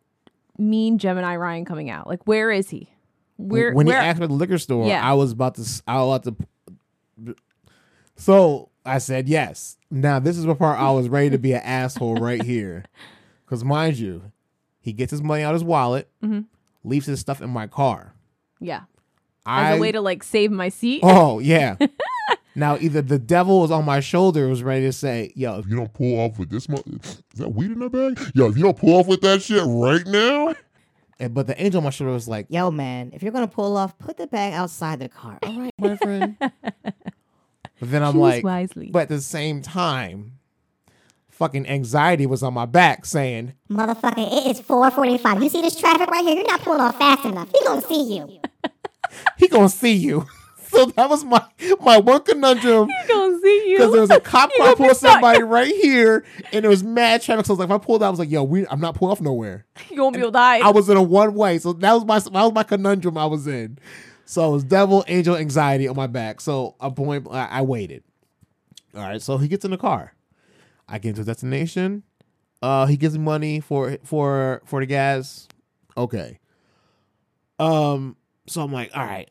mean 0.58 0.98
Gemini 0.98 1.36
Ryan 1.38 1.64
coming 1.66 1.90
out? 1.90 2.08
Like 2.08 2.26
where 2.28 2.52
is 2.52 2.70
he? 2.70 2.90
Where 3.38 3.74
when 3.74 3.88
where 3.88 4.02
he 4.02 4.08
asked 4.08 4.20
me 4.20 4.26
at 4.26 4.30
the 4.30 4.36
liquor 4.36 4.58
store, 4.58 4.86
Yeah. 4.88 5.08
I 5.08 5.14
was 5.14 5.32
about 5.32 5.56
to. 5.56 5.82
I 5.88 6.04
was 6.04 6.28
about 6.28 6.38
to. 7.26 7.36
So 8.16 8.70
I 8.86 8.98
said 8.98 9.28
yes. 9.30 9.78
Now 9.90 10.20
this 10.20 10.38
is 10.38 10.46
the 10.46 10.56
part 10.56 10.80
I 10.80 10.92
was 10.92 11.10
ready 11.10 11.30
to 11.30 11.38
be 11.38 11.54
an 11.54 11.62
asshole 11.62 12.16
right 12.16 12.44
here, 12.44 12.84
because 13.46 13.64
mind 13.64 13.98
you, 13.98 14.32
he 14.82 14.94
gets 14.94 15.12
his 15.12 15.22
money 15.22 15.44
out 15.44 15.52
of 15.54 15.62
his 15.62 15.64
wallet, 15.64 16.10
Mm-hmm. 16.24 16.42
leaves 16.84 17.06
his 17.06 17.20
stuff 17.20 17.42
in 17.42 17.50
my 17.50 17.68
car. 17.68 18.14
Yeah, 18.60 18.82
I 19.46 19.72
as 19.72 19.78
a 19.78 19.82
way 19.82 19.92
to 19.92 20.02
like 20.02 20.24
save 20.24 20.52
my 20.52 20.70
seat. 20.70 21.02
oh 21.04 21.40
yeah. 21.40 21.76
now 22.56 22.78
either 22.80 23.02
the 23.02 23.20
devil 23.20 23.62
was 23.62 23.72
on 23.72 23.86
my 23.86 24.00
shoulder, 24.00 24.48
was 24.48 24.64
ready 24.64 24.86
to 24.86 24.92
say, 24.94 25.32
"Yo, 25.36 25.60
If 25.60 25.68
you 25.68 25.76
don't 25.76 25.94
pull 25.94 26.20
off 26.20 26.38
with 26.40 26.50
this 26.50 26.68
much, 26.70 26.84
is 26.88 27.22
that 27.36 27.50
weed 27.50 27.72
in 27.72 27.80
that 27.80 27.92
bag? 27.92 28.32
Yo, 28.36 28.48
if 28.48 28.58
you 28.58 28.64
don't 28.64 28.78
pull 28.78 29.00
off 29.00 29.08
with 29.08 29.22
that 29.22 29.42
shit 29.42 29.64
right 29.66 30.06
now, 30.06 30.54
and- 31.20 31.34
but 31.34 31.48
the 31.48 31.62
angel 31.62 31.80
on 31.80 31.84
my 31.86 31.90
shoulder 31.90 32.14
was 32.14 32.28
like, 32.28 32.48
Yo, 32.50 32.70
man, 32.72 33.12
if 33.14 33.22
you're 33.24 33.32
gonna 33.32 33.48
pull 33.48 33.78
off, 33.78 33.98
put 34.00 34.18
the 34.18 34.28
bag 34.28 34.54
outside 34.54 35.00
the 35.00 35.10
car. 35.10 35.38
All 35.44 35.60
right. 35.60 35.74
my 35.78 35.96
friend. 36.02 36.36
but 36.40 36.52
then 37.82 38.04
I'm 38.04 38.14
Choose 38.14 38.22
like, 38.22 38.44
wisely. 38.44 38.90
but 38.92 39.04
at 39.04 39.10
the 39.10 39.22
same 39.22 39.62
time, 39.62 40.34
fucking 41.30 41.68
anxiety 41.68 42.26
was 42.26 42.44
on 42.44 42.54
my 42.54 42.66
back 42.66 43.06
saying, 43.06 43.54
Motherfucker, 43.72 44.18
it 44.18 44.48
is 44.48 44.60
445. 44.62 45.42
You 45.44 45.50
see 45.50 45.62
this 45.62 45.80
traffic 45.80 46.10
right 46.10 46.24
here? 46.26 46.36
You're 46.36 46.48
not 46.48 46.62
pulling 46.62 46.82
off 46.82 46.98
fast 46.98 47.24
enough. 47.26 47.50
He 47.54 47.64
gonna 47.66 47.82
see 47.82 48.18
you. 48.18 48.40
He 49.38 49.48
gonna 49.48 49.70
see 49.70 49.94
you. 49.94 50.26
So 50.72 50.86
that 50.86 51.10
was 51.10 51.24
my 51.26 51.44
my 51.82 51.98
one 51.98 52.22
conundrum 52.22 52.90
He 52.90 53.08
gonna 53.08 53.40
see 53.42 53.72
you 53.72 53.78
because 53.78 53.92
there 53.92 54.02
was 54.02 54.12
a 54.12 54.20
cop 54.20 54.52
You 54.54 54.58
car 54.58 54.66
gonna 54.68 54.76
pulling 54.76 54.92
be 54.92 54.96
stuck. 54.98 55.14
somebody 55.14 55.42
right 55.42 55.74
here, 55.74 56.24
and 56.54 56.62
there 56.64 56.70
was 56.70 56.84
mad 56.84 57.24
traffic. 57.24 57.48
So 57.48 57.54
I 57.54 57.56
was 57.56 57.60
like, 57.62 57.70
if 57.70 57.72
I 57.72 57.84
pulled 57.84 58.04
out, 58.04 58.06
I 58.06 58.10
was 58.12 58.20
like, 58.20 58.30
yo, 58.30 58.44
we, 58.44 58.68
I'm 58.68 58.80
not 58.80 58.94
pulling 58.94 59.12
off 59.12 59.20
nowhere. 59.20 59.66
you 59.90 59.98
gonna 59.98 60.12
be 60.12 60.20
able 60.20 60.30
to 60.30 60.34
die. 60.34 60.60
I 60.60 60.70
was 60.70 60.88
in 60.88 60.96
a 60.96 61.02
one 61.02 61.34
way, 61.34 61.58
so 61.58 61.74
that 61.74 61.92
was 61.94 62.06
my 62.06 62.20
that 62.20 62.32
was 62.44 62.54
my 62.54 62.62
conundrum 62.62 63.18
I 63.18 63.26
was 63.26 63.48
in. 63.48 63.80
So 64.26 64.48
it 64.48 64.52
was 64.52 64.64
devil, 64.64 65.04
angel, 65.08 65.36
anxiety 65.36 65.88
on 65.88 65.96
my 65.96 66.06
back. 66.06 66.40
So 66.40 66.76
a 66.80 66.92
point, 66.92 67.28
I, 67.32 67.46
I 67.48 67.62
waited. 67.64 68.04
All 68.94 69.02
right, 69.02 69.20
so 69.20 69.40
he 69.40 69.48
gets 69.48 69.66
in 69.66 69.72
the 69.72 69.78
car. 69.78 70.14
I 70.88 71.00
get 71.00 71.16
to 71.16 71.24
the 71.24 71.32
destination. 71.32 72.04
Uh, 72.62 72.86
he 72.86 72.96
gives 72.96 73.18
me 73.18 73.24
money 73.24 73.60
for 73.60 73.98
for 74.04 74.62
for 74.66 74.82
the 74.82 74.86
gas. 74.86 75.48
Okay. 75.98 76.38
Um. 77.58 78.18
So 78.50 78.62
I'm 78.64 78.74
like, 78.74 78.92
all 78.96 79.06
right, 79.06 79.30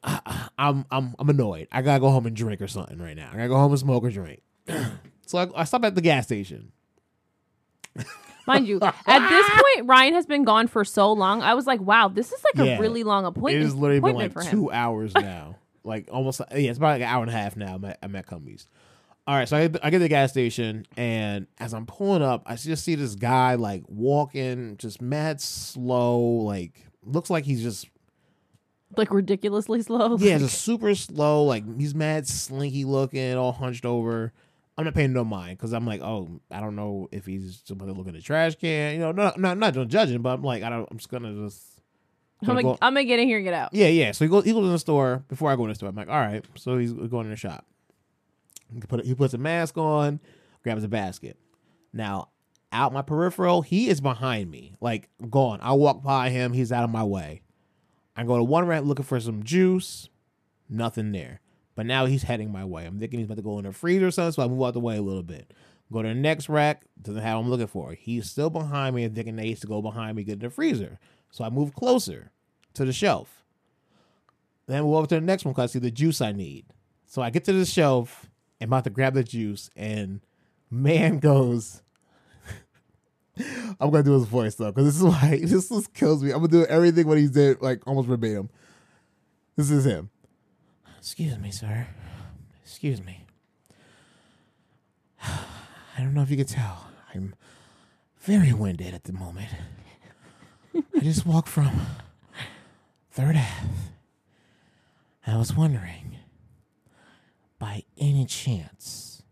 I'm 0.57 0.85
I'm 0.91 1.15
I'm 1.19 1.29
annoyed. 1.29 1.69
I 1.73 1.83
gotta 1.83 2.01
go 2.01 2.11
home 2.11 2.27
and 2.27 2.37
drink 2.37 2.61
or 2.63 2.69
something 2.69 2.99
right 2.99 3.17
now. 3.17 3.31
I 3.33 3.37
gotta 3.37 3.49
go 3.49 3.57
home 3.57 3.73
and 3.73 3.79
smoke 3.81 4.05
or 4.05 4.11
drink. 4.11 4.41
so 5.27 5.39
I, 5.39 5.49
I 5.63 5.65
stop 5.65 5.85
at 5.85 5.95
the 5.95 6.01
gas 6.01 6.25
station. 6.27 6.73
Mind 8.47 8.67
you, 8.67 8.81
at 8.81 9.29
this 9.29 9.47
point, 9.51 9.87
Ryan 9.89 10.15
has 10.15 10.25
been 10.25 10.45
gone 10.45 10.69
for 10.69 10.83
so 10.85 11.13
long. 11.13 11.43
I 11.43 11.53
was 11.55 11.67
like, 11.67 11.81
wow, 11.81 12.09
this 12.09 12.33
is 12.33 12.43
like 12.45 12.65
Yeah. 12.67 12.79
a 12.79 12.81
really 12.81 13.05
long 13.05 13.27
appointment. 13.27 13.57
It 13.57 13.63
has 13.63 13.75
literally 13.75 14.01
been 14.01 14.15
like 14.17 14.51
two 14.51 14.71
hours 14.73 15.15
now. 15.15 15.57
like 15.85 16.09
almost, 16.11 16.41
yeah, 16.53 16.71
it's 16.71 16.79
about 16.79 16.93
like 16.93 17.03
an 17.03 17.09
hour 17.09 17.23
and 17.23 17.31
a 17.31 17.35
half 17.35 17.57
now. 17.57 17.75
I'm 17.75 17.85
at, 17.85 17.99
I'm 18.03 18.17
at 18.17 18.27
Cumbies. 18.27 18.67
All 19.27 19.35
right, 19.35 19.47
so 19.47 19.59
I, 19.59 19.65
I 19.65 19.67
get 19.67 19.91
to 19.91 19.99
the 19.99 20.09
gas 20.09 20.31
station, 20.31 20.87
and 20.97 21.47
as 21.59 21.75
I'm 21.75 21.85
pulling 21.85 22.23
up, 22.23 22.43
I 22.47 22.57
just 22.57 22.83
see 22.85 22.95
this 22.95 23.15
guy 23.17 23.57
like 23.57 23.83
walking, 23.87 24.79
just 24.79 25.03
mad 25.03 25.43
slow. 25.43 26.19
Like 26.19 26.87
looks 27.05 27.29
like 27.29 27.45
he's 27.45 27.63
just 27.63 27.87
like 28.99 29.11
ridiculously 29.13 29.81
slow. 29.83 30.17
yeah, 30.19 30.33
Like, 30.35 30.43
just 30.43 30.61
super 30.63 30.95
slow. 30.95 31.45
Like 31.45 31.65
he's 31.79 31.95
mad 31.95 32.27
slinky 32.27 32.85
looking, 32.85 33.35
all 33.37 33.53
hunched 33.53 33.85
over. 33.85 34.33
I'm 34.77 34.85
not 34.85 34.95
paying 34.95 35.13
no 35.13 35.25
mind 35.25 35.59
because 35.59 35.73
I'm 35.73 35.87
like, 35.87 36.03
oh, 36.03 36.41
I 36.53 36.61
don't 36.61 36.77
know 36.77 37.09
if 37.11 37.27
he's 37.27 37.63
somebody 37.65 37.91
looking 37.93 38.11
at 38.15 38.15
the 38.17 38.23
trash 38.23 38.55
can. 38.57 38.93
You 38.95 38.99
know, 39.01 39.13
no, 39.13 39.33
no, 39.37 39.55
not 39.55 39.75
not 39.75 39.89
judging, 39.89 40.23
but 40.23 40.35
I'm 40.35 40.43
like, 40.43 40.63
I 40.63 40.69
don't. 40.71 40.87
I'm 40.91 40.99
just 40.99 41.11
gonna 41.11 41.35
just. 41.35 41.65
I'm 42.41 42.47
gonna 42.47 42.63
gonna, 42.63 42.75
go- 42.75 42.79
I'm 42.83 42.95
gonna 42.95 43.05
get 43.05 43.19
in 43.19 43.27
here 43.27 43.39
and 43.39 43.45
get 43.45 43.55
out. 43.55 43.71
Yeah, 43.73 43.89
yeah. 43.89 44.13
So 44.13 44.25
he 44.25 44.29
goes, 44.29 44.45
he 44.45 44.53
goes 44.53 44.65
in 44.65 44.73
the 44.73 44.79
store 44.79 45.25
before 45.29 45.51
I 45.51 45.57
go 45.57 45.65
in 45.65 45.71
the 45.71 45.75
store. 45.75 45.89
I'm 45.89 45.97
like, 45.97 46.09
all 46.09 46.21
right. 46.21 46.45
So 46.55 46.79
he's 46.79 46.93
going 46.93 47.25
in 47.25 47.31
the 47.31 47.37
shop. 47.37 47.67
He, 48.73 48.79
put, 48.81 49.05
he 49.05 49.15
puts 49.15 49.35
a 49.35 49.39
mask 49.39 49.77
on, 49.77 50.21
grabs 50.63 50.85
a 50.85 50.89
basket. 50.89 51.37
Now, 51.93 52.29
out 52.71 52.93
my 52.93 53.03
peripheral, 53.03 53.63
he 53.63 53.89
is 53.89 54.01
behind 54.01 54.51
me, 54.51 54.75
like 54.81 55.09
gone. 55.31 55.59
I 55.63 55.73
walk 55.73 56.03
by 56.05 56.31
him, 56.31 56.53
he's 56.53 56.71
out 56.71 56.85
of 56.85 56.91
my 56.91 57.03
way. 57.03 57.43
I 58.19 58.25
go 58.25 58.37
to 58.37 58.43
one 58.43 58.67
rack 58.67 58.83
looking 58.83 59.05
for 59.05 59.21
some 59.21 59.45
juice, 59.45 60.09
nothing 60.69 61.13
there. 61.13 61.41
But 61.77 61.87
now 61.87 62.07
he's 62.07 62.25
heading 62.25 62.51
my 62.51 62.65
way. 62.65 62.85
I'm 62.85 62.99
thinking 62.99 63.21
he's 63.21 63.27
about 63.27 63.37
to 63.37 63.43
go 63.43 63.61
in 63.61 63.65
the 63.65 63.73
freezer 63.73 64.09
or 64.09 64.11
something, 64.11 64.33
so 64.33 64.43
I 64.43 64.49
move 64.49 64.61
out 64.65 64.75
the 64.75 64.81
way 64.81 64.97
a 64.97 65.03
little 65.03 65.23
bit. 65.23 65.55
Go 65.93 66.03
to 66.03 66.09
the 66.09 66.15
next 66.17 66.49
rack, 66.49 66.83
doesn't 67.01 67.23
have 67.23 67.37
what 67.37 67.45
I'm 67.45 67.51
looking 67.51 67.69
for. 67.69 67.93
He's 67.93 68.29
still 68.29 68.51
behind 68.51 68.97
me 68.97 69.05
and 69.05 69.15
thinking 69.15 69.39
he 69.39 69.45
needs 69.45 69.61
to 69.61 69.69
go 69.69 69.81
behind 69.81 70.17
me, 70.17 70.25
get 70.25 70.33
in 70.33 70.39
the 70.41 70.51
freezer. 70.51 70.99
So 71.31 71.45
I 71.45 71.49
move 71.49 71.77
closer 71.77 72.33
to 72.75 72.85
the 72.85 72.93
shelf. 72.93 73.45
Then 74.67 74.85
we'll 74.85 74.99
over 74.99 75.07
to 75.07 75.15
the 75.15 75.21
next 75.21 75.45
one 75.45 75.55
because 75.55 75.71
I 75.71 75.73
see 75.75 75.79
the 75.79 75.93
juice 75.93 76.21
I 76.21 76.33
need. 76.33 76.67
So 77.07 77.23
I 77.23 77.31
get 77.31 77.45
to 77.45 77.53
the 77.53 77.65
shelf 77.65 78.29
and 78.61 78.69
about 78.69 78.83
to 78.83 78.91
grab 78.91 79.15
the 79.15 79.23
juice, 79.23 79.71
and 79.77 80.23
man 80.73 81.19
goes. 81.21 81.83
I'm 83.81 83.91
gonna 83.91 84.03
do 84.03 84.15
his 84.15 84.25
voice 84.25 84.55
though, 84.55 84.71
because 84.73 84.87
this 84.87 84.97
is 84.97 85.03
why 85.05 85.39
this 85.43 85.69
just 85.69 85.95
kills 85.95 86.23
me. 86.23 86.31
I'm 86.31 86.39
gonna 86.39 86.49
do 86.49 86.65
everything 86.67 87.07
what 87.07 87.19
he 87.19 87.29
did, 87.29 87.63
like 87.63 87.87
almost 87.87 88.09
verbatim. 88.09 88.51
This 89.57 89.71
is 89.71 89.85
him. 89.85 90.11
Excuse 90.99 91.39
me, 91.39 91.51
sir. 91.51 91.87
Excuse 92.63 93.03
me. 93.03 93.25
I 95.23 95.99
don't 95.99 96.15
know 96.15 96.23
if 96.23 96.31
you 96.31 96.37
can 96.37 96.47
tell. 96.47 96.87
I'm 97.15 97.35
very 98.21 98.53
winded 98.53 98.95
at 98.95 99.05
the 99.05 99.13
moment. 99.13 99.49
I 100.75 101.01
just 101.01 101.27
walked 101.27 101.49
from 101.49 101.71
Third 103.11 103.37
Ave. 103.37 103.69
I 105.27 105.37
was 105.37 105.55
wondering, 105.55 106.17
by 107.59 107.85
any 107.99 108.25
chance, 108.27 109.23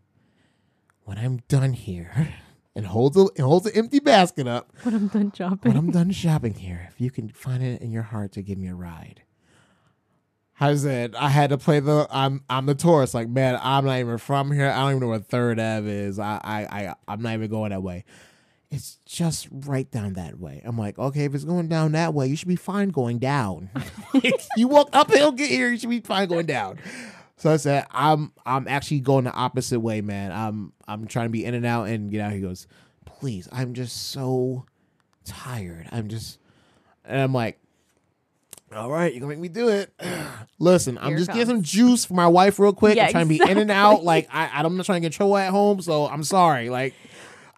when 1.03 1.17
I'm 1.17 1.37
done 1.47 1.73
here, 1.73 2.35
and 2.77 2.85
holds 2.85 3.17
a 3.17 3.21
and 3.35 3.39
holds 3.39 3.65
an 3.65 3.73
empty 3.75 3.99
basket 3.99 4.47
up. 4.47 4.71
When 4.83 4.93
I'm 4.93 5.07
done 5.07 5.31
shopping. 5.31 5.71
When 5.71 5.77
I'm 5.77 5.91
done 5.91 6.11
shopping 6.11 6.53
here, 6.53 6.87
if 6.91 7.01
you 7.01 7.09
can 7.09 7.29
find 7.29 7.63
it 7.63 7.81
in 7.81 7.91
your 7.91 8.03
heart 8.03 8.33
to 8.33 8.43
give 8.43 8.59
me 8.59 8.67
a 8.67 8.75
ride. 8.75 9.23
I 10.59 10.75
said 10.75 11.15
I 11.15 11.29
had 11.29 11.49
to 11.49 11.57
play 11.57 11.79
the 11.79 12.07
I'm 12.11 12.43
I'm 12.49 12.67
the 12.67 12.75
tourist. 12.75 13.15
Like 13.15 13.29
man, 13.29 13.59
I'm 13.61 13.83
not 13.83 13.97
even 13.97 14.19
from 14.19 14.51
here. 14.51 14.69
I 14.69 14.77
don't 14.77 14.91
even 14.91 15.01
know 15.01 15.07
where 15.07 15.19
Third 15.19 15.59
Ave 15.59 15.89
is. 15.89 16.19
I 16.19 16.39
I, 16.43 16.59
I 16.65 16.95
I'm 17.07 17.21
not 17.21 17.33
even 17.33 17.49
going 17.49 17.71
that 17.71 17.81
way. 17.81 18.05
It's 18.69 18.99
just 19.05 19.47
right 19.51 19.89
down 19.89 20.13
that 20.13 20.39
way. 20.39 20.61
I'm 20.63 20.77
like, 20.77 20.99
okay, 20.99 21.23
if 21.23 21.33
it's 21.33 21.45
going 21.45 21.69
down 21.69 21.93
that 21.93 22.13
way, 22.13 22.27
you 22.27 22.35
should 22.35 22.49
be 22.49 22.57
fine 22.57 22.89
going 22.89 23.17
down. 23.17 23.69
you 24.57 24.67
walk 24.67 24.89
uphill, 24.91 25.31
get 25.31 25.49
here, 25.49 25.71
you 25.71 25.77
should 25.77 25.89
be 25.89 26.01
fine 26.01 26.27
going 26.27 26.47
down. 26.47 26.77
So 27.37 27.51
I 27.51 27.57
said, 27.57 27.85
I'm 27.91 28.31
I'm 28.45 28.67
actually 28.67 28.99
going 29.01 29.23
the 29.25 29.31
opposite 29.31 29.79
way, 29.79 30.01
man. 30.01 30.31
I'm 30.31 30.73
I'm 30.87 31.05
trying 31.07 31.27
to 31.27 31.31
be 31.31 31.45
in 31.45 31.53
and 31.53 31.65
out 31.65 31.83
and 31.85 32.09
get 32.11 32.21
out. 32.21 32.31
He 32.33 32.39
goes, 32.41 32.67
please, 33.05 33.47
I'm 33.51 33.73
just 33.73 34.09
so 34.11 34.65
tired. 35.23 35.87
I'm 35.91 36.07
just 36.07 36.39
and 37.05 37.21
I'm 37.21 37.33
like, 37.33 37.59
all 38.75 38.89
right, 38.89 39.13
you're 39.13 39.21
gonna 39.21 39.29
make 39.29 39.39
me 39.39 39.49
do 39.49 39.69
it. 39.69 39.93
Listen, 40.59 40.97
I'm 40.97 41.07
Here 41.09 41.15
it 41.17 41.19
just 41.19 41.29
getting 41.31 41.45
some 41.47 41.61
juice 41.61 42.05
for 42.05 42.15
my 42.15 42.27
wife 42.27 42.57
real 42.59 42.73
quick. 42.73 42.95
Yeah, 42.97 43.05
I'm 43.05 43.11
trying 43.11 43.29
to 43.29 43.45
be 43.45 43.51
in 43.51 43.57
and 43.59 43.71
out. 43.71 44.03
Like 44.03 44.27
I, 44.33 44.49
I'm 44.53 44.75
not 44.75 44.85
trying 44.85 45.01
to 45.03 45.05
control 45.05 45.37
at 45.37 45.51
home, 45.51 45.79
so 45.81 46.07
I'm 46.07 46.23
sorry. 46.23 46.69
Like 46.69 46.93
I 46.93 46.95
had 46.95 46.95
to- 47.06 47.06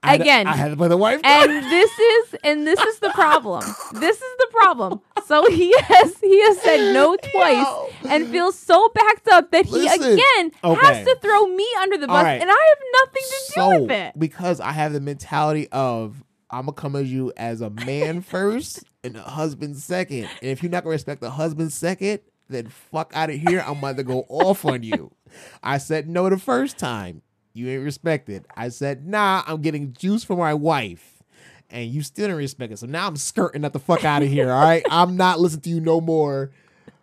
Again, 0.03 0.47
I 0.47 0.55
had 0.55 0.69
to 0.69 0.77
play 0.77 0.87
the 0.87 0.97
wife. 0.97 1.21
and 1.23 1.51
this 1.51 1.99
is 1.99 2.35
and 2.43 2.65
this 2.65 2.79
is 2.79 2.99
the 2.99 3.09
problem. 3.09 3.63
This 3.93 4.15
is 4.15 4.37
the 4.37 4.47
problem. 4.51 5.01
So 5.25 5.49
he 5.49 5.73
has 5.77 6.19
he 6.19 6.41
has 6.43 6.61
said 6.61 6.93
no 6.93 7.15
twice 7.15 7.65
Yo. 7.65 7.89
and 8.09 8.27
feels 8.27 8.57
so 8.57 8.89
backed 8.95 9.27
up 9.29 9.51
that 9.51 9.65
he 9.65 9.87
again 9.87 10.51
okay. 10.63 10.85
has 10.85 11.05
to 11.05 11.17
throw 11.21 11.47
me 11.47 11.67
under 11.81 11.97
the 11.97 12.07
bus, 12.07 12.23
right. 12.23 12.41
and 12.41 12.49
I 12.49 12.53
have 12.53 13.07
nothing 13.07 13.23
to 13.23 13.51
so 13.51 13.73
do 13.73 13.81
with 13.83 13.91
it. 13.91 14.19
because 14.19 14.59
I 14.59 14.71
have 14.71 14.93
the 14.93 15.01
mentality 15.01 15.67
of 15.71 16.23
I'm 16.49 16.61
gonna 16.61 16.73
come 16.73 16.95
at 16.95 17.05
you 17.05 17.31
as 17.37 17.61
a 17.61 17.69
man 17.69 18.21
first 18.23 18.83
and 19.03 19.15
a 19.15 19.21
husband 19.21 19.77
second. 19.77 20.29
And 20.41 20.49
if 20.49 20.63
you're 20.63 20.71
not 20.71 20.83
gonna 20.83 20.93
respect 20.93 21.21
the 21.21 21.31
husband 21.31 21.71
second, 21.71 22.21
then 22.47 22.67
fuck 22.67 23.11
out 23.13 23.29
of 23.29 23.35
here. 23.35 23.63
I'm 23.65 23.77
about 23.77 23.97
to 23.97 24.03
go 24.03 24.25
off 24.29 24.65
on 24.65 24.83
you. 24.83 25.11
I 25.63 25.77
said 25.77 26.09
no 26.09 26.29
the 26.29 26.37
first 26.37 26.77
time. 26.77 27.21
You 27.59 27.69
ain't 27.69 27.83
respected. 27.83 28.45
I 28.55 28.69
said, 28.69 29.05
nah, 29.05 29.43
I'm 29.45 29.61
getting 29.61 29.93
juice 29.93 30.23
for 30.23 30.37
my 30.37 30.53
wife. 30.53 31.21
And 31.69 31.91
you 31.91 32.01
still 32.01 32.23
didn't 32.25 32.37
respect 32.37 32.73
it. 32.73 32.79
So 32.79 32.87
now 32.87 33.05
I'm 33.05 33.17
skirting 33.17 33.61
that 33.61 33.73
the 33.73 33.79
fuck 33.79 34.03
out 34.03 34.23
of 34.23 34.29
here. 34.29 34.51
All 34.51 34.63
right. 34.63 34.83
I'm 34.89 35.17
not 35.17 35.39
listening 35.39 35.61
to 35.61 35.69
you 35.69 35.81
no 35.81 36.01
more. 36.01 36.51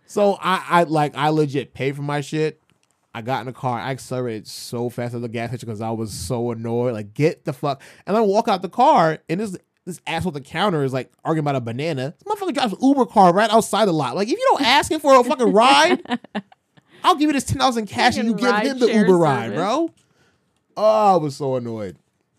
So 0.07 0.38
I, 0.40 0.64
I 0.69 0.83
like 0.85 1.16
I 1.16 1.29
legit 1.29 1.75
paid 1.75 1.95
for 1.95 2.03
my 2.03 2.21
shit. 2.21 2.61
I 3.14 3.23
got 3.23 3.40
in 3.40 3.47
the 3.47 3.53
car. 3.53 3.79
I 3.79 3.90
accelerated 3.90 4.47
so 4.47 4.90
fast 4.90 5.14
at 5.14 5.23
the 5.23 5.29
gas 5.29 5.49
station 5.49 5.66
because 5.66 5.81
I 5.81 5.90
was 5.90 6.12
so 6.12 6.51
annoyed. 6.51 6.92
Like, 6.92 7.14
get 7.14 7.45
the 7.45 7.53
fuck. 7.53 7.83
And 8.07 8.16
I 8.16 8.21
walk 8.21 8.47
out 8.47 8.61
the 8.61 8.69
car, 8.69 9.21
and 9.29 9.40
this 9.40 9.57
this 9.87 10.01
asshole 10.07 10.31
at 10.31 10.35
the 10.35 10.40
counter 10.42 10.85
is 10.85 10.92
like 10.92 11.11
arguing 11.25 11.45
about 11.45 11.57
a 11.57 11.61
banana. 11.61 12.14
This 12.19 12.25
motherfucker 12.25 12.53
drives 12.53 12.73
an 12.75 12.79
Uber 12.83 13.07
car 13.07 13.33
right 13.33 13.51
outside 13.51 13.87
the 13.87 13.92
lot. 13.92 14.16
Like, 14.16 14.29
if 14.29 14.33
you 14.33 14.47
don't 14.51 14.62
ask 14.62 14.90
him 14.90 15.01
for 15.01 15.19
a 15.19 15.25
fucking 15.25 15.51
ride, 15.51 16.03
I'll 17.05 17.14
give 17.14 17.29
you 17.29 17.33
this 17.33 17.45
ten 17.45 17.62
in 17.79 17.87
cash 17.87 18.19
and 18.19 18.29
you 18.29 18.35
give 18.35 18.55
him 18.55 18.79
the 18.81 18.92
Uber 18.92 19.16
ride, 19.16 19.55
bro. 19.55 19.90
Oh, 20.77 21.15
I 21.15 21.17
was 21.17 21.37
so 21.37 21.57
annoyed. 21.57 21.97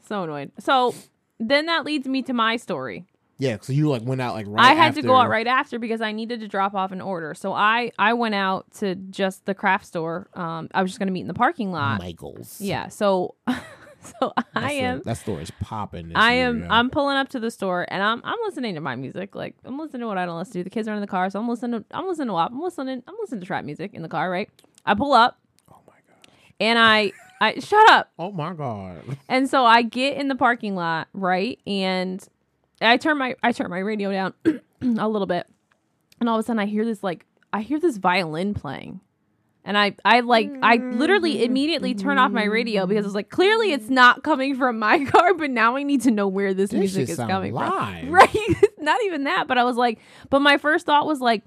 So 0.07 0.23
annoyed. 0.23 0.51
So 0.59 0.93
then 1.39 1.65
that 1.67 1.85
leads 1.85 2.07
me 2.07 2.21
to 2.23 2.33
my 2.33 2.57
story. 2.57 3.05
Yeah, 3.39 3.57
so 3.61 3.71
you 3.71 3.87
like 3.87 4.01
went 4.03 4.19
out 4.19 4.33
like 4.33 4.47
right. 4.49 4.65
I 4.71 4.73
had 4.73 4.95
to 4.95 5.03
go 5.03 5.13
out 5.15 5.29
right 5.29 5.45
after 5.45 5.77
because 5.77 6.01
I 6.01 6.11
needed 6.11 6.39
to 6.39 6.47
drop 6.47 6.73
off 6.73 6.91
an 6.91 7.01
order. 7.01 7.35
So 7.35 7.53
I 7.53 7.91
I 7.99 8.13
went 8.13 8.33
out 8.33 8.71
to 8.79 8.95
just 8.95 9.45
the 9.45 9.53
craft 9.53 9.85
store. 9.85 10.27
Um, 10.33 10.69
I 10.73 10.81
was 10.81 10.89
just 10.91 10.97
gonna 10.99 11.11
meet 11.11 11.21
in 11.21 11.27
the 11.27 11.35
parking 11.35 11.71
lot. 11.71 11.99
Michaels. 11.99 12.59
Yeah. 12.59 12.87
So 12.87 13.35
so 13.47 14.33
I 14.35 14.43
That 14.53 14.53
store- 14.55 14.69
am. 14.71 15.01
That 15.05 15.17
store 15.17 15.41
is 15.41 15.51
popping. 15.61 16.13
I 16.15 16.35
year, 16.37 16.47
am 16.47 16.61
yo. 16.63 16.67
I'm 16.71 16.89
pulling 16.89 17.15
up 17.17 17.29
to 17.29 17.39
the 17.39 17.51
store 17.51 17.85
and 17.89 18.01
I'm 18.01 18.21
I'm 18.23 18.39
listening 18.47 18.73
to 18.73 18.81
my 18.81 18.95
music. 18.95 19.35
Like 19.35 19.55
I'm 19.65 19.77
listening 19.77 20.01
to 20.01 20.07
what 20.07 20.17
I 20.17 20.25
don't 20.25 20.39
listen 20.39 20.53
to. 20.53 20.63
The 20.63 20.69
kids 20.71 20.87
are 20.87 20.95
in 20.95 21.01
the 21.01 21.05
car, 21.07 21.29
so 21.29 21.39
I'm 21.39 21.47
listening 21.47 21.81
to 21.81 21.85
I'm 21.95 22.07
listening 22.07 22.27
to 22.29 22.33
WAP. 22.33 22.51
I'm 22.51 22.59
listening 22.61 23.03
I'm 23.07 23.15
listening 23.19 23.41
to 23.41 23.45
trap 23.45 23.65
music 23.65 23.93
in 23.93 24.01
the 24.01 24.09
car, 24.09 24.31
right? 24.31 24.49
I 24.83 24.95
pull 24.95 25.13
up 25.13 25.37
Oh 25.71 25.75
my 25.85 25.93
god. 26.07 26.31
and 26.59 26.79
I 26.79 27.11
I 27.39 27.59
shut 27.59 27.89
up. 27.89 28.11
Oh 28.17 28.31
my 28.31 28.53
god. 28.53 29.01
And 29.29 29.49
so 29.49 29.63
I 29.65 29.81
get 29.83 30.17
in 30.17 30.27
the 30.27 30.35
parking 30.35 30.75
lot, 30.75 31.07
right? 31.13 31.59
And 31.67 32.25
I 32.81 32.97
turn 32.97 33.17
my 33.17 33.35
I 33.43 33.51
turn 33.51 33.69
my 33.69 33.79
radio 33.79 34.11
down 34.11 34.33
a 34.81 35.07
little 35.07 35.27
bit. 35.27 35.45
And 36.19 36.27
all 36.29 36.37
of 36.37 36.43
a 36.43 36.45
sudden 36.45 36.59
I 36.59 36.65
hear 36.65 36.83
this 36.85 37.03
like 37.03 37.25
I 37.53 37.61
hear 37.61 37.79
this 37.79 37.97
violin 37.97 38.53
playing. 38.53 39.01
And 39.63 39.77
I 39.77 39.95
I 40.05 40.21
like 40.21 40.49
I 40.63 40.77
literally 40.77 41.43
immediately 41.43 41.93
turn 41.93 42.17
off 42.17 42.31
my 42.31 42.45
radio 42.45 42.87
because 42.87 43.05
I 43.05 43.07
was 43.07 43.15
like 43.15 43.29
clearly 43.29 43.71
it's 43.73 43.89
not 43.89 44.23
coming 44.23 44.55
from 44.55 44.79
my 44.79 45.03
car, 45.11 45.33
but 45.33 45.49
now 45.51 45.75
I 45.75 45.83
need 45.83 46.01
to 46.03 46.11
know 46.11 46.27
where 46.27 46.53
this, 46.53 46.69
This 46.71 46.79
music 46.79 47.09
is 47.09 47.17
coming 47.17 47.53
live. 47.53 47.99
from. 48.01 48.09
Right? 48.13 48.55
not 48.79 48.99
even 49.05 49.25
that, 49.25 49.47
but 49.47 49.57
I 49.57 49.63
was 49.65 49.75
like 49.75 49.99
but 50.29 50.39
my 50.39 50.57
first 50.57 50.85
thought 50.85 51.05
was 51.05 51.19
like 51.19 51.43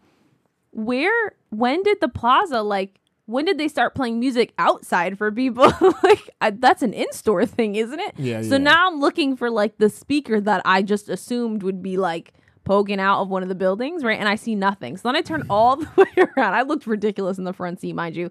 where 0.72 1.32
when 1.50 1.82
did 1.82 1.98
the 2.00 2.08
plaza 2.08 2.62
like 2.62 3.00
when 3.30 3.44
did 3.44 3.58
they 3.58 3.68
start 3.68 3.94
playing 3.94 4.18
music 4.18 4.52
outside 4.58 5.16
for 5.16 5.30
people? 5.30 5.72
like 6.02 6.30
I, 6.40 6.50
that's 6.50 6.82
an 6.82 6.92
in-store 6.92 7.46
thing, 7.46 7.76
isn't 7.76 8.00
it? 8.00 8.14
Yeah, 8.18 8.42
So 8.42 8.50
yeah. 8.52 8.58
now 8.58 8.88
I'm 8.88 9.00
looking 9.00 9.36
for 9.36 9.50
like 9.50 9.78
the 9.78 9.88
speaker 9.88 10.40
that 10.40 10.62
I 10.64 10.82
just 10.82 11.08
assumed 11.08 11.62
would 11.62 11.82
be 11.82 11.96
like 11.96 12.34
poking 12.64 13.00
out 13.00 13.20
of 13.22 13.28
one 13.28 13.42
of 13.42 13.48
the 13.48 13.54
buildings, 13.54 14.04
right? 14.04 14.18
And 14.18 14.28
I 14.28 14.34
see 14.34 14.54
nothing. 14.54 14.96
So 14.96 15.08
then 15.08 15.16
I 15.16 15.22
turn 15.22 15.44
all 15.48 15.76
the 15.76 15.88
way 15.96 16.24
around. 16.36 16.54
I 16.54 16.62
looked 16.62 16.86
ridiculous 16.86 17.38
in 17.38 17.44
the 17.44 17.52
front 17.52 17.80
seat, 17.80 17.94
mind 17.94 18.16
you. 18.16 18.30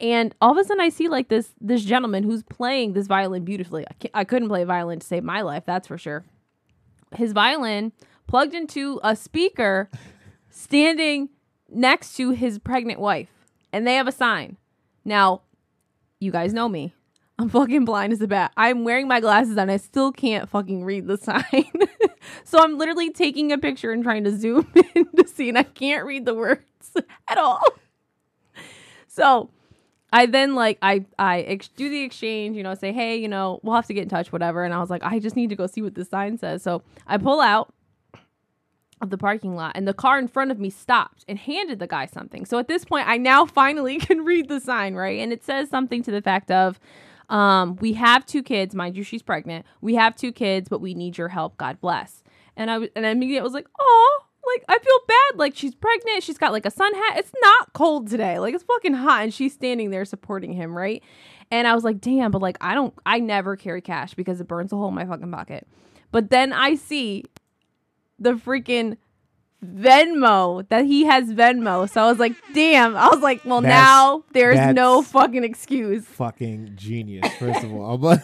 And 0.00 0.34
all 0.40 0.52
of 0.52 0.58
a 0.58 0.64
sudden, 0.64 0.80
I 0.80 0.90
see 0.90 1.08
like 1.08 1.28
this 1.28 1.52
this 1.60 1.82
gentleman 1.82 2.22
who's 2.22 2.44
playing 2.44 2.92
this 2.92 3.06
violin 3.08 3.44
beautifully. 3.44 3.84
I, 3.86 4.20
I 4.20 4.24
couldn't 4.24 4.48
play 4.48 4.62
violin 4.64 5.00
to 5.00 5.06
save 5.06 5.24
my 5.24 5.40
life, 5.40 5.64
that's 5.66 5.88
for 5.88 5.98
sure. 5.98 6.24
His 7.16 7.32
violin 7.32 7.92
plugged 8.28 8.54
into 8.54 9.00
a 9.02 9.16
speaker 9.16 9.88
standing 10.50 11.30
next 11.68 12.16
to 12.16 12.30
his 12.30 12.58
pregnant 12.58 13.00
wife, 13.00 13.28
and 13.72 13.86
they 13.86 13.94
have 13.94 14.08
a 14.08 14.12
sign. 14.12 14.56
Now, 15.04 15.42
you 16.20 16.30
guys 16.30 16.52
know 16.52 16.68
me. 16.68 16.94
I'm 17.38 17.48
fucking 17.48 17.84
blind 17.84 18.12
as 18.12 18.20
a 18.20 18.26
bat. 18.26 18.52
I'm 18.56 18.82
wearing 18.82 19.06
my 19.06 19.20
glasses 19.20 19.56
and 19.56 19.70
I 19.70 19.76
still 19.76 20.10
can't 20.10 20.48
fucking 20.48 20.84
read 20.84 21.06
the 21.06 21.16
sign. 21.16 21.70
so 22.44 22.58
I'm 22.58 22.76
literally 22.76 23.10
taking 23.10 23.52
a 23.52 23.58
picture 23.58 23.92
and 23.92 24.02
trying 24.02 24.24
to 24.24 24.36
zoom 24.36 24.70
in 24.94 25.06
to 25.16 25.26
see, 25.28 25.48
and 25.48 25.58
I 25.58 25.62
can't 25.62 26.04
read 26.04 26.24
the 26.24 26.34
words 26.34 26.62
at 27.28 27.38
all. 27.38 27.62
So 29.06 29.50
I 30.12 30.26
then 30.26 30.54
like 30.54 30.78
I 30.82 31.04
I 31.18 31.40
ex- 31.42 31.68
do 31.68 31.88
the 31.88 32.02
exchange, 32.02 32.56
you 32.56 32.62
know, 32.62 32.74
say 32.74 32.92
hey, 32.92 33.16
you 33.16 33.28
know, 33.28 33.60
we'll 33.62 33.74
have 33.76 33.86
to 33.86 33.94
get 33.94 34.02
in 34.02 34.08
touch, 34.08 34.32
whatever. 34.32 34.64
And 34.64 34.74
I 34.74 34.78
was 34.78 34.90
like, 34.90 35.02
I 35.04 35.18
just 35.18 35.36
need 35.36 35.50
to 35.50 35.56
go 35.56 35.66
see 35.66 35.82
what 35.82 35.94
this 35.94 36.08
sign 36.08 36.38
says. 36.38 36.62
So 36.62 36.82
I 37.06 37.18
pull 37.18 37.40
out 37.40 37.72
of 39.00 39.10
the 39.10 39.18
parking 39.18 39.54
lot 39.54 39.72
and 39.74 39.86
the 39.86 39.94
car 39.94 40.18
in 40.18 40.28
front 40.28 40.50
of 40.50 40.58
me 40.58 40.70
stopped 40.70 41.24
and 41.28 41.38
handed 41.38 41.78
the 41.78 41.86
guy 41.86 42.06
something. 42.06 42.44
So 42.44 42.58
at 42.58 42.68
this 42.68 42.84
point, 42.84 43.08
I 43.08 43.16
now 43.16 43.46
finally 43.60 43.98
can 43.98 44.24
read 44.24 44.48
the 44.48 44.60
sign, 44.60 44.94
right? 44.94 45.20
And 45.20 45.32
it 45.32 45.44
says 45.44 45.68
something 45.68 46.02
to 46.04 46.10
the 46.10 46.22
fact 46.22 46.50
of, 46.50 46.80
um, 47.28 47.76
we 47.76 47.92
have 47.94 48.24
two 48.24 48.42
kids, 48.42 48.74
mind 48.74 48.96
you, 48.96 49.02
she's 49.02 49.22
pregnant. 49.22 49.66
We 49.80 49.94
have 49.96 50.16
two 50.16 50.32
kids, 50.32 50.68
but 50.68 50.80
we 50.80 50.94
need 50.94 51.18
your 51.18 51.28
help. 51.28 51.56
God 51.58 51.80
bless. 51.80 52.22
And 52.56 52.70
I 52.70 52.74
w- 52.74 52.90
and 52.96 53.06
I 53.06 53.10
immediately 53.10 53.44
was 53.44 53.52
like, 53.52 53.68
oh, 53.78 54.22
like 54.46 54.64
I 54.68 54.82
feel 54.82 54.98
bad. 55.06 55.38
Like 55.38 55.54
she's 55.54 55.74
pregnant. 55.74 56.22
She's 56.22 56.38
got 56.38 56.52
like 56.52 56.66
a 56.66 56.70
sun 56.70 56.92
hat. 56.94 57.18
It's 57.18 57.32
not 57.40 57.72
cold 57.74 58.08
today. 58.08 58.38
Like 58.38 58.54
it's 58.54 58.64
fucking 58.64 58.94
hot, 58.94 59.22
and 59.22 59.34
she's 59.34 59.52
standing 59.52 59.90
there 59.90 60.04
supporting 60.04 60.52
him, 60.52 60.76
right? 60.76 61.02
And 61.50 61.66
I 61.66 61.74
was 61.74 61.84
like, 61.84 62.00
damn, 62.00 62.30
but 62.30 62.42
like 62.42 62.58
I 62.60 62.74
don't, 62.74 62.94
I 63.06 63.20
never 63.20 63.56
carry 63.56 63.80
cash 63.80 64.14
because 64.14 64.40
it 64.40 64.48
burns 64.48 64.72
a 64.72 64.76
hole 64.76 64.88
in 64.88 64.94
my 64.94 65.04
fucking 65.04 65.30
pocket. 65.30 65.66
But 66.10 66.30
then 66.30 66.52
I 66.52 66.74
see 66.74 67.24
the 68.18 68.32
freaking 68.34 68.96
Venmo 69.64 70.68
that 70.68 70.84
he 70.84 71.04
has 71.04 71.32
Venmo. 71.32 71.88
So 71.90 72.02
I 72.02 72.08
was 72.08 72.18
like, 72.18 72.34
damn. 72.54 72.96
I 72.96 73.08
was 73.08 73.20
like, 73.20 73.44
well, 73.44 73.60
That's- 73.60 73.82
now 73.84 74.24
there's 74.32 74.74
no 74.74 75.02
fucking 75.02 75.44
excuse. 75.44 76.04
Fucking 76.04 76.72
genius. 76.76 77.32
First 77.34 77.64
of 77.64 77.72
all, 77.72 77.98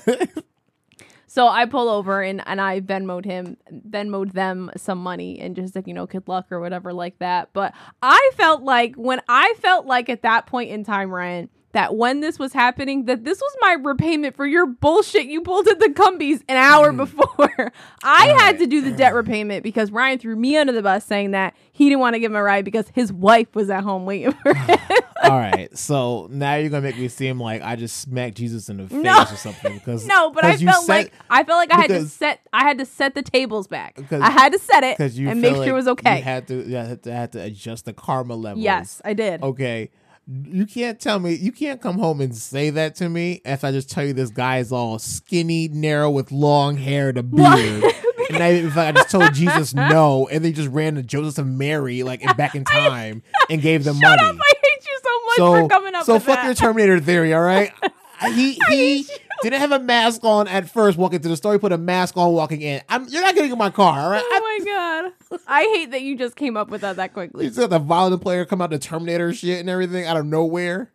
So 1.27 1.49
I 1.49 1.67
pull 1.67 1.89
over 1.89 2.23
and, 2.23 2.41
and 2.47 2.61
I 2.61 2.81
Venmoed 2.81 3.25
him, 3.25 3.57
Venmoed 3.73 4.35
them 4.35 4.71
some 4.77 4.99
money 4.99 5.41
and 5.41 5.57
just 5.57 5.75
like, 5.75 5.89
you 5.89 5.93
know, 5.93 6.07
good 6.07 6.29
luck 6.29 6.47
or 6.53 6.61
whatever 6.61 6.93
like 6.93 7.19
that. 7.19 7.49
But 7.53 7.75
I 8.01 8.31
felt 8.37 8.63
like 8.63 8.95
when 8.95 9.21
I 9.29 9.55
felt 9.59 9.85
like 9.85 10.09
at 10.09 10.23
that 10.23 10.47
point 10.47 10.71
in 10.71 10.85
time, 10.85 11.11
Ryan, 11.11 11.49
that 11.75 11.97
when 11.97 12.21
this 12.21 12.39
was 12.39 12.53
happening, 12.53 13.05
that 13.05 13.25
this 13.25 13.41
was 13.41 13.57
my 13.61 13.77
repayment 13.83 14.35
for 14.35 14.47
your 14.47 14.67
bullshit 14.67 15.27
you 15.27 15.43
pulled 15.43 15.69
at 15.69 15.79
the 15.79 15.91
Cumby's 15.91 16.43
an 16.49 16.57
hour 16.57 16.93
mm. 16.93 16.97
before. 16.97 17.73
I 18.03 18.29
had 18.39 18.59
to 18.59 18.67
do 18.67 18.81
the 18.81 18.91
debt 18.91 19.15
repayment 19.15 19.63
because 19.63 19.91
Ryan 19.91 20.19
threw 20.19 20.37
me 20.37 20.57
under 20.57 20.73
the 20.73 20.83
bus 20.83 21.05
saying 21.05 21.33
that 21.33 21.55
he 21.73 21.89
didn't 21.89 22.01
want 22.01 22.15
to 22.15 22.21
give 22.21 22.33
him 22.33 22.37
a 22.37 22.43
ride 22.43 22.65
because 22.65 22.89
his 22.95 23.13
wife 23.13 23.55
was 23.55 23.71
at 23.71 23.85
home 23.85 24.07
waiting 24.07 24.33
for 24.33 24.55
him. 24.55 24.79
all 25.25 25.31
right. 25.39 25.77
So 25.77 26.29
now 26.31 26.55
you're 26.55 26.71
gonna 26.71 26.83
make 26.83 26.97
me 26.99 27.09
seem 27.09 27.41
like 27.41 27.63
I 27.63 27.77
just 27.77 27.99
smacked 27.99 28.37
Jesus 28.37 28.69
in 28.69 28.79
the 28.79 28.89
face 28.89 29.03
No. 29.03 29.23
or 29.23 29.27
something. 29.37 29.75
Because 29.75 30.07
No, 30.15 30.31
but 30.31 30.45
I 30.45 30.57
felt 30.57 30.89
like 30.89 31.13
I 31.29 31.45
felt 31.45 31.59
like 31.59 31.73
I 31.73 31.81
had 31.81 31.91
to 31.91 32.07
set 32.07 32.41
I 32.53 32.63
had 32.63 32.79
to 32.79 32.87
set 32.87 33.15
the 33.15 33.23
tables 33.23 33.67
back. 33.67 33.99
I 34.13 34.31
had 34.31 34.53
to 34.53 34.59
set 34.59 34.85
it 34.85 34.97
because 34.97 35.19
you 35.19 35.29
and 35.29 35.43
make 35.43 35.57
like 35.57 35.67
sure 35.67 35.75
it 35.75 35.77
was 35.77 35.89
okay. 35.89 36.19
You 36.19 36.23
had 36.23 36.49
to 36.49 36.69
you 36.69 36.77
had 36.77 37.03
to, 37.03 37.13
had 37.13 37.33
to 37.33 37.43
adjust 37.43 37.85
the 37.85 37.93
karma 37.93 38.35
level. 38.35 38.63
yes, 38.63 39.03
I 39.05 39.15
did. 39.15 39.43
Okay. 39.43 39.91
You 40.27 40.65
can't 40.67 40.99
tell 40.99 41.19
me. 41.19 41.35
You 41.35 41.53
can't 41.53 41.81
come 41.83 41.99
home 41.99 42.21
and 42.21 42.35
say 42.35 42.71
that 42.71 42.95
to 42.97 43.09
me 43.09 43.43
if 43.45 43.63
I 43.63 43.73
just 43.73 43.91
tell 43.91 44.05
you 44.05 44.13
this 44.15 44.31
guy 44.31 44.59
is 44.59 44.73
all 44.73 44.99
skinny, 44.99 45.69
narrow, 45.69 46.09
with 46.11 46.33
long 46.33 46.77
hair 46.79 47.11
and 47.11 47.19
a 47.19 47.23
beard. 47.23 47.85
and 48.31 48.43
I, 48.43 48.49
if 48.49 48.77
I 48.79 48.93
just 48.93 49.11
told 49.11 49.35
Jesus 49.35 49.75
no, 49.75 50.27
and 50.31 50.43
they 50.45 50.53
just 50.53 50.71
ran 50.71 50.95
to 50.95 51.03
Joseph 51.03 51.39
and 51.45 51.59
Mary 51.59 52.03
like 52.03 52.23
back 52.39 52.55
in 52.55 52.65
time 52.65 53.23
and 53.51 53.61
gave 53.61 53.85
them 53.85 53.97
Shut 53.97 54.19
money. 54.19 54.31
up! 54.31 54.37
I 54.41 54.53
hate 54.63 54.87
you 54.87 54.99
so 55.03 55.27
much 55.27 55.37
so 55.37 55.63
for 55.63 55.69
coming 55.69 55.95
up 55.95 56.05
so 56.05 56.15
with 56.15 56.23
fuck 56.25 56.37
that. 56.37 56.45
your 56.47 56.55
Terminator 56.55 57.01
theory, 57.01 57.35
all 57.35 57.43
right? 57.43 57.73
he 58.33 58.53
he 58.69 59.07
didn't 59.43 59.61
have 59.61 59.73
a 59.73 59.79
mask 59.79 60.25
on 60.25 60.49
at 60.49 60.69
first 60.69 60.99
walking 60.99 61.21
to 61.21 61.29
the 61.29 61.37
store. 61.37 61.53
He 61.53 61.59
put 61.59 61.73
a 61.73 61.79
mask 61.79 62.17
on 62.17 62.33
walking 62.33 62.63
in. 62.63 62.83
I'm, 62.89 63.09
you're 63.09 63.23
not 63.23 63.35
getting 63.35 63.53
in 63.53 63.59
my 63.59 63.71
car, 63.71 64.01
all 64.01 64.11
right? 64.11 64.23
Oh 64.25 64.59
my 64.59 64.65
god! 64.65 65.41
I 65.47 65.63
hate 65.63 65.91
that 65.91 66.03
you 66.03 66.17
just 66.17 66.37
came 66.37 66.57
up 66.57 66.69
with 66.69 66.81
that 66.83 66.97
that 66.97 67.13
quickly. 67.13 67.47
You 67.47 67.53
saw 67.53 67.67
the 67.67 67.79
violent 67.79 68.23
player 68.23 68.45
come 68.45 68.63
out 68.63 68.71
the 68.71 68.79
Terminator 68.79 69.33
shit 69.33 69.61
and 69.61 69.69
everything 69.69 70.05
out 70.07 70.17
of 70.17 70.27
nowhere. 70.27 70.93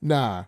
Nah. 0.00 0.44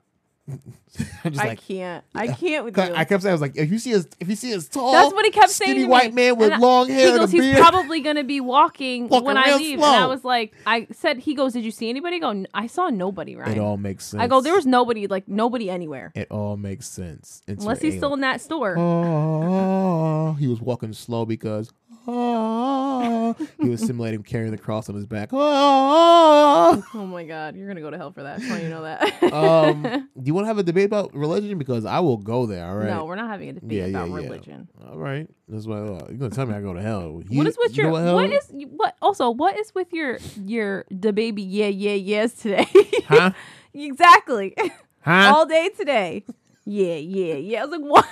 I'm 1.24 1.32
just 1.32 1.44
I 1.44 1.48
like 1.48 1.66
can't. 1.66 2.04
I 2.14 2.28
can't 2.28 2.64
with 2.64 2.76
you. 2.76 2.82
I 2.94 3.04
kept 3.04 3.22
saying 3.22 3.30
I 3.30 3.34
was 3.34 3.40
like, 3.40 3.56
if 3.56 3.70
you 3.70 3.78
see 3.78 3.94
us, 3.96 4.06
if 4.20 4.28
you 4.28 4.36
see 4.36 4.54
us 4.54 4.68
tall, 4.68 4.92
That's 4.92 5.12
what 5.12 5.24
he 5.24 5.30
kept 5.32 5.50
saying. 5.50 5.72
skinny 5.72 5.84
white 5.86 6.14
man 6.14 6.36
with 6.36 6.52
And 6.52 6.62
long 6.62 6.88
hair 6.88 7.12
He 7.12 7.18
goes, 7.18 7.30
he's 7.32 7.40
beard. 7.42 7.58
probably 7.58 8.00
gonna 8.00 8.22
be 8.24 8.40
walking 8.40 9.08
Walking 9.08 9.26
when 9.26 9.36
I 9.36 9.56
leave. 9.56 9.78
slow. 9.80 9.88
And 9.92 10.04
I 10.04 10.06
was 10.06 10.24
like, 10.24 10.54
I 10.64 10.86
said, 10.92 11.18
he 11.18 11.34
goes, 11.34 11.52
did 11.52 11.64
you 11.64 11.70
see 11.72 11.90
anybody? 11.90 12.16
I 12.16 12.18
go, 12.20 12.44
I 12.54 12.66
saw 12.68 12.88
nobody. 12.88 13.34
Right. 13.36 13.56
it 13.56 13.58
all 13.58 13.76
makes 13.76 14.06
sense. 14.06 14.22
I 14.22 14.28
go, 14.28 14.40
there 14.40 14.54
was 14.54 14.66
nobody, 14.66 15.06
like 15.08 15.26
nobody 15.28 15.68
anywhere, 15.68 16.12
It 16.14 16.30
all 16.30 16.56
makes 16.56 16.86
sense. 16.88 17.42
Unless 17.48 17.82
he's 17.82 17.96
still 17.96 18.14
in 18.14 18.20
that 18.20 18.40
store. 18.40 18.78
Oh, 18.78 20.34
he 20.38 20.46
was 20.46 20.60
walking 20.60 20.92
slow 20.92 21.24
because 21.26 21.72
oh, 22.06 23.34
he 23.60 23.68
was 23.68 23.80
simulating 23.80 24.22
carrying 24.22 24.50
the 24.50 24.58
cross 24.58 24.88
on 24.88 24.94
his 24.94 25.06
back. 25.06 25.30
Oh. 25.32 26.82
Oh 26.94 27.06
my 27.06 27.24
god, 27.24 27.56
you're 27.56 27.68
gonna 27.68 27.80
go 27.80 27.90
to 27.90 27.96
hell 27.96 28.10
for 28.12 28.22
that. 28.22 28.40
Just 28.40 28.62
you 28.62 28.68
know 28.68 28.82
that. 28.82 29.22
Um, 29.32 29.82
do 30.16 30.22
you 30.24 30.34
want 30.34 30.44
to 30.44 30.48
have 30.48 30.58
a 30.58 30.62
debate 30.62 30.86
about 30.86 31.14
religion? 31.14 31.58
Because 31.58 31.84
I 31.84 32.00
will 32.00 32.16
go 32.16 32.46
there. 32.46 32.66
All 32.66 32.76
right. 32.76 32.88
No, 32.88 33.04
we're 33.04 33.16
not 33.16 33.28
having 33.30 33.50
a 33.50 33.52
debate 33.54 33.78
Yeah, 33.78 33.84
about 33.86 34.08
yeah. 34.08 34.14
religion. 34.14 34.68
All 34.88 34.96
right. 34.98 35.28
That's 35.48 35.66
why 35.66 35.76
uh, 35.76 36.06
you're 36.08 36.18
gonna 36.18 36.30
tell 36.30 36.46
me 36.46 36.54
I 36.54 36.60
go 36.60 36.72
to 36.74 36.82
hell. 36.82 37.22
You- 37.28 37.38
what 37.38 37.46
is 37.46 37.56
with 37.58 37.76
you 37.76 37.84
your 37.84 37.92
what 37.92 38.30
is 38.30 38.50
what 38.70 38.96
also 39.02 39.30
what 39.30 39.58
is 39.58 39.74
with 39.74 39.92
your 39.92 40.18
your 40.44 40.84
the 40.90 41.12
baby 41.12 41.42
yeah 41.42 41.68
yeah 41.68 41.92
yes 41.94 42.32
today? 42.34 42.66
Huh? 43.06 43.30
exactly. 43.74 44.54
Huh? 45.00 45.32
All 45.34 45.46
day 45.46 45.68
today. 45.76 46.24
Yeah, 46.64 46.96
yeah, 46.96 47.34
yeah. 47.34 47.62
I 47.62 47.66
was 47.66 47.78
like, 47.78 47.88
what? 47.88 48.04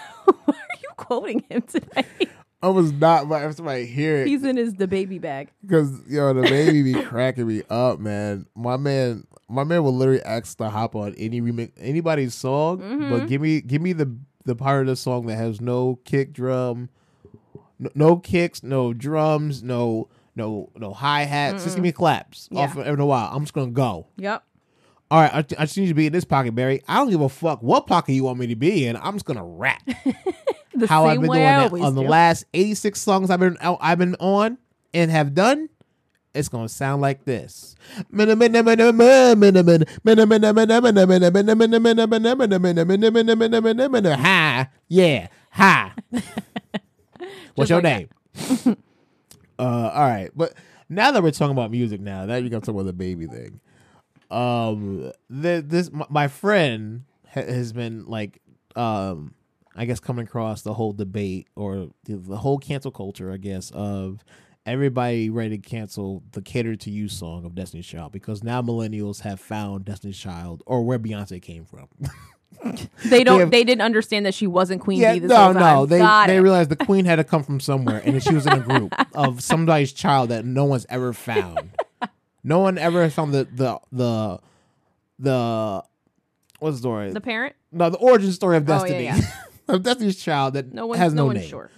Why 0.45 0.55
are 0.55 0.78
you 0.82 0.88
quoting 0.97 1.45
him 1.49 1.62
today? 1.62 2.05
I 2.65 2.69
was 2.69 2.93
not, 2.93 3.29
but 3.29 3.43
if 3.45 3.57
somebody 3.57 3.87
hear 3.87 4.17
it, 4.23 4.27
He's 4.29 4.43
in 4.45 4.57
his 4.57 4.75
the 4.75 4.87
baby 4.89 5.19
bag. 5.19 5.51
because 5.62 5.91
yo, 6.09 6.33
the 6.33 6.43
baby 6.43 6.83
be 6.95 7.03
cracking 7.05 7.47
me 7.47 7.62
up, 7.69 7.99
man. 8.01 8.47
My 8.55 8.77
man, 8.77 9.27
my 9.49 9.65
man 9.65 9.83
will 9.85 9.95
literally 9.95 10.23
ask 10.23 10.57
to 10.59 10.71
hop 10.71 10.95
on 10.97 11.15
any 11.17 11.41
remix, 11.41 11.71
anybody's 11.79 12.35
song, 12.35 12.79
Mm-hmm. 12.79 13.11
but 13.11 13.27
give 13.29 13.41
me, 13.41 13.61
give 13.61 13.83
me 13.83 13.93
the 13.93 14.15
the 14.47 14.55
part 14.55 14.83
of 14.83 14.87
the 14.89 14.97
song 14.97 15.27
that 15.27 15.37
has 15.37 15.61
no 15.61 15.99
kick 16.05 16.33
drum, 16.33 16.89
no, 17.79 17.91
no 17.95 18.17
kicks, 18.17 18.62
no 18.62 18.93
drums, 18.93 19.62
no 19.62 20.09
no 20.37 20.71
no 20.77 20.93
hi 20.93 21.23
hats. 21.25 21.65
Just 21.65 21.77
give 21.77 21.83
me 21.83 21.93
claps 21.93 22.49
Yeah. 22.51 22.61
off 22.61 22.77
every 22.77 23.05
while. 23.05 23.31
I'm 23.33 23.43
just 23.45 23.55
gonna 23.55 23.71
go. 23.71 24.07
Yep. 24.17 24.43
All 25.11 25.21
right, 25.21 25.33
I, 25.33 25.39
I 25.39 25.65
just 25.67 25.77
need 25.77 25.85
you 25.85 25.89
to 25.91 25.95
be 25.95 26.07
in 26.07 26.13
this 26.13 26.25
pocket, 26.25 26.55
Barry. 26.55 26.83
I 26.89 26.97
don't 26.97 27.11
give 27.11 27.21
a 27.21 27.29
fuck 27.29 27.63
what 27.63 27.87
pocket 27.87 28.13
you 28.13 28.25
want 28.25 28.39
me 28.39 28.47
to 28.49 28.57
be 28.57 28.87
in. 28.87 28.97
I'm 28.97 29.15
just 29.15 29.25
gonna 29.25 29.45
rap. 29.45 29.83
The 30.77 30.89
How 30.89 31.03
same 31.05 31.11
I've 31.11 31.21
been 31.21 31.31
way 31.31 31.37
doing 31.39 31.83
that 31.83 31.87
on 31.87 31.95
the 31.95 32.03
last 32.03 32.47
86 32.53 33.01
songs 33.01 33.31
I've 33.31 33.39
been 33.39 33.57
I've 33.61 33.99
been 33.99 34.17
on 34.17 34.59
and 34.93 35.09
have 35.11 35.33
done. 35.33 35.69
It's 36.35 36.49
gonna 36.49 36.69
sound 36.69 37.01
like 37.01 37.25
this. 37.25 37.77
Ha, 44.17 44.69
yeah, 44.89 45.29
ha. 45.51 45.95
What's 47.55 47.71
your 47.71 47.81
name? 47.81 48.09
uh, 48.67 48.73
all 49.61 50.09
right, 50.09 50.31
but 50.35 50.55
now 50.89 51.13
that 51.13 51.23
we're 51.23 51.31
talking 51.31 51.53
about 51.53 51.71
music, 51.71 52.01
now 52.01 52.27
that 52.27 52.43
you 52.43 52.51
got 52.51 52.61
to 52.61 52.67
talk 52.67 52.75
about 52.75 52.87
the 52.87 52.93
baby 52.93 53.29
thing, 53.29 53.61
um, 54.35 55.12
the, 55.30 55.64
this 55.66 55.91
my, 55.93 56.07
my 56.11 56.28
friend 56.28 57.05
ha- 57.28 57.43
has 57.43 57.72
been 57.72 58.07
like, 58.07 58.41
um, 58.76 59.35
I 59.76 59.85
guess 59.87 60.01
coming 60.01 60.24
across 60.26 60.62
the 60.62 60.74
whole 60.74 60.93
debate 60.93 61.49
or 61.57 61.89
the, 62.05 62.16
the 62.16 62.37
whole 62.37 62.59
cancel 62.59 62.91
culture, 62.91 63.32
I 63.32 63.37
guess, 63.37 63.70
of 63.74 64.24
everybody 64.66 65.30
ready 65.30 65.59
to 65.59 65.68
cancel 65.68 66.22
the 66.32 66.41
"Cater 66.43 66.76
to 66.76 66.91
You" 66.91 67.09
song 67.09 67.45
of 67.45 67.55
Destiny's 67.55 67.87
Child 67.87 68.12
because 68.12 68.43
now 68.43 68.62
millennials 68.62 69.20
have 69.20 69.41
found 69.41 69.85
Destiny's 69.85 70.18
Child 70.18 70.62
or 70.66 70.82
where 70.82 70.99
Beyonce 70.99 71.41
came 71.43 71.64
from. 71.64 71.89
They 73.05 73.24
don't. 73.24 73.41
have- 73.41 73.51
They 73.51 73.64
didn't 73.64 73.82
understand 73.82 74.24
that 74.24 74.32
she 74.32 74.47
wasn't 74.47 74.80
Queen 74.80 74.99
Yeah, 75.01 75.14
Bee 75.14 75.18
this 75.18 75.28
no, 75.28 75.53
no. 75.53 75.85
They 75.85 75.99
Got 75.99 76.28
they 76.28 76.37
it. 76.39 76.41
realized 76.41 76.70
the 76.70 76.76
queen 76.76 77.05
had 77.05 77.16
to 77.16 77.24
come 77.24 77.43
from 77.43 77.61
somewhere, 77.70 78.01
and 78.03 78.22
she 78.22 78.32
was 78.32 78.47
in 78.47 78.55
a 78.55 78.61
group 78.61 78.95
of 79.14 79.43
somebody's 79.43 79.93
child 79.93 80.30
that 80.30 80.47
no 80.47 80.64
one's 80.64 80.87
ever 80.89 81.12
found. 81.12 81.70
No 82.45 82.61
one 82.61 82.76
ever 82.78 83.09
found 83.11 83.32
the 83.34 83.45
the 83.45 83.80
the 83.90 84.38
the 85.18 85.82
what's 86.61 86.76
the 86.76 86.80
story? 86.80 87.11
the 87.12 87.20
parent. 87.20 87.55
no, 87.72 87.90
the 87.90 87.99
origin 87.99 88.30
story 88.32 88.57
of 88.59 88.68
Oh, 88.68 88.84
yeah, 88.84 89.14
Destiny. 89.16 89.28
of 89.68 89.82
Destiny's 89.82 90.22
child 90.22 90.55
that 90.55 90.72
No 90.72 90.86
one 90.86 90.99
has 90.99 91.14
no, 91.14 91.22
no, 91.22 91.26
one's 91.28 91.40
name. 91.40 91.49
sure. 91.49 91.70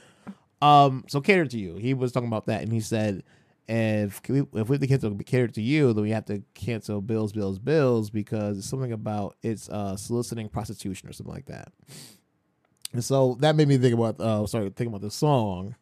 Um, 0.61 1.05
so 1.09 1.21
cater 1.21 1.47
to 1.47 1.59
you. 1.59 1.77
He 1.77 1.95
was 1.95 2.13
talking 2.13 2.29
about 2.29 2.47
that, 2.47 2.63
and 2.63 2.73
he 2.73 2.81
said, 2.81 3.23
if 3.69 4.21
we, 4.29 4.41
if 4.55 4.69
we 4.69 4.75
have 4.75 4.81
to 4.81 4.87
cancel 4.87 5.15
cater 5.19 5.49
to 5.49 5.61
you, 5.63 5.93
then 5.93 6.03
we 6.03 6.11
have 6.11 6.25
to 6.27 6.43
cancel 6.55 7.01
bills, 7.01 7.33
bills, 7.33 7.59
bills 7.59 8.11
because 8.11 8.59
it's 8.59 8.67
something 8.69 8.93
about 8.93 9.37
it's 9.43 9.69
uh 9.69 9.97
soliciting 9.97 10.49
prostitution 10.49 11.09
or 11.09 11.13
something 11.13 11.35
like 11.35 11.47
that. 11.47 11.73
And 12.93 13.05
so 13.05 13.37
that 13.41 13.55
made 13.57 13.69
me 13.69 13.77
think 13.77 13.95
about 13.95 14.19
uh 14.21 14.47
sorry 14.47 14.71
think 14.71 14.89
about 14.89 15.01
the 15.03 15.11
song, 15.11 15.75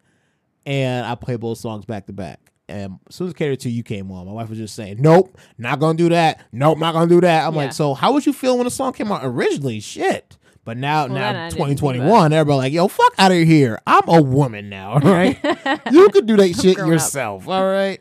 and 0.67 1.07
I 1.07 1.15
play 1.15 1.37
both 1.37 1.59
songs 1.59 1.85
back 1.85 2.07
to 2.07 2.13
back. 2.13 2.53
And 2.69 2.99
as 3.09 3.15
soon 3.17 3.29
as 3.29 3.35
cater 3.35 3.57
to 3.57 3.71
you 3.71 3.83
came 3.83 4.11
on, 4.11 4.27
my 4.27 4.33
wife 4.33 4.49
was 4.49 4.59
just 4.59 4.75
saying, 4.75 4.97
"Nope, 5.01 5.37
not 5.59 5.81
gonna 5.81 5.99
do 5.99 6.09
that. 6.09 6.41
Nope, 6.53 6.79
not 6.79 6.93
gonna 6.95 7.09
do 7.09 7.21
that." 7.21 7.47
I'm 7.47 7.53
Yeah. 7.55 7.59
like, 7.65 7.73
"So 7.75 7.93
how 7.95 8.13
would 8.15 8.25
you 8.25 8.33
feel 8.33 8.57
when 8.57 8.65
the 8.65 8.71
song 8.71 8.93
came 8.95 9.13
out 9.13 9.21
originally?" 9.23 9.81
Shit. 9.81 10.39
But 10.65 10.79
now, 10.79 11.05
Well, 11.07 11.15
now, 11.15 11.51
2021, 11.51 12.33
everybody 12.33 12.57
like, 12.57 12.73
yo, 12.73 12.89
fuck 12.89 13.13
out 13.19 13.31
of 13.33 13.37
here. 13.47 13.79
I'm 13.87 14.09
a 14.09 14.23
woman 14.23 14.71
now, 14.71 14.97
right? 14.99 15.39
you 15.93 16.09
could 16.09 16.25
do 16.25 16.39
that 16.39 16.55
shit 16.55 16.77
grown 16.77 16.89
up. 16.89 16.93
yourself, 16.95 17.47
all 17.47 17.63
right? 17.67 18.01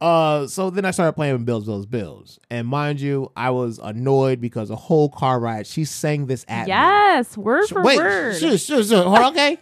Uh, 0.00 0.46
so 0.46 0.70
then 0.70 0.84
I 0.84 0.92
started 0.92 1.12
playing 1.14 1.44
Bills, 1.44 1.66
Bills, 1.66 1.84
Bills, 1.84 2.38
and 2.50 2.66
mind 2.68 3.00
you, 3.00 3.32
I 3.36 3.50
was 3.50 3.78
annoyed 3.80 4.40
because 4.40 4.68
the 4.68 4.76
whole 4.76 5.08
car 5.08 5.40
ride 5.40 5.66
she 5.66 5.84
sang 5.84 6.26
this 6.26 6.44
at 6.48 6.62
me. 6.66 6.68
Yes, 6.68 7.36
word 7.36 7.66
for 7.68 7.82
Wait, 7.82 7.98
word. 7.98 8.36
sure, 8.38 8.56
sure, 8.56 8.82
sure. 8.84 9.26
Okay. 9.26 9.58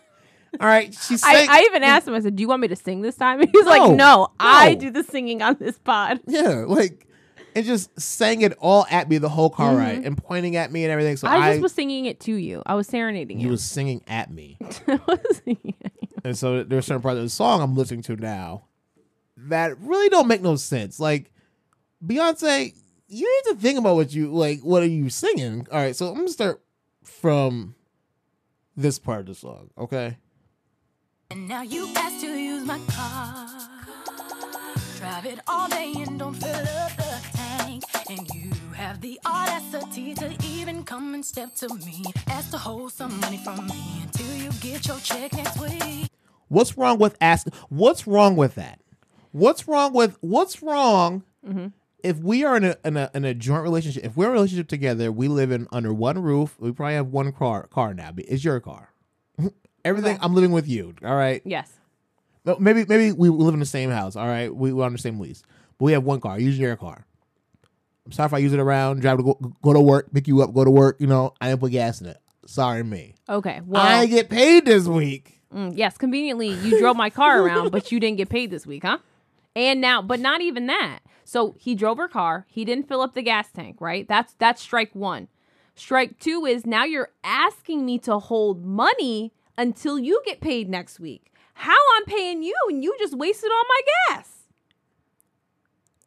All 0.61 0.67
right, 0.67 0.93
she 0.95 1.15
I, 1.15 1.17
sang. 1.17 1.49
I 1.51 1.61
even 1.63 1.83
asked 1.83 2.07
him. 2.09 2.15
I 2.15 2.21
said, 2.21 2.37
"Do 2.37 2.41
you 2.43 2.49
want 2.49 2.63
me 2.63 2.69
to 2.69 2.77
sing 2.77 3.03
this 3.03 3.17
time?" 3.17 3.41
He's 3.53 3.67
like, 3.67 3.83
No, 3.83 3.95
"No, 3.95 4.29
I 4.41 4.75
no. 4.75 4.81
do 4.81 4.91
the 4.91 5.03
singing 5.05 5.43
on 5.43 5.57
this 5.59 5.79
pod." 5.79 6.21
yeah, 6.27 6.65
like 6.67 7.07
and 7.55 7.65
just 7.65 7.99
sang 7.99 8.43
it 8.43 8.53
all 8.61 8.87
at 8.91 9.09
me 9.09 9.17
the 9.19 9.29
whole 9.31 9.49
car 9.51 9.75
ride 9.77 10.05
and 10.05 10.19
pointing 10.19 10.57
at 10.57 10.71
me 10.71 10.85
and 10.85 10.93
everything. 10.93 11.17
So 11.17 11.27
Mm-hmm. 11.27 11.37
I 11.43 11.47
I, 11.49 11.51
just 11.53 11.63
was 11.63 11.73
singing 11.73 12.05
it 12.05 12.21
to 12.21 12.35
you. 12.35 12.63
I 12.67 12.75
was 12.75 12.87
serenading 12.87 13.39
he 13.39 13.45
you. 13.45 13.51
was 13.53 13.63
singing 13.65 14.03
at 14.07 14.31
me. 14.31 14.59
I 14.87 15.01
was 15.07 15.41
singing 15.45 15.75
it. 15.81 15.93
And 16.25 16.37
so 16.37 16.63
there's 16.65 16.85
certain 16.87 17.01
parts 17.03 17.17
of 17.17 17.23
the 17.23 17.31
song 17.31 17.63
I'm 17.63 17.75
listening 17.75 18.03
to 18.03 18.17
now 18.17 18.65
that 19.39 19.79
really 19.81 20.09
don't 20.11 20.29
make 20.29 20.43
no 20.43 20.57
sense. 20.57 21.01
Like 21.01 21.33
Beyonce, 22.05 22.75
you 23.09 23.43
need 23.47 23.53
to 23.55 23.59
think 23.61 23.79
about 23.79 23.95
what 23.97 24.13
you 24.13 24.33
like. 24.35 24.61
What 24.61 24.83
are 24.83 24.87
you 24.89 25.09
singing? 25.09 25.67
All 25.73 25.79
right, 25.79 25.97
so 25.97 26.09
I'm 26.09 26.17
gonna 26.17 26.29
start 26.29 26.61
from 27.05 27.75
this 28.77 28.99
part 28.99 29.21
of 29.21 29.27
the 29.27 29.35
song. 29.35 29.71
Okay, 29.79 30.19
And 31.31 31.49
now 31.49 31.63
you 31.63 31.89
ask 31.97 32.21
to 32.21 32.27
use 32.27 32.65
my 32.65 32.79
car. 32.89 33.49
Drive 34.99 35.27
it 35.27 35.41
all 35.49 35.69
day 35.69 35.93
and 35.99 36.19
don't 36.19 36.35
fill 36.35 36.55
up 36.55 36.97
the 36.97 37.21
tank. 37.35 37.85
And 38.09 38.29
you 38.35 38.51
have 38.75 39.01
the 39.01 39.19
audacity 39.27 40.15
to 40.15 40.37
even 40.45 40.85
come 40.85 41.15
and 41.15 41.25
step 41.25 41.55
to 41.57 41.75
me. 41.75 42.05
Ask 42.29 42.51
to 42.53 42.59
hold 42.59 42.93
some 42.93 43.19
money 43.21 43.39
from 43.39 43.67
me 43.67 44.03
until 44.03 44.37
you 44.37 44.51
get 44.61 44.87
your 44.87 44.99
check 45.01 45.33
next 45.33 45.61
week. 45.61 46.09
what's 46.49 46.79
wrong 46.79 46.99
with 46.99 47.17
asking? 47.21 47.55
What's 47.69 48.07
wrong 48.07 48.37
with 48.37 48.55
that? 48.55 48.81
What's 49.33 49.67
wrong 49.67 49.93
with 49.93 50.17
what's 50.21 50.63
wrong? 50.63 51.25
Mm-hmm. 51.47 51.69
If 52.03 52.19
we 52.19 52.45
are 52.45 52.57
in 52.57 52.65
a, 52.65 52.77
in 52.85 52.97
a 52.97 53.11
in 53.15 53.25
a 53.25 53.35
joint 53.35 53.65
relationship, 53.65 54.05
if 54.05 54.17
we're 54.17 54.27
in 54.27 54.31
a 54.31 54.35
relationship 54.35 54.69
together, 54.69 55.11
we 55.11 55.27
live 55.27 55.51
in 55.51 55.67
under 55.73 55.93
one 55.93 56.23
roof. 56.23 56.57
We 56.61 56.71
probably 56.73 56.95
have 56.95 57.09
one 57.09 57.33
car 57.33 57.67
car 57.67 57.95
now. 57.95 58.13
It's 58.17 58.45
your 58.45 58.61
car. 58.61 58.93
Everything. 59.87 60.19
I'm 60.21 60.35
living 60.35 60.53
with 60.53 60.69
you. 60.69 60.95
All 61.05 61.15
right. 61.15 61.41
Yes. 61.45 61.71
No, 62.45 62.57
maybe 62.59 62.85
maybe 62.87 63.13
we 63.13 63.29
live 63.29 63.55
in 63.55 63.61
the 63.61 63.67
same 63.67 63.91
house. 63.91 64.17
All 64.17 64.27
right, 64.27 64.55
we 64.55 64.73
we're 64.73 64.85
on 64.85 64.93
the 64.93 64.99
same 64.99 65.19
lease, 65.19 65.43
but 65.79 65.85
we 65.87 65.93
have 65.93 66.05
one 66.05 66.21
car. 66.21 66.39
Using 66.39 66.63
your 66.63 66.77
car. 66.77 67.05
I'm 68.05 68.13
sorry 68.13 68.27
if 68.27 68.35
I 68.35 68.39
use 68.39 68.53
it 68.53 68.61
around, 68.61 69.01
drive 69.01 69.17
to 69.19 69.25
go, 69.25 69.35
go 69.63 69.73
to 69.73 69.81
work, 69.81 70.13
pick 70.15 70.29
you 70.29 70.41
up, 70.43 70.55
go 70.55 70.65
to 70.65 70.71
work. 70.71 70.97
You 71.01 71.09
know, 71.09 71.35
I 71.41 71.49
didn't 71.49 71.61
put 71.61 71.73
gas 71.73 72.01
in 72.01 72.07
it. 72.07 72.19
Sorry, 72.47 72.85
me. 72.85 73.17
Okay. 73.29 73.61
Well, 73.67 73.83
I 73.85 74.07
get 74.07 74.29
paid 74.31 74.65
this 74.65 74.87
week. 74.87 75.41
mm, 75.53 75.73
yes. 75.77 75.99
Conveniently, 75.99 76.51
you 76.51 76.79
drove 76.79 76.97
my 76.97 77.11
car 77.11 77.43
around, 77.43 77.73
but 77.73 77.91
you 77.91 77.99
didn't 77.99 78.19
get 78.19 78.29
paid 78.29 78.53
this 78.53 78.65
week, 78.65 78.85
huh? 78.85 78.99
And 79.57 79.81
now, 79.81 80.03
but 80.03 80.21
not 80.21 80.41
even 80.41 80.67
that. 80.67 81.01
So 81.25 81.57
he 81.59 81.75
drove 81.75 81.99
her 81.99 82.07
car. 82.07 82.47
He 82.49 82.65
didn't 82.65 82.87
fill 82.87 83.01
up 83.01 83.15
the 83.15 83.23
gas 83.23 83.51
tank, 83.51 83.79
right? 83.81 84.07
That's 84.07 84.35
that's 84.39 84.63
strike 84.63 84.95
one. 84.95 85.27
Strike 85.75 86.21
two 86.21 86.47
is 86.47 86.65
now 86.65 86.85
you're 86.85 87.11
asking 87.25 87.85
me 87.85 87.99
to 88.01 88.21
hold 88.21 88.65
money 88.65 89.33
until 89.59 89.99
you 89.99 90.21
get 90.25 90.41
paid 90.41 90.69
next 90.69 91.01
week. 91.01 91.33
How 91.55 91.77
I'm 91.97 92.05
paying 92.05 92.43
you 92.43 92.55
and 92.69 92.83
you 92.85 92.95
just 92.99 93.17
wasted 93.17 93.51
all 93.51 93.63
my 93.69 93.81
gas. 94.17 94.33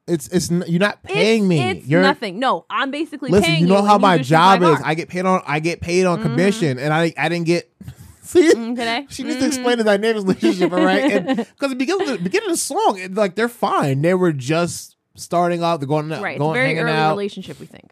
It's 0.07 0.27
it's 0.29 0.49
you're 0.49 0.79
not 0.79 1.03
paying 1.03 1.43
it's, 1.43 1.49
me. 1.49 1.69
It's 1.69 1.87
you're 1.87 2.01
nothing. 2.01 2.39
No, 2.39 2.65
I'm 2.69 2.89
basically 2.91 3.29
listen. 3.29 3.45
paying 3.45 3.61
You 3.61 3.67
know 3.67 3.77
and 3.79 3.87
how 3.87 3.97
my 3.99 4.17
job 4.17 4.61
my 4.61 4.73
is. 4.73 4.81
I 4.83 4.95
get 4.95 5.07
paid 5.07 5.25
on 5.25 5.41
I 5.45 5.59
get 5.59 5.81
paid 5.81 6.05
on 6.05 6.21
commission, 6.21 6.79
and 6.79 6.93
I 6.93 7.13
I 7.17 7.29
didn't 7.29 7.45
get. 7.45 7.71
See, 8.21 8.53
Mm, 8.53 8.75
today? 8.75 9.07
she 9.09 9.23
needs 9.23 9.39
to 9.39 9.47
explain 9.47 9.79
the 9.79 9.85
relationship, 9.85 10.71
all 10.71 10.83
right? 10.83 11.25
Because 11.25 11.47
the 11.69 11.75
beginning 11.75 12.09
of 12.09 12.17
the 12.17 12.23
beginning 12.23 12.49
of 12.49 12.53
the 12.53 12.57
song, 12.57 12.99
it, 12.99 13.15
like 13.15 13.33
they're 13.33 13.49
fine. 13.49 14.03
They 14.03 14.13
were 14.13 14.33
just 14.33 14.97
starting 15.15 15.63
out. 15.63 15.79
They're 15.79 15.87
going 15.87 16.09
right. 16.09 16.35
It's 16.35 16.43
a 16.43 16.53
very 16.53 16.77
early 16.77 16.91
out. 16.91 17.09
relationship, 17.11 17.59
we 17.59 17.65
think. 17.65 17.91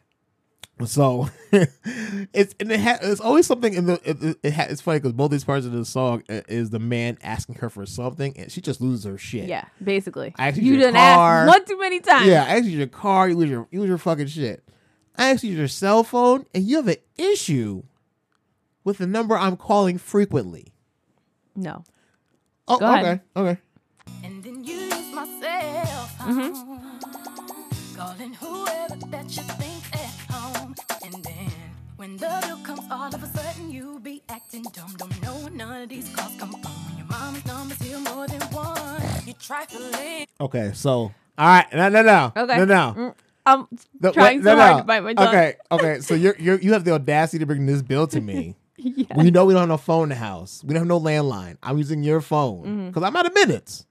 So 0.85 1.27
it's 1.51 2.53
and 2.59 2.71
it 2.71 2.79
ha- 2.79 2.99
it's 3.01 3.19
always 3.19 3.47
something 3.47 3.73
in 3.73 3.85
the 3.87 3.93
it, 4.03 4.21
it, 4.23 4.37
it 4.43 4.53
ha- 4.53 4.67
it's 4.69 4.79
funny 4.81 4.99
because 4.99 5.13
both 5.13 5.31
these 5.31 5.43
parts 5.43 5.65
of 5.65 5.71
the 5.71 5.83
song 5.85 6.23
uh, 6.29 6.41
is 6.47 6.69
the 6.69 6.77
man 6.79 7.17
asking 7.23 7.55
her 7.55 7.69
for 7.69 7.85
something 7.87 8.37
and 8.37 8.51
she 8.51 8.61
just 8.61 8.79
loses 8.79 9.05
her 9.05 9.17
shit. 9.17 9.45
Yeah, 9.49 9.65
basically. 9.83 10.35
I 10.37 10.49
asked 10.49 10.57
you 10.57 10.63
you 10.63 10.71
your 10.73 10.81
didn't 10.81 10.95
car. 10.97 11.41
ask 11.43 11.47
one 11.49 11.65
too 11.65 11.79
many 11.79 11.99
times. 11.99 12.27
Yeah, 12.27 12.43
I 12.43 12.57
asked 12.57 12.65
you 12.65 12.77
your 12.77 12.85
car, 12.87 13.27
you 13.27 13.35
lose 13.35 13.49
your 13.49 13.67
you 13.71 13.79
lose 13.79 13.89
your 13.89 13.97
fucking 13.97 14.27
shit. 14.27 14.63
I 15.17 15.31
asked 15.31 15.43
you 15.43 15.51
your 15.55 15.67
cell 15.67 16.03
phone, 16.03 16.45
and 16.53 16.63
you 16.63 16.75
have 16.75 16.87
an 16.87 16.97
issue 17.17 17.81
with 18.83 18.99
the 18.99 19.07
number 19.07 19.35
I'm 19.35 19.57
calling 19.57 19.97
frequently. 19.97 20.73
No. 21.55 21.83
Oh, 22.67 22.77
Go 22.77 22.85
ahead. 22.85 23.21
okay, 23.35 23.49
okay. 23.51 23.61
And 24.23 24.43
then 24.43 24.63
you 24.63 24.75
use 24.75 25.11
my 25.15 25.25
cell 25.41 26.05
phone. 26.19 26.91
Calling 27.95 28.33
whoever 28.35 28.86
the 32.19 32.45
bill 32.47 32.57
comes, 32.63 32.81
all 32.91 33.13
of 33.13 33.23
a 33.23 33.27
sudden 33.27 33.69
you 33.71 33.99
be 33.99 34.21
acting 34.29 34.63
dumb. 34.73 34.93
Don't 34.97 35.21
know 35.21 35.47
none 35.49 35.81
of 35.83 35.89
these 35.89 36.09
calls 36.15 36.35
come 36.37 36.51
from. 36.51 36.97
Your 36.97 37.05
mama's 37.07 37.45
number's 37.45 37.81
here 37.81 37.99
more 37.99 38.27
than 38.27 38.41
one. 38.51 39.01
You 39.25 39.33
trifling. 39.33 40.27
Okay, 40.39 40.71
so 40.73 40.91
all 40.99 41.11
right, 41.37 41.65
no, 41.73 41.89
no, 41.89 42.01
no, 42.01 42.33
Okay. 42.35 42.57
no, 42.57 42.65
no. 42.65 42.93
Mm, 42.97 43.15
I'm 43.45 43.67
The- 43.99 44.11
trying 44.11 44.37
wait, 44.37 44.43
so 44.43 44.55
no, 44.55 44.61
hard 44.61 44.71
no. 44.73 44.77
to 44.79 44.83
bite 44.85 44.99
my 45.03 45.13
tongue. 45.13 45.27
Okay, 45.27 45.53
okay. 45.71 45.99
So 46.01 46.13
you're, 46.15 46.35
you're 46.39 46.59
you 46.59 46.73
have 46.73 46.83
the 46.83 46.91
audacity 46.93 47.39
to 47.39 47.45
bring 47.45 47.65
this 47.65 47.81
bill 47.81 48.07
to 48.07 48.21
me. 48.21 48.55
Yeah. 48.79 49.05
We 49.17 49.31
know 49.31 49.43
we 49.45 49.53
don't 49.55 49.61
have 49.61 49.69
no 49.69 49.77
phone 49.77 50.03
in 50.03 50.09
the 50.09 50.15
house. 50.15 50.63
We 50.63 50.69
don't 50.75 50.81
have 50.81 50.87
no 50.87 50.99
landline. 50.99 51.57
I'm 51.63 51.79
using 51.79 52.03
your 52.03 52.21
phone 52.21 52.63
Mm-hmm. 52.63 52.87
because 52.87 53.01
I'm 53.01 53.15
out 53.15 53.25
of 53.25 53.33
minutes. 53.33 53.87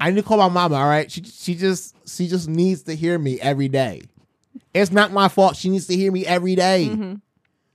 I 0.00 0.10
need 0.10 0.16
to 0.16 0.22
call 0.24 0.36
my 0.38 0.48
mama. 0.48 0.74
All 0.74 0.88
right, 0.88 1.08
she 1.10 1.22
she 1.22 1.54
just 1.54 1.94
she 2.06 2.26
just 2.26 2.48
needs 2.48 2.82
to 2.82 2.96
hear 2.96 3.16
me 3.20 3.40
every 3.40 3.68
day. 3.68 4.02
It's 4.74 4.90
not 4.90 5.12
my 5.12 5.28
fault. 5.28 5.54
She 5.54 5.68
needs 5.70 5.86
to 5.86 5.96
hear 5.96 6.10
me 6.10 6.26
every 6.26 6.56
day. 6.56 6.88
Mm-hmm. 6.90 7.14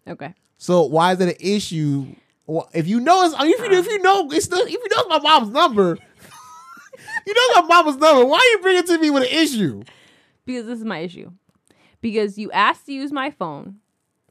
Okay. 0.09 0.33
So 0.57 0.83
why 0.83 1.13
is 1.13 1.21
it 1.21 1.29
an 1.29 1.35
issue? 1.39 2.07
Well, 2.45 2.69
if 2.73 2.87
you 2.87 2.99
know, 2.99 3.23
it's, 3.25 3.35
I 3.37 3.43
mean, 3.43 3.53
if 3.53 3.59
you 3.71 3.77
if 3.77 3.85
you 3.87 3.99
know, 3.99 4.29
it's 4.31 4.45
still 4.45 4.65
if 4.65 4.71
you 4.71 4.79
know 4.79 4.97
it's 5.01 5.09
my 5.09 5.19
mom's 5.19 5.51
number, 5.51 5.89
you 7.27 7.33
know 7.33 7.41
it's 7.59 7.67
my 7.69 7.75
mama's 7.75 7.97
number. 7.97 8.25
Why 8.25 8.37
are 8.37 8.51
you 8.51 8.59
bringing 8.61 8.79
it 8.83 8.87
to 8.87 8.97
me 8.97 9.09
with 9.09 9.23
an 9.23 9.29
issue? 9.29 9.83
Because 10.45 10.65
this 10.65 10.79
is 10.79 10.85
my 10.85 10.99
issue. 10.99 11.31
Because 12.01 12.37
you 12.37 12.51
asked 12.51 12.85
to 12.87 12.93
use 12.93 13.11
my 13.11 13.29
phone. 13.29 13.75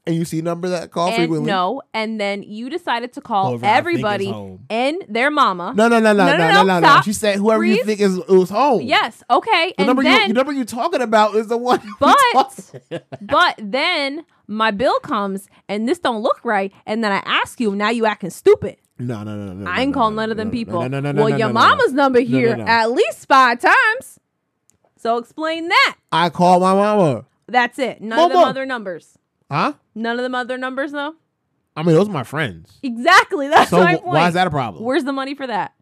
And 0.06 0.16
you 0.16 0.24
see 0.24 0.40
number 0.40 0.70
that 0.70 0.90
call 0.90 1.08
and 1.08 1.16
frequently? 1.16 1.46
no, 1.46 1.82
and 1.92 2.18
then 2.18 2.42
you 2.42 2.70
decided 2.70 3.12
to 3.12 3.20
call 3.20 3.50
Whoever 3.50 3.66
I 3.66 3.68
think 3.68 3.72
is 3.72 3.76
everybody 3.76 4.30
home. 4.30 4.64
and 4.70 5.04
their 5.06 5.30
mama. 5.30 5.74
No, 5.76 5.86
no, 5.86 6.00
no, 6.00 6.14
no, 6.14 6.24
No, 6.24 6.36
no, 6.38 6.62
no, 6.62 6.62
no, 6.62 6.78
stop. 6.80 7.04
She 7.04 7.12
said 7.12 7.36
whoever 7.36 7.62
you 7.62 7.74
Freeze. 7.84 7.86
think 7.86 8.00
is 8.00 8.16
was 8.26 8.48
home. 8.48 8.80
Yes. 8.80 9.22
Okay. 9.30 9.74
The 9.76 9.82
and 9.82 9.86
number 9.86 10.02
then 10.02 10.22
you 10.22 10.28
the 10.28 10.34
number 10.34 10.52
you 10.52 10.64
talking 10.64 11.02
about 11.02 11.34
is 11.34 11.48
the 11.48 11.58
one. 11.58 11.82
But 12.00 12.16
but 13.20 13.54
then 13.58 14.24
my 14.48 14.70
bill 14.72 14.98
comes 15.00 15.48
and 15.68 15.88
this 15.88 15.98
don't 16.00 16.22
look 16.22 16.40
right, 16.44 16.72
and 16.86 17.04
then 17.04 17.12
I 17.12 17.22
ask 17.24 17.60
you, 17.60 17.76
now 17.76 17.90
you 17.90 18.06
acting 18.06 18.30
stupid. 18.30 18.78
no, 18.98 19.22
no, 19.22 19.36
no, 19.36 19.52
no. 19.52 19.70
I 19.70 19.82
ain't 19.82 19.90
no, 19.90 19.94
calling 20.00 20.16
no, 20.16 20.22
none 20.22 20.30
of 20.32 20.36
them 20.36 20.48
no, 20.48 20.52
people. 20.52 20.80
No, 20.80 20.88
no, 20.88 21.00
no, 21.00 21.12
no, 21.12 21.24
well, 21.24 21.38
your 21.38 21.52
mama's 21.52 21.92
number 21.92 22.18
here 22.20 22.56
at 22.66 22.90
least 22.90 23.28
five 23.28 23.60
times. 23.60 24.18
So 24.96 25.18
explain 25.18 25.68
that. 25.68 25.96
I 26.10 26.28
call 26.30 26.58
my 26.58 26.74
mama. 26.74 27.24
That's 27.46 27.78
it. 27.78 28.00
None 28.00 28.18
of 28.18 28.30
them 28.30 28.38
other 28.42 28.66
numbers. 28.66 29.16
Huh? 29.50 29.74
None 29.94 30.18
of 30.18 30.22
them 30.22 30.34
other 30.34 30.58
numbers 30.58 30.90
though. 30.92 31.14
I 31.76 31.84
mean, 31.84 31.94
those 31.94 32.08
are 32.08 32.12
my 32.12 32.24
friends. 32.24 32.78
Exactly. 32.82 33.46
That's 33.50 33.70
So 33.70 33.78
my 33.78 33.94
point. 33.94 34.06
why 34.06 34.28
is 34.28 34.34
that 34.34 34.46
a 34.48 34.50
problem? 34.50 34.82
Where's 34.84 35.04
the 35.04 35.12
money 35.12 35.34
for 35.36 35.46
that? 35.46 35.72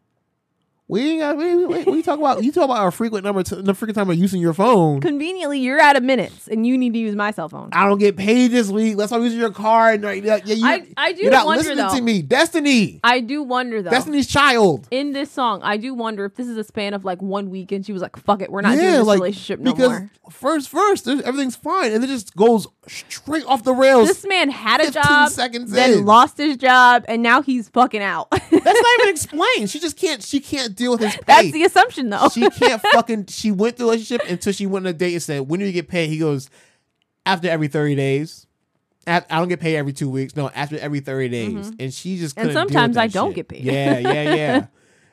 We 0.89 1.11
ain't 1.11 1.19
got. 1.19 1.37
We, 1.37 1.65
we, 1.65 1.83
we 1.83 2.01
talk 2.01 2.17
about. 2.17 2.43
You 2.43 2.51
talk 2.51 2.63
about 2.65 2.77
our 2.79 2.91
frequent 2.91 3.25
number. 3.25 3.43
T- 3.43 3.61
the 3.61 3.73
frequent 3.73 3.95
time 3.97 4.09
of 4.09 4.17
using 4.17 4.39
your 4.39 4.53
phone. 4.53 5.01
Conveniently, 5.01 5.59
you're 5.59 5.81
out 5.81 5.95
of 5.97 6.03
minutes, 6.03 6.47
and 6.47 6.65
you 6.65 6.77
need 6.77 6.93
to 6.93 6.99
use 6.99 7.13
my 7.15 7.31
cell 7.31 7.49
phone. 7.49 7.69
I 7.73 7.85
don't 7.87 7.97
get 7.97 8.15
paid 8.15 8.51
this 8.51 8.69
week. 8.69 8.95
That's 8.95 9.11
why 9.11 9.17
I'm 9.17 9.23
using 9.25 9.39
your 9.39 9.51
card. 9.51 10.03
Right, 10.03 10.23
yeah, 10.23 10.39
you, 10.45 10.65
I- 10.65 10.87
I 10.95 11.11
do 11.11 11.23
You're 11.23 11.31
not 11.31 11.45
wonder, 11.45 11.59
listening 11.63 11.85
though. 11.87 11.95
to 11.95 12.01
me, 12.01 12.21
Destiny. 12.21 12.99
I 13.03 13.19
do 13.19 13.43
wonder 13.43 13.81
though. 13.81 13.89
Destiny's 13.89 14.27
child. 14.27 14.87
in 14.91 15.11
this 15.11 15.29
song, 15.29 15.59
I 15.63 15.75
do 15.77 15.93
wonder 15.93 16.23
if 16.25 16.35
this 16.35 16.47
is 16.47 16.57
a 16.57 16.63
span 16.63 16.93
of 16.93 17.03
like 17.03 17.21
one 17.21 17.49
week, 17.49 17.71
and 17.73 17.85
she 17.85 17.91
was 17.91 18.01
like, 18.01 18.15
"Fuck 18.15 18.41
it, 18.41 18.49
we're 18.51 18.61
not 18.61 18.75
doing 18.75 18.85
this 18.93 19.05
like 19.05 19.19
relationship 19.19 19.59
no 19.59 19.73
because 19.73 19.89
more." 19.89 20.09
first, 20.31 20.69
first, 20.69 21.07
everything's 21.07 21.55
fine, 21.57 21.91
and 21.91 22.03
it 22.03 22.07
just 22.07 22.35
goes 22.35 22.65
straight 22.87 23.45
off 23.45 23.63
the 23.63 23.73
rails. 23.73 24.07
This 24.07 24.25
man 24.27 24.49
had 24.49 24.81
a 24.81 24.91
job, 24.91 25.29
seconds 25.29 25.71
then 25.71 25.99
in. 25.99 26.05
lost 26.05 26.37
his 26.37 26.57
job, 26.57 27.03
and 27.07 27.21
now 27.21 27.41
he's 27.41 27.69
fucking 27.69 28.01
out. 28.01 28.29
That's 28.31 28.51
not 28.51 28.99
even 28.99 29.09
explained. 29.09 29.69
She 29.69 29.79
just 29.79 29.97
can't. 29.97 30.21
She 30.23 30.39
can't 30.39 30.75
deal 30.75 30.91
with 30.91 31.01
his 31.01 31.15
pay. 31.15 31.21
That's 31.25 31.51
the 31.51 31.63
assumption, 31.63 32.09
though. 32.09 32.29
she 32.29 32.49
can't 32.49 32.81
fucking. 32.93 33.27
She 33.27 33.51
went 33.51 33.77
through 33.77 33.87
a 33.87 33.91
relationship 33.91 34.29
until 34.29 34.53
she 34.53 34.65
went 34.65 34.85
on 34.85 34.89
a 34.91 34.93
date 34.93 35.13
and 35.13 35.23
said, 35.23 35.47
"When 35.47 35.59
do 35.59 35.65
you 35.65 35.71
get 35.71 35.87
paid?" 35.87 36.09
He 36.09 36.17
goes, 36.17 36.49
"After 37.25 37.49
every 37.49 37.67
thirty 37.67 37.95
days." 37.95 38.45
I 39.09 39.21
don't 39.29 39.47
get 39.47 39.61
paid 39.61 39.77
every 39.77 39.93
two 39.93 40.09
weeks. 40.09 40.35
No, 40.35 40.49
after 40.49 40.77
every 40.77 40.99
thirty 40.99 41.29
days, 41.29 41.71
and 41.79 41.93
she 41.93 42.17
just 42.17 42.35
Mm-hmm. 42.35 42.49
And 42.49 42.49
couldn't 42.49 42.53
deal 42.53 42.63
with 42.65 42.73
sometimes 42.73 42.95
that 42.95 43.01
I 43.03 43.07
don't 43.07 43.29
shit. 43.29 43.35
get 43.35 43.47
paid. 43.47 43.63
Yeah, 43.63 43.97
yeah, 43.99 44.35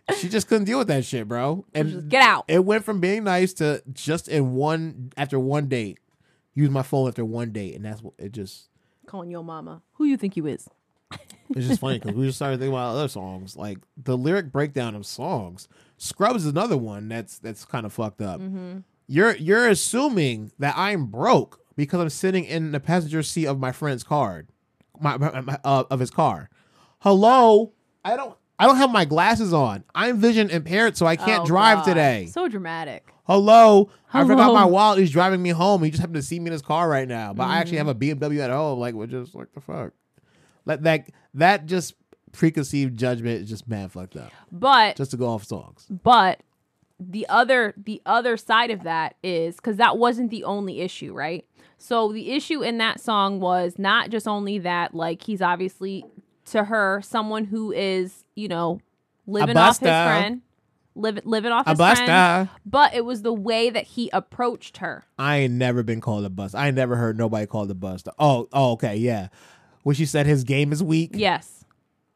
yeah. 0.09 0.15
she 0.17 0.29
just 0.29 0.49
couldn't 0.49 0.65
deal 0.65 0.79
with 0.79 0.89
that 0.89 1.05
shit, 1.05 1.29
bro. 1.29 1.65
And 1.75 1.91
just 1.91 2.09
get 2.09 2.23
out. 2.23 2.45
It 2.49 2.65
went 2.65 2.85
from 2.85 2.99
being 2.99 3.23
nice 3.23 3.53
to 3.55 3.85
just 3.93 4.27
in 4.27 4.53
one 4.55 5.13
after 5.17 5.39
one 5.39 5.69
date, 5.69 6.01
use 6.55 6.71
my 6.71 6.83
phone 6.83 7.09
after 7.09 7.25
one 7.25 7.51
date, 7.53 7.75
and 7.75 7.85
that's 7.85 8.03
what 8.03 8.15
it 8.19 8.33
just. 8.33 8.69
Calling 9.07 9.31
your 9.31 9.45
mama. 9.45 9.83
Who 9.95 10.05
you 10.05 10.17
think 10.17 10.37
you 10.37 10.47
is? 10.47 10.69
It's 11.55 11.67
just 11.69 11.81
funny 11.81 11.99
because 11.99 12.17
we 12.17 12.27
just 12.27 12.37
started 12.39 12.59
thinking 12.59 12.73
about 12.75 12.95
other 12.97 13.07
songs, 13.09 13.55
like 13.57 13.79
the 14.03 14.17
lyric 14.17 14.51
breakdown 14.51 14.95
of 14.95 15.05
songs. 15.07 15.69
Scrubs 15.99 16.45
is 16.45 16.51
another 16.51 16.77
one 16.79 17.09
that's 17.09 17.39
that's 17.39 17.65
kind 17.65 17.85
of 17.87 17.93
fucked 17.93 18.21
up. 18.23 18.41
Mm-hmm. 18.41 18.79
You're 19.07 19.37
you're 19.37 19.69
assuming 19.69 20.53
that 20.59 20.75
I'm 20.77 21.07
broke 21.07 21.61
because 21.77 22.01
I'm 22.01 22.09
sitting 22.09 22.45
in 22.45 22.73
the 22.73 22.81
passenger 22.81 23.23
seat 23.23 23.47
of 23.47 23.59
my 23.61 23.71
friend's 23.73 24.03
car, 24.03 24.47
my, 25.01 25.17
my- 25.19 25.41
my- 25.43 25.59
uh, 25.63 25.85
of 25.91 26.01
his 26.01 26.11
car. 26.11 26.49
Hello, 27.01 27.73
I 28.05 28.17
don't 28.17 28.37
I 28.59 28.67
don't 28.67 28.77
have 28.79 28.91
my 28.91 29.05
glasses 29.05 29.53
on. 29.53 29.85
I'm 29.95 30.19
vision 30.19 30.49
impaired, 30.51 30.97
so 30.97 31.05
I 31.07 31.17
can't 31.17 31.43
Oh, 31.43 31.47
drive 31.47 31.79
God. 31.79 31.85
today. 31.85 32.27
So 32.33 32.49
dramatic. 32.49 33.13
Hello, 33.25 33.91
I 34.13 34.23
forgot 34.23 34.45
Hello. 34.45 34.55
my 34.55 34.65
wallet. 34.67 34.99
He's 34.99 35.11
driving 35.11 35.43
me 35.43 35.51
home. 35.51 35.83
He 35.83 35.91
just 35.91 36.01
happened 36.01 36.17
to 36.17 36.23
see 36.23 36.39
me 36.39 36.47
in 36.47 36.53
his 36.53 36.63
car 36.63 36.89
right 36.89 37.09
now, 37.09 37.33
but 37.33 37.45
I 37.45 37.59
actually 37.59 37.79
have 37.79 37.87
Mm-hmm. 37.87 38.13
a 38.13 38.17
BMW 38.17 38.41
at 38.41 38.51
home. 38.51 38.79
Like, 38.79 38.95
we're 38.95 39.07
just 39.07 39.35
like 39.35 39.53
the 39.55 39.61
fuck. 39.61 39.93
Like 40.67 40.83
that 40.83 41.09
that 41.35 41.67
just 41.67 41.95
preconceived 42.33 42.99
judgment 42.99 43.43
is 43.43 43.49
just 43.49 43.67
mad 43.69 43.93
fucked 43.93 44.17
up. 44.17 44.33
But 44.53 44.97
Just 44.97 45.13
to 45.13 45.17
go 45.17 45.29
off 45.29 45.45
songs. 45.45 45.87
but 46.03 46.41
the 47.01 47.27
other 47.29 47.75
the 47.77 48.01
other 48.07 48.37
side 48.37 48.71
of 48.71 48.83
that 48.85 49.17
is 49.23 49.57
because 49.57 49.77
that 49.79 49.99
wasn't 49.99 50.31
the 50.31 50.45
only 50.45 50.81
issue 50.81 51.13
right 51.13 51.45
so 51.77 52.13
the 52.13 52.31
issue 52.31 52.63
in 52.63 52.79
that 52.79 53.01
song 53.01 53.41
was 53.41 53.75
not 53.79 54.11
just 54.11 54.29
only 54.29 54.59
that 54.61 54.95
like 54.95 55.21
he's 55.25 55.43
obviously 55.43 56.05
to 56.45 56.63
her 56.65 57.03
someone 57.03 57.45
who 57.47 57.73
is 57.73 58.25
you 58.37 58.47
know 58.47 58.81
living 59.27 59.57
off 59.57 59.81
his 59.81 59.89
friend 59.89 60.41
live, 60.95 61.21
living 61.25 61.53
off 61.53 61.67
A 61.67 61.71
his 61.71 61.79
friend 61.79 62.07
buster. 62.07 62.51
but 62.67 62.95
it 62.95 63.05
was 63.05 63.23
the 63.23 63.33
way 63.33 63.71
that 63.71 63.85
he 63.85 64.11
approached 64.13 64.79
her 64.79 65.05
I 65.19 65.37
ain't 65.39 65.55
never 65.55 65.83
been 65.83 66.01
called 66.01 66.25
a 66.25 66.31
bust. 66.31 66.55
I 66.55 66.69
ain't 66.69 66.77
never 66.77 66.97
heard 66.97 67.17
nobody 67.19 67.47
called 67.47 67.71
a 67.71 67.75
buster. 67.75 68.13
Oh, 68.19 68.49
oh, 68.53 68.73
okay, 68.73 68.97
yeah. 68.97 69.29
When 69.83 69.95
she 69.95 70.07
said 70.07 70.27
his 70.27 70.45
game 70.45 70.73
is 70.73 70.83
weak. 70.83 71.11
yes 71.15 71.65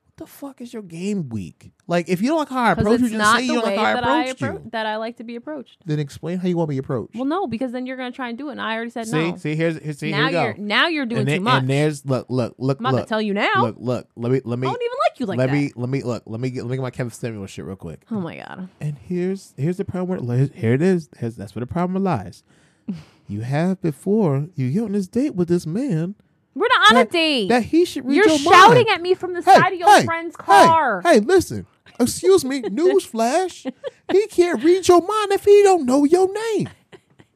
What 0.07 0.17
the 0.17 0.27
fuck 0.27 0.61
is 0.61 0.73
your 0.73 0.83
game 0.83 1.29
weak? 1.29 1.73
Like, 1.87 2.09
if 2.11 2.21
you 2.21 2.29
don't 2.29 2.39
like 2.39 2.49
how 2.51 2.63
I 2.65 2.73
approach 2.73 3.01
you, 3.01 3.09
just 3.09 3.37
say 3.37 3.45
you 3.45 3.55
don't 3.55 3.65
like 3.65 3.77
how 3.79 3.85
I 4.03 4.25
I 4.25 4.33
appro- 4.33 4.63
you. 4.65 4.71
that 4.73 4.85
I 4.85 4.97
like 4.97 5.17
to 5.19 5.25
be 5.25 5.37
approached 5.37 5.79
Then 5.87 5.99
explain 5.99 6.39
how 6.39 6.49
you 6.49 6.57
want 6.57 6.69
to 6.69 6.75
be 6.75 6.79
approached. 6.79 7.15
well 7.15 7.25
no 7.25 7.47
because 7.47 7.73
then 7.73 7.87
you're 7.87 7.97
gonna 7.97 8.11
try 8.13 8.29
and 8.29 8.37
do 8.37 8.49
it 8.49 8.53
and 8.53 8.61
I 8.61 8.75
already 8.75 8.91
said 8.91 9.07
see, 9.07 9.31
no 9.31 9.37
see, 9.37 9.55
here's, 9.57 9.79
here's 9.79 9.99
see, 9.99 10.11
now 10.11 10.29
here 10.29 10.29
we 10.29 10.33
you're 10.45 10.57
now 10.59 10.87
you're 10.89 11.07
doing 11.07 11.21
and, 11.21 11.29
too 11.29 11.33
then- 11.35 11.43
much 11.45 11.61
and 11.63 11.71
there's 11.71 12.05
look, 12.05 12.27
look, 12.29 12.55
look, 12.59 12.79
I'm 12.79 12.83
not 12.83 12.93
look. 12.93 12.99
gonna 13.01 13.09
tell 13.09 13.23
you 13.23 13.33
now 13.35 13.53
Look, 13.63 13.77
look. 13.79 14.09
Let 14.17 14.33
me, 14.33 14.41
let 14.45 14.59
me. 14.59 14.67
I 14.67 14.71
don't 14.71 14.83
even 14.83 14.97
like 15.07 15.08
you 15.21 15.27
like 15.27 15.39
let 15.39 15.47
that 15.47 15.53
me, 15.53 15.73
let 15.77 15.89
me 15.89 16.03
look. 16.03 16.23
Let 16.27 16.41
me 16.41 16.51
get, 16.51 16.65
let 16.65 16.71
me 16.71 16.77
get 16.77 16.83
my 16.83 16.91
Kevin 16.91 17.11
Samuel 17.11 17.47
shit 17.47 17.65
real 17.65 17.77
quick. 17.77 18.03
oh 18.11 18.21
my 18.21 18.37
god 18.37 18.69
And 18.81 18.99
here's, 18.99 19.55
here's 19.57 19.77
the 19.77 19.85
problem. 19.85 20.27
Where, 20.27 20.47
here 20.47 20.75
it 20.75 20.83
is. 20.83 21.09
Here's, 21.19 21.37
that's 21.37 21.55
where 21.55 21.61
the 21.61 21.67
problem 21.67 22.03
lies. 22.05 22.43
you 23.29 23.43
have 23.43 23.81
before 23.81 24.49
you 24.55 24.71
get 24.71 24.83
on 24.83 24.93
this 24.93 25.09
date 25.09 25.35
with 25.35 25.49
this 25.49 25.67
man 25.67 26.15
we're 26.55 26.67
not 26.69 26.91
on 26.91 26.95
that, 26.97 27.09
a 27.09 27.11
date 27.11 27.49
that 27.51 27.63
he 27.65 27.85
should 27.85 28.05
read 28.05 28.17
You're 28.17 28.29
your 28.29 28.39
shouting 28.39 28.87
mind. 28.87 28.89
at 28.89 29.01
me 29.03 29.15
from 29.15 29.33
the 29.33 29.43
Hey, 29.43 29.55
side 29.55 29.73
of 29.73 29.79
your 29.79 29.97
hey, 29.97 30.05
friend's 30.05 30.35
hey, 30.37 30.43
car. 30.45 31.03
Hey, 31.03 31.21
listen. 31.21 31.67
Excuse 32.01 32.45
me. 32.45 32.63
Newsflash. 32.63 33.73
he 34.11 34.27
can't 34.27 34.63
read 34.65 34.89
your 34.89 35.01
mind 35.01 35.33
if 35.33 35.45
he 35.45 35.63
don't 35.63 35.87
know 35.87 36.05
your 36.05 36.33
name. 36.33 36.69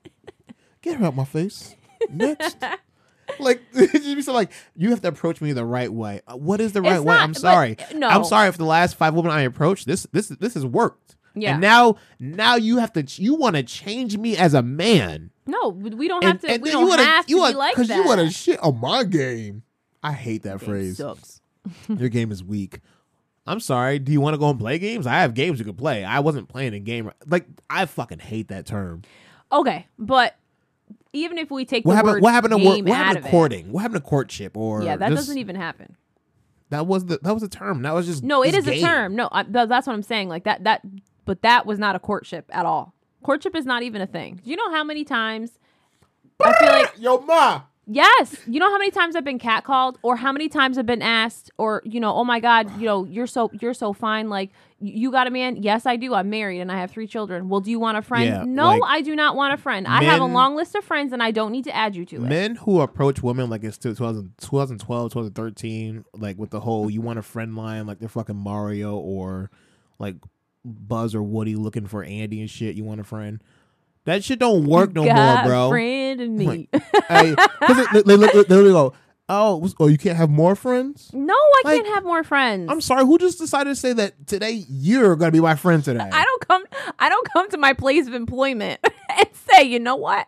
Get 0.82 0.98
her 0.98 1.06
out 1.06 1.14
my 1.14 1.24
face. 1.24 1.76
Next. 2.10 2.56
Like 3.38 3.60
just 3.74 3.92
be 3.92 4.22
so 4.22 4.32
like 4.32 4.50
you 4.76 4.90
have 4.90 5.00
to 5.02 5.08
approach 5.08 5.40
me 5.40 5.52
the 5.52 5.64
right 5.64 5.92
way. 5.92 6.20
Uh, 6.26 6.36
What 6.36 6.60
is 6.60 6.72
the 6.72 6.82
right 6.82 6.94
It's 6.96 7.04
way? 7.04 7.14
not- 7.14 7.22
I'm 7.22 7.32
but, 7.32 7.40
sorry. 7.40 7.76
no. 7.94 8.08
I'm 8.08 8.24
sorry 8.24 8.48
if 8.48 8.56
the 8.58 8.64
last 8.64 8.96
five 8.96 9.14
women 9.14 9.30
I 9.32 9.42
approached 9.42 9.86
this 9.86 10.06
this 10.12 10.28
this 10.28 10.54
has 10.54 10.64
worked. 10.66 11.16
Yeah. 11.34 11.52
And 11.52 11.60
now 11.62 11.96
now 12.20 12.56
you 12.56 12.78
have 12.78 12.92
to 12.94 13.04
you 13.22 13.34
want 13.34 13.56
to 13.56 13.62
change 13.62 14.16
me 14.18 14.36
as 14.36 14.54
a 14.54 14.62
man. 14.62 15.30
No, 15.46 15.68
we 15.70 16.06
don't 16.08 16.22
And, 16.22 16.32
have 16.34 16.40
to. 16.42 16.50
and 16.50 16.62
we 16.62 16.70
don't 16.70 16.82
you 16.82 16.88
wanna, 16.88 17.02
have 17.04 17.26
to 17.26 17.34
wanna, 17.36 17.52
be 17.52 17.58
like 17.58 17.76
that. 17.76 17.88
you 17.96 18.04
want 18.04 18.20
to 18.20 18.30
shit 18.30 18.60
on 18.62 18.78
my 18.80 19.04
game. 19.04 19.62
I 20.02 20.12
hate 20.12 20.42
that 20.44 20.60
Game 20.60 20.68
phrase. 20.68 20.96
sucks. 20.98 21.40
Your 21.88 22.08
game 22.08 22.30
is 22.32 22.44
weak. 22.44 22.80
I'm 23.46 23.58
sorry. 23.60 23.98
Do 23.98 24.12
you 24.12 24.20
want 24.20 24.34
to 24.34 24.38
go 24.38 24.50
and 24.50 24.58
play 24.58 24.78
games? 24.78 25.04
I 25.06 25.20
have 25.22 25.34
games 25.34 25.58
you 25.58 25.64
can 25.64 25.74
play. 25.74 26.04
I 26.04 26.20
wasn't 26.20 26.48
playing 26.48 26.74
a 26.74 26.78
game. 26.80 27.10
Like 27.26 27.46
I 27.68 27.86
fucking 27.86 28.20
hate 28.20 28.48
that 28.48 28.66
term. 28.66 29.02
Okay, 29.50 29.86
but 29.98 30.36
even 31.12 31.38
if 31.38 31.50
we 31.50 31.64
take 31.64 31.84
What 31.84 31.92
the 31.92 31.96
happened? 31.96 32.12
word 32.14 32.22
What 32.22 32.32
happened 32.32 32.52
to 32.52 32.58
wor- 32.58 32.74
game 32.74 32.84
what 32.86 32.96
happened 32.96 33.22
to 33.24 33.28
it, 33.28 33.30
courting? 33.30 33.72
What 33.72 33.80
happened 33.80 34.02
to 34.02 34.08
courtship? 34.08 34.56
Or 34.56 34.82
yeah, 34.82 34.96
that 34.96 35.08
just- 35.10 35.20
doesn't 35.22 35.38
even 35.38 35.56
happen. 35.56 35.96
That 36.70 36.86
was 36.86 37.04
the 37.04 37.18
that 37.22 37.34
was 37.34 37.42
a 37.42 37.48
term. 37.48 37.82
That 37.82 37.92
was 37.92 38.06
just 38.06 38.22
No, 38.22 38.42
It 38.42 38.54
is 38.54 38.66
is 38.66 38.82
a 38.82 38.86
term. 38.86 39.14
No, 39.14 39.28
I, 39.30 39.42
that's 39.42 39.86
what 39.86 39.92
I'm 39.92 40.02
saying. 40.02 40.28
Like 40.30 40.44
that. 40.44 40.64
That. 40.64 40.80
But 41.24 41.42
that 41.42 41.66
was 41.66 41.78
not 41.78 41.94
a 41.94 41.98
courtship 41.98 42.46
at 42.50 42.64
all. 42.64 42.94
Courtship 43.22 43.54
is 43.54 43.66
not 43.66 43.82
even 43.82 44.00
a 44.00 44.06
thing. 44.06 44.40
Do 44.42 44.50
you 44.50 44.56
know 44.56 44.70
how 44.72 44.82
many 44.82 45.04
times? 45.04 45.58
I 46.42 46.52
feel 46.54 46.68
ah! 46.68 46.72
like 46.72 46.92
Yo, 46.98 47.18
ma. 47.20 47.62
Yes. 47.86 48.36
You 48.46 48.58
know 48.58 48.70
how 48.70 48.78
many 48.78 48.90
times 48.90 49.16
I've 49.16 49.24
been 49.24 49.38
catcalled 49.38 49.96
or 50.02 50.16
how 50.16 50.32
many 50.32 50.48
times 50.48 50.78
I've 50.78 50.86
been 50.86 51.02
asked 51.02 51.50
or 51.58 51.82
you 51.84 52.00
know, 52.00 52.14
oh 52.14 52.24
my 52.24 52.40
god, 52.40 52.80
you 52.80 52.86
know, 52.86 53.04
you're 53.04 53.26
so 53.26 53.50
you're 53.60 53.74
so 53.74 53.92
fine 53.92 54.30
like 54.30 54.50
you 54.82 55.10
got 55.12 55.26
a 55.26 55.30
man? 55.30 55.62
Yes, 55.62 55.86
I 55.86 55.96
do. 55.96 56.12
I'm 56.14 56.28
married 56.30 56.60
and 56.60 56.70
I 56.72 56.80
have 56.80 56.90
3 56.90 57.06
children. 57.06 57.48
Well, 57.48 57.60
do 57.60 57.70
you 57.70 57.78
want 57.78 57.96
a 57.98 58.02
friend? 58.02 58.24
Yeah, 58.24 58.44
no, 58.46 58.66
like, 58.68 58.82
I 58.86 59.00
do 59.00 59.14
not 59.16 59.36
want 59.36 59.54
a 59.54 59.56
friend. 59.56 59.86
I 59.86 60.02
have 60.04 60.20
a 60.20 60.24
long 60.24 60.56
list 60.56 60.74
of 60.74 60.84
friends 60.84 61.12
and 61.12 61.22
I 61.22 61.30
don't 61.30 61.52
need 61.52 61.64
to 61.64 61.74
add 61.74 61.94
you 61.96 62.04
to 62.06 62.16
it. 62.16 62.20
Men 62.22 62.56
who 62.56 62.80
approach 62.80 63.22
women 63.22 63.48
like 63.48 63.64
it's 63.64 63.78
2000, 63.78 64.32
2012, 64.40 65.12
2013, 65.12 66.04
like 66.14 66.36
with 66.38 66.50
the 66.50 66.60
whole 66.60 66.90
"you 66.90 67.00
want 67.00 67.18
a 67.18 67.22
friend" 67.22 67.56
line, 67.56 67.86
like 67.86 67.98
they're 68.00 68.08
fucking 68.08 68.36
Mario 68.36 68.96
or 68.96 69.50
like 69.98 70.16
Buzz 70.64 71.14
or 71.14 71.22
Woody 71.22 71.54
looking 71.56 71.86
for 71.86 72.02
Andy 72.04 72.40
and 72.40 72.50
shit. 72.50 72.74
You 72.76 72.84
want 72.84 73.00
a 73.00 73.04
friend? 73.04 73.42
That 74.04 74.24
shit 74.24 74.40
don't 74.40 74.64
work 74.66 74.92
no 74.94 75.04
more, 75.04 75.42
bro. 75.44 75.68
Friend 75.70 76.20
in 76.20 76.36
me. 76.36 76.68
Hey, 77.08 77.34
'cause 77.36 77.86
they, 77.92 78.02
they, 78.02 78.16
they, 78.16 78.16
they 78.16 78.38
literally 78.42 78.72
go, 78.72 78.94
"Oh, 79.32 79.68
oh, 79.80 79.86
you 79.88 79.98
can't 79.98 80.16
have 80.16 80.30
more 80.30 80.54
friends." 80.54 81.10
no, 81.12 81.34
I 81.34 81.62
Like, 81.64 81.76
can't 81.76 81.94
have 81.94 82.04
more 82.04 82.22
friends. 82.22 82.70
I'm 82.70 82.80
sorry. 82.80 83.04
Who 83.04 83.18
just 83.18 83.38
decided 83.38 83.70
to 83.70 83.76
say 83.76 83.92
that 83.94 84.26
today? 84.26 84.64
You're 84.68 85.16
gonna 85.16 85.32
be 85.32 85.40
my 85.40 85.54
friend 85.54 85.82
today. 85.82 86.08
I 86.12 86.24
don't 86.24 86.48
come 86.48 86.64
I 86.98 87.08
don't 87.08 87.28
come 87.32 87.48
to 87.50 87.56
my 87.58 87.72
place 87.72 88.06
of 88.06 88.14
employment 88.14 88.80
and 89.18 89.28
say, 89.50 89.62
"You 89.64 89.78
know 89.80 89.96
what? 89.96 90.26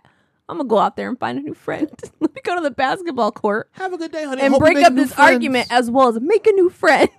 I'm 0.48 0.58
going 0.58 0.68
to 0.68 0.70
go 0.70 0.78
out 0.78 0.96
there 0.96 1.08
and 1.08 1.18
find 1.18 1.38
a 1.38 1.40
new 1.42 1.54
friend. 1.54 1.88
Let 2.20 2.34
me 2.34 2.40
go 2.44 2.54
to 2.54 2.60
the 2.60 2.70
basketball 2.70 3.32
court." 3.32 3.70
Have 3.72 3.92
a 3.94 3.96
good 3.98 4.12
day, 4.12 4.24
honey. 4.24 4.42
and 4.42 4.52
Hope 4.52 4.60
break 4.60 4.76
up 4.84 4.94
this 4.94 5.12
friends. 5.14 5.30
argument 5.32 5.68
as 5.70 5.90
well 5.90 6.08
as 6.08 6.20
make 6.20 6.46
a 6.46 6.52
new 6.52 6.68
friend. 6.70 7.08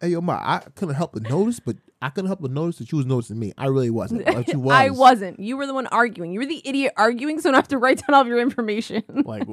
Hey, 0.00 0.10
yo, 0.10 0.20
ma, 0.20 0.34
I 0.34 0.58
couldn't 0.74 0.96
help 0.96 1.14
but 1.14 1.22
notice, 1.30 1.60
but 1.60 1.76
I 2.02 2.10
couldn't 2.10 2.26
help 2.26 2.42
but 2.42 2.50
notice 2.50 2.76
that 2.76 2.92
you 2.92 2.98
was 2.98 3.06
noticing 3.06 3.38
me. 3.38 3.54
I 3.56 3.68
really 3.68 3.88
wasn't, 3.88 4.26
but 4.26 4.48
you 4.48 4.58
was. 4.58 4.74
I 4.74 4.90
wasn't. 4.90 5.40
You 5.40 5.56
were 5.56 5.66
the 5.66 5.72
one 5.72 5.86
arguing. 5.86 6.32
You 6.32 6.40
were 6.40 6.46
the 6.46 6.60
idiot 6.62 6.92
arguing, 6.98 7.40
so 7.40 7.48
I 7.48 7.52
don't 7.52 7.58
have 7.58 7.68
to 7.68 7.78
write 7.78 7.98
down 8.06 8.12
all 8.14 8.20
of 8.20 8.26
your 8.26 8.38
information. 8.40 9.02
Like, 9.08 9.44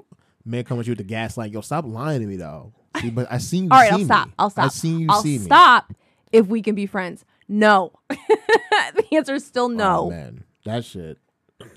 man, 0.46 0.64
come 0.64 0.80
at 0.80 0.88
you 0.88 0.92
with 0.92 0.98
the 1.00 1.04
gaslight. 1.04 1.52
Yo, 1.52 1.62
stop 1.62 1.86
lying 1.86 2.22
to 2.22 2.28
me, 2.28 2.36
though. 2.38 2.74
See, 3.00 3.10
but 3.10 3.28
I 3.32 3.38
seen 3.38 3.66
you. 3.66 3.70
all 3.72 3.80
right, 3.80 3.90
see 3.90 4.00
I'll 4.02 4.06
stop. 4.06 4.30
I'll 4.40 4.50
stop. 4.50 4.66
I 4.66 4.68
seen 4.70 5.00
you 5.00 5.08
I'll 5.10 5.22
see 5.22 5.38
me. 5.40 5.46
stop 5.46 5.94
if 6.32 6.48
we 6.48 6.62
can 6.62 6.76
be 6.76 6.86
friends. 6.86 7.26
No. 7.48 7.94
the 8.10 9.06
answer 9.14 9.34
is 9.36 9.46
still 9.46 9.66
Oh, 9.66 9.68
no. 9.68 10.10
man, 10.10 10.44
that 10.66 10.86
shit, 10.86 11.18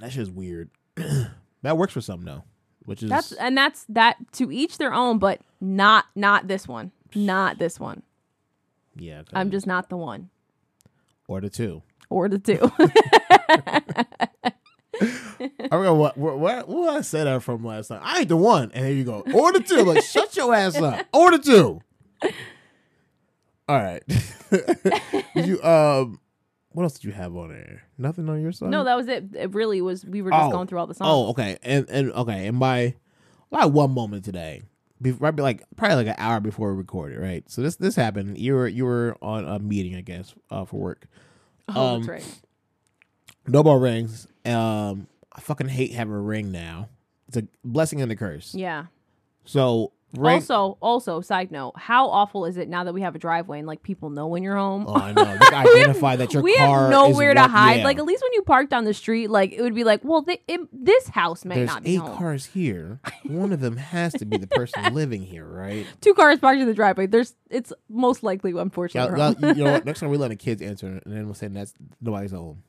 that 0.00 0.12
shit's 0.12 0.30
weird. 0.30 0.70
that 1.62 1.76
works 1.78 1.92
for 1.92 2.00
some 2.00 2.24
though, 2.24 2.44
which 2.84 3.02
is 3.02 3.10
that's 3.10 3.32
and 3.32 3.56
that's 3.56 3.84
that 3.88 4.16
to 4.34 4.52
each 4.52 4.78
their 4.78 4.92
own, 4.94 5.18
but 5.18 5.40
not 5.60 6.06
not 6.14 6.46
this 6.48 6.68
one. 6.68 6.92
Not 7.14 7.58
this 7.58 7.78
one. 7.80 8.02
yeah. 8.96 9.22
I'm 9.32 9.50
just 9.50 9.66
not 9.66 9.88
the 9.88 9.96
one. 9.96 10.30
or 11.28 11.40
the 11.40 11.50
two. 11.50 11.82
Or 12.10 12.28
the 12.28 12.38
two. 12.38 12.70
I 15.00 15.68
forgot 15.70 15.92
what 15.96 16.16
what 16.18 16.38
what, 16.38 16.68
what 16.68 16.96
I 16.96 17.00
said 17.00 17.24
that 17.26 17.42
from 17.42 17.64
last 17.64 17.88
time. 17.88 18.00
I 18.02 18.20
ain't 18.20 18.28
the 18.28 18.36
one, 18.36 18.70
and 18.74 18.86
here 18.86 18.94
you 18.94 19.04
go. 19.04 19.24
Order 19.34 19.60
two. 19.60 19.82
Like, 19.82 20.02
shut 20.04 20.36
your 20.36 20.54
ass 20.54 20.76
up. 20.76 21.06
Order 21.12 21.38
two. 21.38 21.80
All 23.68 23.76
right. 23.78 24.02
did 24.50 25.22
you 25.46 25.62
um? 25.62 26.20
What 26.70 26.82
else 26.82 26.94
did 26.94 27.04
you 27.04 27.12
have 27.12 27.36
on 27.36 27.50
there? 27.50 27.84
Nothing 27.96 28.28
on 28.28 28.42
your 28.42 28.50
side. 28.52 28.70
no, 28.70 28.82
that 28.84 28.96
was 28.96 29.06
it. 29.08 29.24
It 29.34 29.54
really 29.54 29.80
was 29.80 30.04
we 30.04 30.22
were 30.22 30.30
just 30.30 30.46
Oh. 30.46 30.50
going 30.50 30.66
through 30.66 30.80
all 30.80 30.86
the 30.88 30.94
songs. 30.94 31.08
Oh, 31.10 31.30
okay, 31.30 31.56
and 31.62 31.88
and 31.88 32.12
okay, 32.12 32.46
and 32.48 32.58
by 32.58 32.94
like 33.50 33.70
one 33.72 33.92
moment 33.92 34.24
today, 34.24 34.62
be, 35.00 35.12
right, 35.12 35.30
be 35.34 35.42
like 35.42 35.62
probably 35.76 35.96
like 35.98 36.06
an 36.08 36.14
hour 36.18 36.40
before 36.40 36.72
we 36.72 36.78
recorded, 36.78 37.20
right? 37.20 37.48
So 37.48 37.62
this 37.62 37.76
this 37.76 37.94
happened. 37.94 38.38
You 38.38 38.54
were 38.54 38.66
you 38.68 38.84
were 38.84 39.16
on 39.22 39.46
a 39.46 39.58
meeting, 39.60 39.94
I 39.94 40.00
guess, 40.00 40.34
uh, 40.50 40.64
for 40.64 40.80
work. 40.80 41.06
Oh, 41.68 41.94
um, 41.94 42.00
that's 42.06 42.08
right. 42.26 42.40
Doorbell 43.50 43.76
rings. 43.78 44.26
Um, 44.44 45.06
I 45.32 45.40
fucking 45.40 45.68
hate 45.68 45.92
having 45.92 46.14
a 46.14 46.20
ring 46.20 46.52
now. 46.52 46.88
It's 47.28 47.36
a 47.36 47.44
blessing 47.64 48.00
and 48.00 48.10
a 48.12 48.16
curse. 48.16 48.54
Yeah. 48.54 48.86
So 49.44 49.92
ring. 50.16 50.34
Also, 50.36 50.78
also, 50.80 51.20
side 51.20 51.50
note, 51.50 51.72
how 51.76 52.08
awful 52.08 52.44
is 52.46 52.56
it 52.56 52.68
now 52.68 52.84
that 52.84 52.92
we 52.92 53.00
have 53.00 53.14
a 53.14 53.18
driveway 53.18 53.58
and 53.58 53.66
like 53.66 53.82
people 53.82 54.10
know 54.10 54.26
when 54.28 54.42
you're 54.42 54.56
home? 54.56 54.84
oh, 54.86 54.94
I 54.94 55.12
know. 55.12 55.32
You 55.32 55.38
can 55.38 55.54
identify 55.66 56.16
that 56.16 56.32
your 56.32 56.42
we 56.42 56.56
car 56.56 56.82
have 56.82 56.90
is 56.90 56.90
nowhere 56.90 57.34
to 57.34 57.42
hide. 57.48 57.78
yeah. 57.78 57.84
Like 57.84 57.98
at 57.98 58.04
least 58.04 58.22
when 58.22 58.32
you 58.34 58.42
parked 58.42 58.70
down 58.70 58.84
the 58.84 58.94
street, 58.94 59.28
like 59.28 59.52
it 59.52 59.60
would 59.62 59.74
be 59.74 59.84
like, 59.84 60.04
well, 60.04 60.22
they, 60.22 60.40
it, 60.46 60.60
this 60.72 61.08
house 61.08 61.44
may 61.44 61.56
There's 61.56 61.68
not 61.68 61.82
be 61.82 61.94
eight 61.94 62.00
home. 62.00 62.16
cars 62.16 62.46
here. 62.46 63.00
One 63.24 63.52
of 63.52 63.60
them 63.60 63.76
has 63.76 64.12
to 64.14 64.24
be 64.24 64.36
the 64.36 64.46
person 64.46 64.82
living 64.94 65.22
here, 65.22 65.46
right? 65.46 65.86
Two 66.00 66.14
cars 66.14 66.38
parked 66.38 66.60
in 66.60 66.66
the 66.68 66.74
driveway. 66.74 67.06
There's, 67.06 67.34
it's 67.50 67.72
most 67.88 68.22
likely, 68.22 68.52
unfortunately, 68.52 69.18
yeah, 69.18 69.52
you 69.54 69.64
know 69.64 69.72
what? 69.72 69.84
Next 69.86 70.00
time 70.00 70.10
we 70.10 70.16
let 70.16 70.28
the 70.28 70.36
kids 70.36 70.62
answer, 70.62 70.86
and 70.86 71.02
then 71.06 71.24
we'll 71.24 71.34
say 71.34 71.48
that's 71.48 71.74
nobody's 72.00 72.30
home. 72.32 72.62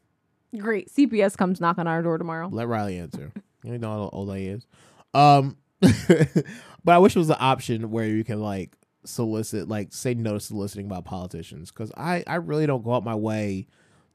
Great. 0.57 0.91
CPS 0.93 1.37
comes 1.37 1.59
knock 1.59 1.77
on 1.77 1.87
our 1.87 2.01
door 2.01 2.17
tomorrow. 2.17 2.49
Let 2.51 2.67
Riley 2.67 2.97
answer. 2.97 3.31
You 3.63 3.77
know 3.77 3.91
how 3.91 4.09
old 4.13 4.29
I 4.29 4.37
is. 4.37 4.67
Um, 5.13 5.57
but 5.81 6.91
I 6.91 6.97
wish 6.99 7.15
it 7.15 7.19
was 7.19 7.29
an 7.29 7.37
option 7.39 7.91
where 7.91 8.05
you 8.07 8.23
can 8.23 8.41
like 8.41 8.75
solicit, 9.05 9.67
like 9.67 9.93
say 9.93 10.13
no 10.13 10.33
to 10.33 10.39
soliciting 10.39 10.85
about 10.85 11.05
politicians, 11.05 11.71
because 11.71 11.91
I 11.97 12.23
I 12.27 12.35
really 12.35 12.65
don't 12.65 12.83
go 12.83 12.93
out 12.93 13.03
my 13.03 13.15
way 13.15 13.67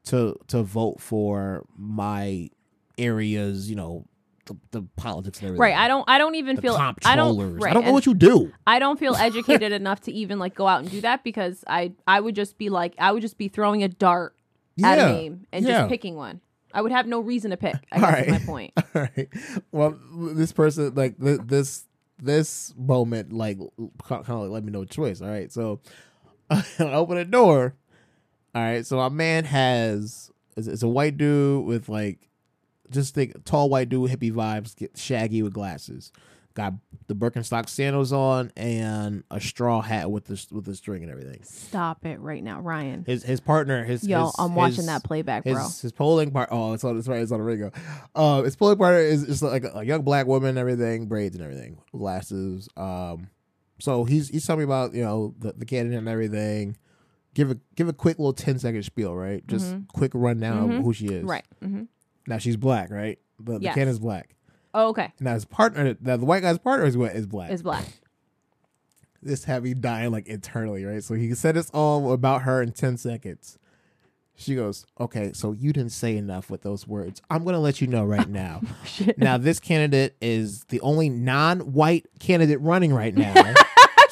to 0.05 0.37
to 0.47 0.63
vote 0.63 1.01
for 1.01 1.65
my 1.77 2.49
areas. 2.97 3.69
You 3.69 3.75
know, 3.75 4.05
the, 4.45 4.57
the 4.71 4.87
politics 4.95 5.39
and 5.39 5.47
everything. 5.47 5.61
Right. 5.61 5.75
I 5.75 5.87
don't. 5.87 6.03
I 6.07 6.17
don't 6.17 6.35
even 6.35 6.55
The 6.55 6.61
feel. 6.61 6.75
I 6.75 7.15
don't. 7.15 7.59
Right. 7.59 7.71
I 7.71 7.73
don't 7.73 7.83
know 7.83 7.87
and 7.87 7.93
what 7.93 8.05
you 8.05 8.13
do. 8.13 8.51
I 8.65 8.79
don't 8.79 8.99
feel 8.99 9.15
educated 9.19 9.71
enough 9.71 10.01
to 10.01 10.11
even 10.11 10.39
like 10.39 10.55
go 10.55 10.67
out 10.67 10.81
and 10.81 10.89
do 10.91 11.01
that 11.01 11.23
because 11.23 11.63
I 11.67 11.93
I 12.07 12.19
would 12.19 12.35
just 12.35 12.57
be 12.57 12.69
like 12.69 12.95
I 12.97 13.11
would 13.11 13.21
just 13.21 13.37
be 13.37 13.47
throwing 13.47 13.83
a 13.83 13.87
dart 13.87 14.35
at 14.83 14.99
a 14.99 15.13
name 15.13 15.45
and 15.51 15.65
Yeah. 15.65 15.79
just 15.81 15.89
picking 15.89 16.15
one. 16.15 16.41
I 16.73 16.81
would 16.81 16.91
have 16.93 17.05
no 17.05 17.19
reason 17.19 17.51
to 17.51 17.57
pick. 17.57 17.75
I 17.91 17.95
All 17.95 18.01
guess 18.11 18.13
right. 18.13 18.29
my 18.29 18.39
point. 18.39 18.73
All 18.95 19.01
right. 19.01 19.29
Well, 19.71 19.97
this 20.13 20.51
person 20.53 20.93
like 20.95 21.19
th- 21.19 21.41
this 21.45 21.85
this 22.23 22.73
moment 22.77 23.33
like 23.33 23.57
kind 24.03 24.21
of 24.27 24.41
like 24.41 24.51
let 24.51 24.63
me 24.63 24.71
know 24.71 24.85
choice. 24.85 25.21
All 25.21 25.27
right. 25.27 25.51
So 25.51 25.79
I 26.49 26.63
open 26.79 27.17
a 27.17 27.25
door. 27.25 27.75
All 28.55 28.61
right. 28.61 28.85
So 28.85 28.97
my 28.97 29.09
man 29.09 29.43
has 29.45 30.31
it's, 30.55 30.67
it's 30.67 30.83
a 30.83 30.87
white 30.87 31.17
dude 31.17 31.65
with 31.65 31.89
like 31.89 32.29
just 32.89 33.13
think 33.15 33.43
tall 33.45 33.69
white 33.69 33.89
dude 33.89 34.09
hippie 34.11 34.31
vibes, 34.33 34.75
get 34.75 34.97
shaggy 34.97 35.41
with 35.43 35.53
glasses. 35.53 36.11
Got 36.53 36.73
the 37.07 37.15
Birkenstock 37.15 37.69
sandals 37.69 38.11
on 38.11 38.51
and 38.57 39.23
a 39.31 39.39
straw 39.39 39.81
hat 39.81 40.11
with 40.11 40.25
the 40.25 40.45
with 40.51 40.65
the 40.65 40.75
string 40.75 41.01
and 41.03 41.11
everything. 41.11 41.41
Stop 41.43 42.05
it 42.05 42.19
right 42.19 42.43
now, 42.43 42.59
Ryan. 42.59 43.03
His 43.05 43.23
his 43.23 43.39
partner 43.39 43.83
his 43.85 44.05
Yo, 44.05 44.25
his- 44.25 44.35
I'm 44.37 44.53
watching 44.55 44.75
his- 44.77 44.85
that 44.87 45.03
playback, 45.03 45.45
his, 45.45 45.53
bro. 45.53 45.63
His 45.63 45.91
polling 45.93 46.31
part. 46.31 46.49
Oh, 46.51 46.73
it's 46.73 46.83
on. 46.83 46.97
It's 46.97 47.07
right. 47.07 47.21
It's 47.21 47.31
on 47.31 47.39
the 47.39 47.45
Ringo. 47.45 47.71
Uh, 48.13 48.43
his 48.43 48.55
polling 48.57 48.77
partner 48.77 48.99
is 48.99 49.25
just 49.25 49.41
like 49.43 49.63
a, 49.63 49.69
a 49.79 49.83
young 49.83 50.01
black 50.01 50.27
woman, 50.27 50.49
and 50.49 50.57
everything, 50.57 51.05
braids 51.07 51.35
and 51.35 51.43
everything, 51.43 51.77
glasses. 51.93 52.67
Um, 52.75 53.29
so 53.79 54.03
he's 54.03 54.27
he's 54.29 54.45
telling 54.45 54.59
me 54.59 54.65
about 54.65 54.93
you 54.93 55.03
know 55.03 55.33
the, 55.39 55.53
the 55.53 55.65
candidate 55.65 55.99
and 55.99 56.09
everything. 56.09 56.75
Give 57.33 57.49
a 57.49 57.57
give 57.75 57.87
a 57.87 57.93
quick 57.93 58.19
little 58.19 58.33
10 58.33 58.59
second 58.59 58.83
spiel, 58.83 59.15
right? 59.15 59.45
Just 59.47 59.73
quick 59.93 60.11
rundown 60.13 60.69
of 60.71 60.83
who 60.83 60.91
she 60.91 61.05
is. 61.05 61.21
Mm-hmm. 61.21 61.27
Right. 61.29 61.45
hmm 61.61 61.83
now, 62.27 62.37
she's 62.37 62.55
black, 62.57 62.91
right? 62.91 63.17
The, 63.39 63.53
the 63.53 63.63
Yes. 63.63 63.73
candidate's 63.73 63.97
black. 63.99 64.35
Oh, 64.73 64.89
okay. 64.89 65.11
Now 65.19 65.33
his 65.33 65.45
partner, 65.45 65.95
now 66.01 66.17
the 66.17 66.25
white 66.25 66.41
guy's 66.41 66.57
partner 66.59 66.85
is 66.85 66.97
what 66.97 67.13
is 67.13 67.25
black. 67.27 67.51
Is 67.51 67.61
black. 67.61 67.85
this 69.21 69.43
had 69.43 69.63
me 69.63 69.73
dying 69.73 70.11
like 70.11 70.27
internally, 70.27 70.83
right? 70.85 71.03
So 71.03 71.13
he 71.13 71.33
said 71.35 71.57
it's 71.57 71.69
all 71.71 72.11
about 72.13 72.43
her 72.43 72.61
in 72.61 72.71
10 72.71 72.97
seconds. 72.97 73.57
She 74.35 74.55
goes, 74.55 74.85
Okay, 74.99 75.33
so 75.33 75.51
you 75.51 75.71
didn't 75.73 75.91
say 75.91 76.17
enough 76.17 76.49
with 76.49 76.61
those 76.63 76.87
words. 76.87 77.21
I'm 77.29 77.43
going 77.43 77.53
to 77.53 77.59
let 77.59 77.81
you 77.81 77.87
know 77.87 78.03
right 78.05 78.27
now. 78.29 78.61
Oh, 78.65 78.75
shit. 78.85 79.17
now, 79.17 79.37
this 79.37 79.59
candidate 79.59 80.15
is 80.21 80.63
the 80.65 80.81
only 80.81 81.09
non 81.09 81.59
white 81.73 82.07
candidate 82.19 82.59
running 82.61 82.93
right 82.93 83.15
now. 83.15 83.33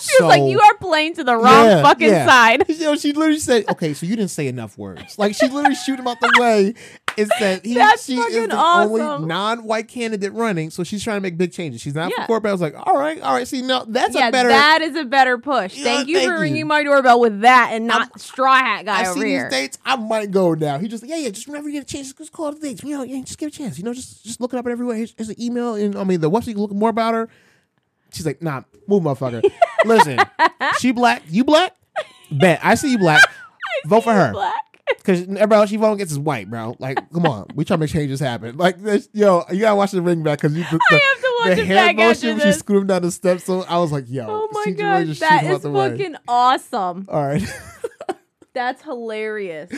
She's 0.02 0.22
like, 0.22 0.42
you 0.44 0.62
are 0.62 0.74
playing 0.76 1.16
to 1.16 1.26
the 1.26 1.36
wrong 1.36 1.66
Yeah, 1.66 1.82
fucking 1.82 2.08
yeah. 2.08 2.26
side. 2.26 2.64
You 2.70 2.80
know, 2.80 2.96
she 2.96 3.12
literally 3.12 3.38
said, 3.40 3.68
"Okay, 3.68 3.94
so 3.94 4.06
you 4.06 4.16
didn't 4.16 4.32
say 4.32 4.48
enough 4.48 4.78
words." 4.78 5.20
Like 5.20 5.36
she 5.36 5.46
literally 5.50 5.76
shoot 5.76 6.00
him 6.00 6.08
out 6.08 6.22
the 6.22 6.32
way, 6.40 6.74
It 7.18 7.28
said 7.38 7.66
he, 7.66 7.74
That's 7.76 8.06
she 8.06 8.16
is 8.18 8.48
the 8.48 8.56
awesome. 8.56 8.94
only 9.02 9.26
non-white 9.28 9.88
candidate 9.88 10.32
running, 10.34 10.70
so 10.70 10.84
she's 10.84 11.04
trying 11.04 11.18
to 11.18 11.22
make 11.22 11.38
big 11.38 11.52
changes. 11.52 11.82
She's 11.82 11.96
not 11.96 12.12
Yeah. 12.12 12.24
for 12.24 12.28
corporate. 12.28 12.50
I 12.50 12.54
was 12.54 12.62
like, 12.62 12.76
all 12.88 12.98
right, 12.98 13.22
all 13.22 13.34
right. 13.34 13.48
See, 13.48 13.62
no, 13.62 13.86
that's 13.88 14.16
yeah, 14.16 14.30
a 14.30 14.32
better. 14.32 14.50
that 14.50 14.82
is 14.82 14.96
a 14.96 15.06
better 15.06 15.38
push. 15.38 15.76
Yeah, 15.76 15.84
thank 15.84 16.08
you 16.08 16.16
thank 16.18 16.30
for 16.30 16.36
you. 16.36 16.42
ringing 16.42 16.68
my 16.68 16.84
doorbell 16.84 17.20
with 17.20 17.42
that 17.42 17.72
and 17.74 17.88
not 17.88 18.20
straw 18.20 18.56
hat 18.56 18.86
guy 18.86 19.00
I 19.04 19.08
over 19.10 19.14
see 19.14 19.20
these 19.26 19.30
here. 19.32 19.50
dates. 19.50 19.78
I 19.86 19.96
might 19.96 20.32
go 20.32 20.54
now. 20.54 20.78
He 20.80 20.88
just 20.88 21.06
yeah, 21.06 21.18
yeah. 21.18 21.30
Just 21.30 21.48
whenever 21.48 21.68
you 21.68 21.74
get 21.74 21.84
a 21.84 21.94
chance, 21.94 22.14
just 22.14 22.32
call 22.32 22.52
the 22.54 22.60
dates. 22.60 22.84
You 22.84 22.98
know, 22.98 23.04
yeah, 23.04 23.22
just 23.22 23.38
give 23.38 23.48
it 23.48 23.56
a 23.56 23.58
chance. 23.58 23.78
You 23.78 23.84
know, 23.84 23.94
just 23.94 24.24
just 24.24 24.40
look 24.40 24.54
it 24.54 24.58
up 24.58 24.68
everywhere. 24.68 24.96
Here's, 24.96 25.14
here's 25.18 25.30
an 25.30 25.42
email, 25.42 25.76
and 25.76 25.96
I 25.96 26.04
mean 26.04 26.22
the 26.22 26.30
website. 26.30 26.48
You 26.48 26.54
can 26.54 26.62
look 26.64 26.72
more 26.72 26.90
about 26.90 27.14
her. 27.14 27.30
She's 28.12 28.26
like, 28.26 28.42
nah, 28.42 28.62
move, 28.88 29.04
motherfucker. 29.04 29.44
Listen, 29.86 30.18
she 30.80 30.92
black, 30.92 31.22
you 31.30 31.44
black. 31.44 31.76
Bet 32.32 32.60
I 32.64 32.76
see 32.76 32.92
you 32.92 32.98
black. 32.98 33.22
Vote 33.86 34.02
for 34.02 34.14
her. 34.14 34.32
Black. 34.32 34.54
Because 34.98 35.22
everybody 35.22 35.54
else 35.56 35.70
she 35.70 35.78
voting 35.78 35.96
against 35.96 36.12
is 36.12 36.20
white, 36.20 36.50
bro. 36.50 36.76
Like, 36.78 37.12
come 37.12 37.26
on, 37.26 37.48
we 37.56 37.64
trying 37.66 37.80
to 37.80 37.82
make 37.86 37.90
changes 37.92 38.20
happen. 38.20 38.58
Like, 38.58 38.82
this, 38.82 39.10
yo, 39.14 39.44
you 39.52 39.62
gotta 39.62 39.76
watch 39.76 39.92
the 39.92 40.02
ring 40.02 40.24
back 40.24 40.42
because 40.42 40.56
you. 40.56 40.64
The, 40.64 40.80
I 40.92 40.94
have 40.94 41.22
to 41.22 41.36
watch 41.40 41.56
the 41.56 41.62
it 41.64 41.68
hand 41.68 41.70
back 41.70 41.96
motion 41.96 42.10
after 42.12 42.28
when 42.28 42.40
she 42.40 42.44
this. 42.46 42.60
screwed 42.60 42.82
him 42.82 42.88
down 42.88 43.02
the 43.04 43.12
steps. 43.12 43.46
So 43.46 43.64
I 43.64 43.78
was 43.80 43.92
like, 43.92 44.06
yo, 44.08 44.26
Oh 44.28 44.50
my 44.52 44.72
god, 44.72 45.08
that 45.08 45.16
shoot 45.16 45.42
him 45.42 45.52
out 45.52 45.56
is 45.56 45.62
the 45.64 45.72
way. 45.72 45.90
fucking 45.92 46.16
awesome. 46.28 47.06
All 47.10 47.26
right. 47.26 47.42
That's 48.54 48.82
hilarious. 48.84 49.72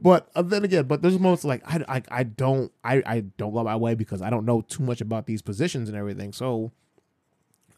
But 0.00 0.28
uh, 0.36 0.42
then 0.42 0.64
again, 0.64 0.84
but 0.84 1.02
there's 1.02 1.18
moments 1.18 1.44
like 1.44 1.62
I, 1.66 1.84
I, 1.88 2.02
I 2.10 2.22
don't 2.22 2.70
I, 2.84 3.02
I 3.04 3.20
don't 3.36 3.54
love 3.54 3.64
my 3.64 3.76
way 3.76 3.94
because 3.94 4.22
I 4.22 4.30
don't 4.30 4.44
know 4.44 4.60
too 4.60 4.82
much 4.82 5.00
about 5.00 5.26
these 5.26 5.42
positions 5.42 5.88
and 5.88 5.96
everything. 5.96 6.32
So 6.32 6.70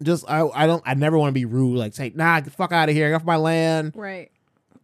just 0.03 0.29
I 0.29 0.47
I 0.55 0.67
don't 0.67 0.83
I 0.85 0.95
never 0.95 1.17
want 1.19 1.31
to 1.31 1.35
be 1.35 1.45
rude 1.45 1.77
like 1.79 1.95
say 1.95 2.13
nah 2.15 2.37
get 2.41 2.45
the 2.47 2.51
fuck 2.51 2.73
out 2.73 2.89
of 2.89 2.95
here 2.95 3.09
get 3.11 3.17
off 3.17 3.25
my 3.25 3.37
land. 3.37 3.93
Right. 3.95 4.31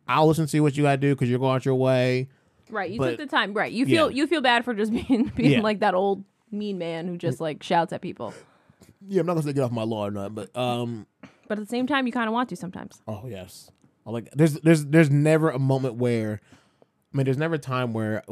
I'll 0.08 0.26
listen 0.26 0.46
to 0.46 0.60
what 0.60 0.76
you 0.76 0.84
gotta 0.84 0.96
do 0.98 1.14
because 1.14 1.28
you're 1.28 1.38
going 1.38 1.54
out 1.56 1.64
your 1.64 1.74
way. 1.74 2.28
Right. 2.70 2.90
You 2.90 2.98
But- 2.98 3.10
took 3.10 3.18
the 3.18 3.26
time. 3.26 3.54
Right. 3.54 3.72
You 3.72 3.86
feel 3.86 4.10
Yeah. 4.10 4.16
you 4.16 4.26
feel 4.26 4.40
bad 4.40 4.64
for 4.64 4.74
just 4.74 4.92
being 5.08 5.30
being 5.36 5.50
Yeah. 5.52 5.60
like 5.60 5.80
that 5.80 5.94
old 5.94 6.24
mean 6.50 6.78
man 6.78 7.06
who 7.08 7.16
just 7.16 7.40
like 7.40 7.62
shouts 7.62 7.92
at 7.92 8.00
people. 8.00 8.32
Yeah, 9.08 9.20
I'm 9.20 9.26
not 9.26 9.34
gonna 9.34 9.44
say 9.44 9.52
get 9.52 9.62
off 9.62 9.72
my 9.72 9.82
lawn 9.82 10.08
or 10.08 10.22
not, 10.22 10.34
but 10.34 10.56
um 10.56 11.06
But 11.48 11.58
at 11.58 11.64
the 11.64 11.68
same 11.70 11.86
time 11.86 12.06
you 12.06 12.12
kinda 12.12 12.30
want 12.30 12.48
to 12.50 12.56
sometimes. 12.56 13.00
oh 13.06 13.26
yes, 13.26 13.70
I 14.06 14.10
like 14.10 14.30
there's 14.32 14.54
there's 14.60 14.86
there's 14.86 15.10
never 15.10 15.50
a 15.50 15.58
moment 15.58 15.94
where. 15.96 16.40
I 17.14 17.16
mean, 17.16 17.24
there's 17.24 17.38
never 17.38 17.54
a 17.54 17.58
time 17.58 17.94
where 17.94 18.22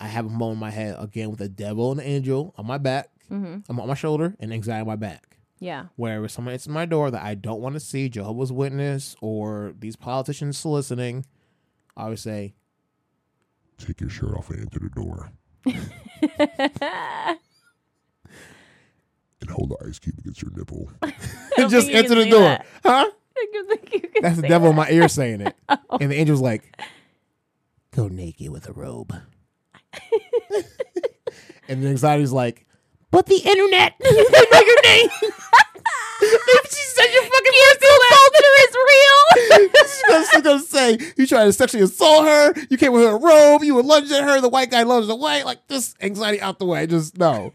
I- 0.00 0.08
have 0.08 0.26
a 0.26 0.28
moment 0.28 0.54
in 0.56 0.60
my 0.60 0.70
head 0.70 0.96
again 0.98 1.30
with 1.30 1.40
a 1.40 1.48
devil 1.48 1.92
and 1.92 2.00
an 2.00 2.06
angel 2.06 2.52
on 2.58 2.66
my 2.66 2.78
back, 2.78 3.10
Mm-hmm. 3.30 3.58
I'm 3.68 3.78
on 3.80 3.86
my 3.86 3.94
shoulder, 3.94 4.34
and 4.40 4.52
anxiety 4.52 4.80
on 4.80 4.86
my 4.88 4.96
back. 4.96 5.33
Yeah. 5.64 5.86
where 5.96 6.22
if 6.22 6.30
someone 6.30 6.52
hits 6.52 6.68
my 6.68 6.84
door 6.84 7.10
that 7.10 7.22
I 7.22 7.34
don't 7.34 7.62
want 7.62 7.74
to 7.74 7.80
see, 7.80 8.10
Jehovah's 8.10 8.52
Witness 8.52 9.16
or 9.22 9.72
these 9.78 9.96
politicians 9.96 10.58
soliciting, 10.58 11.24
I 11.96 12.10
would 12.10 12.18
say, 12.18 12.52
Take 13.78 14.02
your 14.02 14.10
shirt 14.10 14.34
off 14.36 14.50
and 14.50 14.60
enter 14.60 14.78
the 14.78 14.90
door. 14.90 15.32
and 19.40 19.50
hold 19.50 19.70
the 19.70 19.86
ice 19.88 19.98
cube 19.98 20.18
against 20.18 20.42
your 20.42 20.52
nipple. 20.54 20.90
don't 21.56 21.70
just 21.70 21.88
you 21.88 21.96
enter 21.96 22.14
the 22.14 22.28
door. 22.28 22.40
that. 22.40 22.66
Huh? 22.84 23.06
I 23.36 23.64
think 23.68 23.92
you 23.94 24.00
can 24.00 24.22
That's 24.22 24.36
the 24.36 24.42
say 24.42 24.48
devil 24.48 24.68
in 24.70 24.76
my 24.76 24.90
ear 24.90 25.08
saying 25.08 25.40
it. 25.40 25.56
Oh. 25.68 25.78
And 25.98 26.10
the 26.10 26.16
angel's 26.16 26.40
like, 26.42 26.78
go 27.90 28.08
naked 28.08 28.50
with 28.50 28.68
a 28.68 28.72
robe. 28.72 29.14
and 31.68 31.82
the 31.82 31.88
anxiety's 31.88 32.32
like, 32.32 32.66
but 33.14 33.26
the 33.26 33.36
internet, 33.36 33.94
you 34.04 34.28
know 34.30 34.60
your 34.60 34.82
name. 34.82 35.08
Maybe 36.20 36.68
she 36.68 36.84
said 36.94 37.06
your 37.12 37.22
fucking 37.22 37.52
Cancel 37.60 37.98
culture 38.10 38.54
is 38.58 38.76
real. 38.90 39.70
She's 40.32 40.42
gonna, 40.42 40.58
say 40.58 40.98
you 41.16 41.26
tried 41.26 41.44
to 41.44 41.52
sexually 41.52 41.84
assault 41.84 42.24
her. 42.24 42.54
You 42.70 42.76
came 42.76 42.92
with 42.92 43.02
her 43.02 43.16
robe. 43.16 43.62
You 43.62 43.76
were 43.76 43.84
lunging 43.84 44.16
at 44.16 44.24
her. 44.24 44.40
The 44.40 44.48
white 44.48 44.70
guy 44.70 44.82
lunged 44.82 45.10
away. 45.10 45.44
Like 45.44 45.68
this 45.68 45.94
anxiety 46.00 46.40
out 46.40 46.58
the 46.58 46.64
way. 46.64 46.88
Just 46.88 47.16
no. 47.16 47.52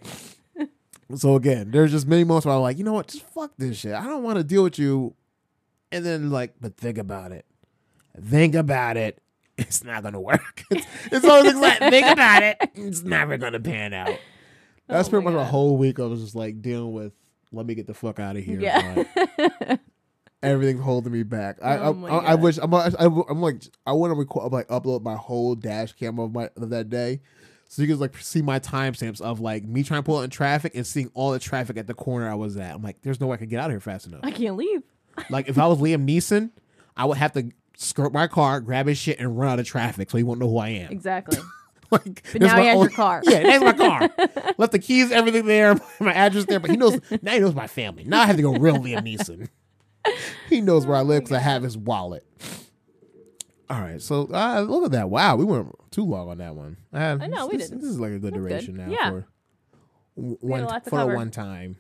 so 1.16 1.36
again, 1.36 1.72
there's 1.72 1.92
just 1.92 2.08
many 2.08 2.24
moments 2.24 2.46
where 2.46 2.56
I'm 2.56 2.62
like, 2.62 2.78
you 2.78 2.86
know 2.86 2.94
what? 2.94 3.08
Just 3.08 3.26
fuck 3.26 3.52
this 3.58 3.78
shit. 3.78 3.94
I 3.94 4.06
don't 4.06 4.24
want 4.24 4.38
to 4.38 4.46
deal 4.46 4.64
with 4.64 4.80
you. 4.80 5.14
And 5.92 6.06
then 6.06 6.30
like, 6.30 6.54
but 6.62 6.78
think 6.78 6.98
about 6.98 7.34
it. 7.34 7.46
Think 8.22 8.56
about 8.56 8.96
it. 8.96 9.22
It's 9.58 9.84
not 9.84 10.04
gonna 10.04 10.22
work. 10.22 10.64
It's, 10.72 10.88
it's 11.12 11.26
always 11.26 11.56
like, 11.56 11.80
think 11.80 12.08
about 12.08 12.44
it. 12.44 12.58
It's 12.76 13.02
never 13.04 13.38
gonna 13.38 13.60
pan 13.60 13.94
out. 13.94 14.18
That's 14.90 15.08
Oh 15.08 15.12
pretty 15.12 15.26
much 15.26 15.36
a 15.36 15.46
whole 15.46 15.78
week. 15.78 16.00
I 16.00 16.04
was 16.04 16.22
just 16.22 16.36
like 16.36 16.62
dealing 16.62 16.92
with. 16.92 17.14
Let 17.52 17.66
me 17.66 17.74
get 17.74 17.88
the 17.88 17.94
fuck 17.94 18.20
out 18.20 18.36
of 18.38 18.44
here. 18.44 18.60
Yeah. 18.60 19.78
everything's 20.44 20.82
holding 20.82 21.12
me 21.12 21.24
back. 21.24 21.58
I 21.64 21.78
Oh 21.78 22.06
I, 22.06 22.10
I, 22.10 22.32
I 22.32 22.36
wish 22.36 22.58
I'm 22.58 22.74
I, 22.74 22.92
I'm 22.98 23.42
like 23.42 23.64
I 23.86 23.92
want 23.94 24.12
to 24.12 24.16
record 24.16 24.52
like 24.52 24.68
upload 24.68 25.04
my 25.04 25.16
whole 25.16 25.56
dash 25.56 25.94
cam 25.94 26.20
of 26.20 26.34
my 26.34 26.50
of 26.58 26.70
that 26.70 26.90
day, 26.90 27.22
so 27.68 27.82
you 27.82 27.88
can 27.88 28.00
like 28.00 28.18
see 28.18 28.42
my 28.42 28.60
timestamps 28.60 29.22
of 29.22 29.40
like 29.40 29.64
me 29.64 29.84
trying 29.84 30.00
to 30.00 30.06
pull 30.06 30.18
out 30.18 30.24
in 30.24 30.30
traffic 30.30 30.76
and 30.76 30.86
seeing 30.86 31.12
all 31.14 31.32
the 31.32 31.40
traffic 31.40 31.78
at 31.78 31.88
the 31.88 31.94
corner 31.94 32.30
I 32.30 32.36
was 32.36 32.58
at. 32.58 32.76
I'm 32.76 32.82
like, 32.82 33.02
there's 33.02 33.20
no 33.20 33.28
way 33.28 33.36
I 33.36 33.38
could 33.38 33.50
get 33.50 33.60
out 33.60 33.66
of 33.66 33.72
here 33.72 33.80
fast 33.80 34.08
enough. 34.08 34.22
I 34.24 34.32
can't 34.32 34.56
leave. 34.56 34.84
like 35.30 35.50
if 35.50 35.58
I 35.58 35.68
was 35.68 35.80
Liam 35.80 36.08
Neeson, 36.08 36.52
I 36.96 37.06
would 37.06 37.18
have 37.18 37.34
to 37.34 37.52
skirt 37.76 38.14
my 38.14 38.28
car, 38.28 38.60
grab 38.62 38.88
his 38.88 38.98
shit, 38.98 39.20
and 39.20 39.38
run 39.38 39.54
out 39.54 39.60
of 39.60 39.66
traffic 39.66 40.10
so 40.10 40.18
he 40.18 40.24
won't 40.24 40.40
know 40.40 40.50
who 40.50 40.58
I 40.58 40.70
am. 40.70 40.92
Exactly. 40.92 41.40
like, 41.92 42.24
But 42.34 42.42
now 42.42 42.58
he 42.60 42.66
has 42.68 42.76
only- 42.76 42.90
your 42.90 42.96
car. 42.96 43.22
Yeah, 43.26 43.44
that's 43.44 43.64
my 43.64 43.74
car. 43.74 44.54
Left 44.58 44.72
the 44.72 44.80
keys, 44.80 45.12
everything 45.12 45.46
there, 45.46 45.76
my 46.00 46.14
address 46.14 46.46
there, 46.46 46.60
but 46.60 46.70
he 46.70 46.78
knows 46.78 47.00
now. 47.22 47.34
He 47.34 47.40
knows 47.40 47.56
my 47.56 47.68
family. 47.68 48.04
Now 48.04 48.22
I 48.22 48.26
have 48.26 48.36
to 48.36 48.42
go 48.42 48.54
real 48.54 48.76
Liam 48.78 49.02
Neeson. 49.04 49.48
He 50.50 50.62
knows 50.62 50.86
where 50.86 50.98
I 50.98 51.02
live 51.02 51.24
because 51.24 51.36
I 51.38 51.40
have 51.42 51.64
his 51.64 51.78
wallet. 51.78 52.26
All 53.70 53.80
right, 53.80 54.02
so 54.02 54.28
uh, 54.34 54.62
look 54.68 54.86
at 54.86 54.92
that. 54.92 55.10
Wow, 55.12 55.36
we 55.36 55.46
went 55.46 55.68
too 55.92 56.04
long 56.04 56.28
on 56.30 56.40
that 56.40 56.56
one. 56.56 56.78
Uh, 56.92 57.18
I 57.22 57.28
know, 57.28 57.46
we 57.48 57.58
didn't. 57.58 57.80
This 57.82 57.90
is 57.90 58.00
like 58.00 58.12
a 58.14 58.18
good 58.20 58.34
That's 58.34 58.42
good. 58.42 58.50
duration 58.50 58.76
now 58.78 58.90
Yeah. 58.90 59.10
for 59.12 59.28
w- 60.16 60.38
We 60.42 60.54
had 60.54 60.66
one 60.66 60.82
for 60.82 60.90
cover. 60.90 61.16
one 61.16 61.30
time. 61.30 61.78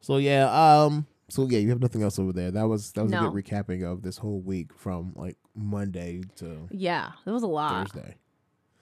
So 0.00 0.16
yeah, 0.16 0.46
um, 0.84 1.06
so 1.28 1.46
yeah, 1.48 1.58
you 1.58 1.68
have 1.70 1.80
nothing 1.80 2.02
else 2.02 2.18
over 2.18 2.32
there. 2.32 2.50
That 2.50 2.66
was 2.68 2.92
that 2.92 3.02
was 3.04 3.12
a 3.12 3.16
good 3.18 3.32
recapping 3.32 3.82
of 3.84 4.02
this 4.02 4.16
whole 4.16 4.40
week 4.40 4.72
from 4.74 5.12
like 5.16 5.36
Monday 5.54 6.22
to 6.36 6.66
Yeah. 6.70 7.10
That 7.26 7.32
was 7.32 7.42
a 7.42 7.46
lot. 7.48 7.90
Thursday. 7.90 8.14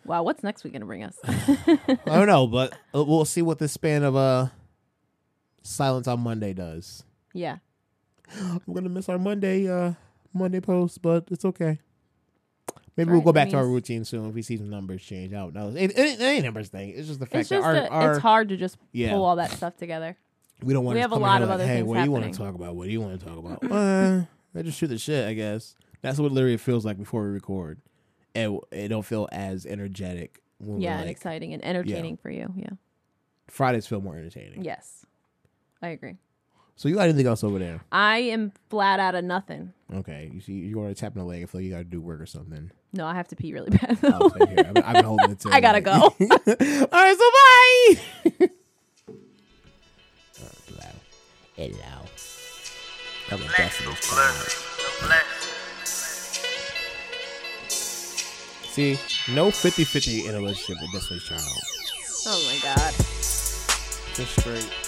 Wow, 0.07 0.22
what's 0.22 0.42
next 0.42 0.64
week 0.64 0.72
gonna 0.74 0.84
bring 0.86 1.02
us? 1.02 1.16
I 1.24 1.86
don't 2.07 2.26
know, 2.26 2.46
but 2.46 2.72
uh, 2.94 3.05
we'll 3.05 3.24
see 3.24 3.42
what 3.42 3.59
this 3.59 3.72
span 3.72 4.02
of 4.02 4.14
uh 4.16 4.48
silence 5.62 6.07
on 6.07 6.20
Monday 6.20 6.52
does. 6.52 7.05
yeah. 7.32 7.59
I'm 8.40 8.61
gonna 8.72 8.88
miss 8.88 9.09
our 9.09 9.18
Monday 9.18 9.68
uh 9.68 9.92
Monday 10.32 10.61
post, 10.61 11.00
but 11.02 11.24
it's 11.30 11.44
okay. 11.44 11.78
Maybe 12.96 13.11
Right, 13.11 13.16
we'll 13.16 13.24
go 13.24 13.32
back 13.32 13.50
to 13.50 13.57
our 13.57 13.66
routine 13.66 14.05
soon 14.05 14.28
if 14.28 14.34
we 14.34 14.42
see 14.42 14.57
some 14.57 14.70
numbers 14.70 15.02
change. 15.02 15.32
I 15.32 15.38
don't 15.38 15.52
know. 15.55 15.68
It, 15.70 15.90
it, 15.98 15.98
it 15.98 16.20
ain't 16.20 16.44
numbers 16.44 16.68
thing. 16.68 16.90
It's 16.90 17.09
just 17.09 17.18
the 17.18 17.26
fact 17.26 17.40
It's 17.40 17.48
that 17.48 17.62
our, 17.62 17.72
that 17.74 17.90
our 17.90 18.12
it's 18.12 18.20
hard 18.20 18.50
to 18.50 18.57
just 18.57 18.76
Yeah. 18.92 19.11
pull 19.11 19.24
all 19.24 19.36
that 19.36 19.50
stuff 19.50 19.76
together. 19.76 20.16
we 20.62 20.72
don't 20.72 20.84
want 20.84 20.94
we 20.94 20.98
to 20.98 21.02
have 21.02 21.11
a 21.12 21.16
lot 21.16 21.42
of 21.42 21.48
like, 21.48 21.55
other 21.55 21.66
hey, 21.66 21.76
things 21.78 21.88
what 21.88 21.98
do 21.98 22.05
you 22.05 22.11
want 22.12 22.32
to 22.32 22.38
talk 22.38 22.55
about? 22.55 22.76
What 22.76 22.86
do 22.86 22.92
you 22.92 23.00
want 23.00 23.18
to 23.18 23.26
talk 23.26 23.36
about? 23.38 23.64
uh, 23.72 24.22
let's 24.55 24.66
just 24.66 24.78
shoot 24.78 24.86
the 24.88 24.98
shit. 24.98 25.26
I 25.28 25.34
guess 25.34 25.74
that's 26.02 26.18
what 26.18 26.30
literally 26.30 26.55
it 26.55 26.61
feels 26.61 26.84
like 26.84 26.96
before 26.96 27.24
we 27.24 27.30
record. 27.30 27.80
It 28.35 28.51
it 28.72 28.89
don't 28.89 29.05
feel 29.05 29.28
as 29.32 29.64
energetic. 29.66 30.41
When 30.59 30.80
yeah, 30.80 30.97
we're 30.97 31.01
and 31.03 31.11
exciting 31.11 31.53
and 31.53 31.64
entertaining 31.64 32.16
for 32.16 32.30
you. 32.30 32.53
Yeah. 32.57 32.70
Fridays 33.49 33.87
feel 33.87 34.01
more 34.01 34.16
entertaining. 34.16 34.64
Yes. 34.64 35.05
I 35.82 35.89
agree. 35.89 36.16
So 36.76 36.89
you 36.89 36.97
got 36.97 37.09
anything 37.09 37.26
else 37.26 37.45
over 37.45 37.59
there? 37.61 37.82
I 37.93 38.18
am 38.18 38.51
flat 38.68 38.99
out 38.99 39.14
of 39.14 39.22
nothing. 39.24 39.72
Okay, 39.95 40.28
you 40.32 40.41
see, 40.41 40.55
you 40.55 40.76
want 40.76 40.89
to 40.97 41.01
tap 41.01 41.12
in 41.14 41.20
the 41.20 41.24
leg. 41.24 41.43
I 41.45 41.47
feel 41.47 41.61
like 41.61 41.66
you 41.66 41.70
got 41.70 41.78
to 41.78 41.85
do 41.85 42.01
work 42.01 42.20
or 42.20 42.26
something. 42.26 42.72
No, 42.93 43.07
I 43.07 43.14
have 43.14 43.28
to 43.28 43.37
pee 43.37 43.53
really 43.53 43.70
bad. 43.78 43.97
Oh, 44.03 44.28
though. 44.28 44.45
same 44.45 44.49
here. 44.57 44.64
I've, 44.66 44.74
been- 44.74 44.82
I've 44.82 44.95
been 44.95 45.05
holding 45.05 45.30
it. 45.30 45.39
Too, 45.41 45.51
I 45.53 45.61
gotta 45.61 45.76
like- 45.78 45.85
go. 45.85 45.93
All 46.01 47.01
right, 47.03 47.16
so 47.16 47.30
bye. 48.41 48.49
Oh, 50.41 50.49
hello, 50.66 50.91
hello. 51.57 52.01
I'm 53.30 53.41
a 53.41 53.57
Destiny's 53.57 54.11
See, 58.75 58.99
no 59.33 59.51
50-50 59.53 60.29
in 60.29 60.35
a 60.35 60.39
relationship 60.39 60.83
with 60.83 60.91
Destiny's 60.91 61.22
Child. 61.22 61.43
oh 62.27 62.51
my 62.51 62.59
god. 62.61 62.93
Just 64.16 64.41
straight. 64.41 64.84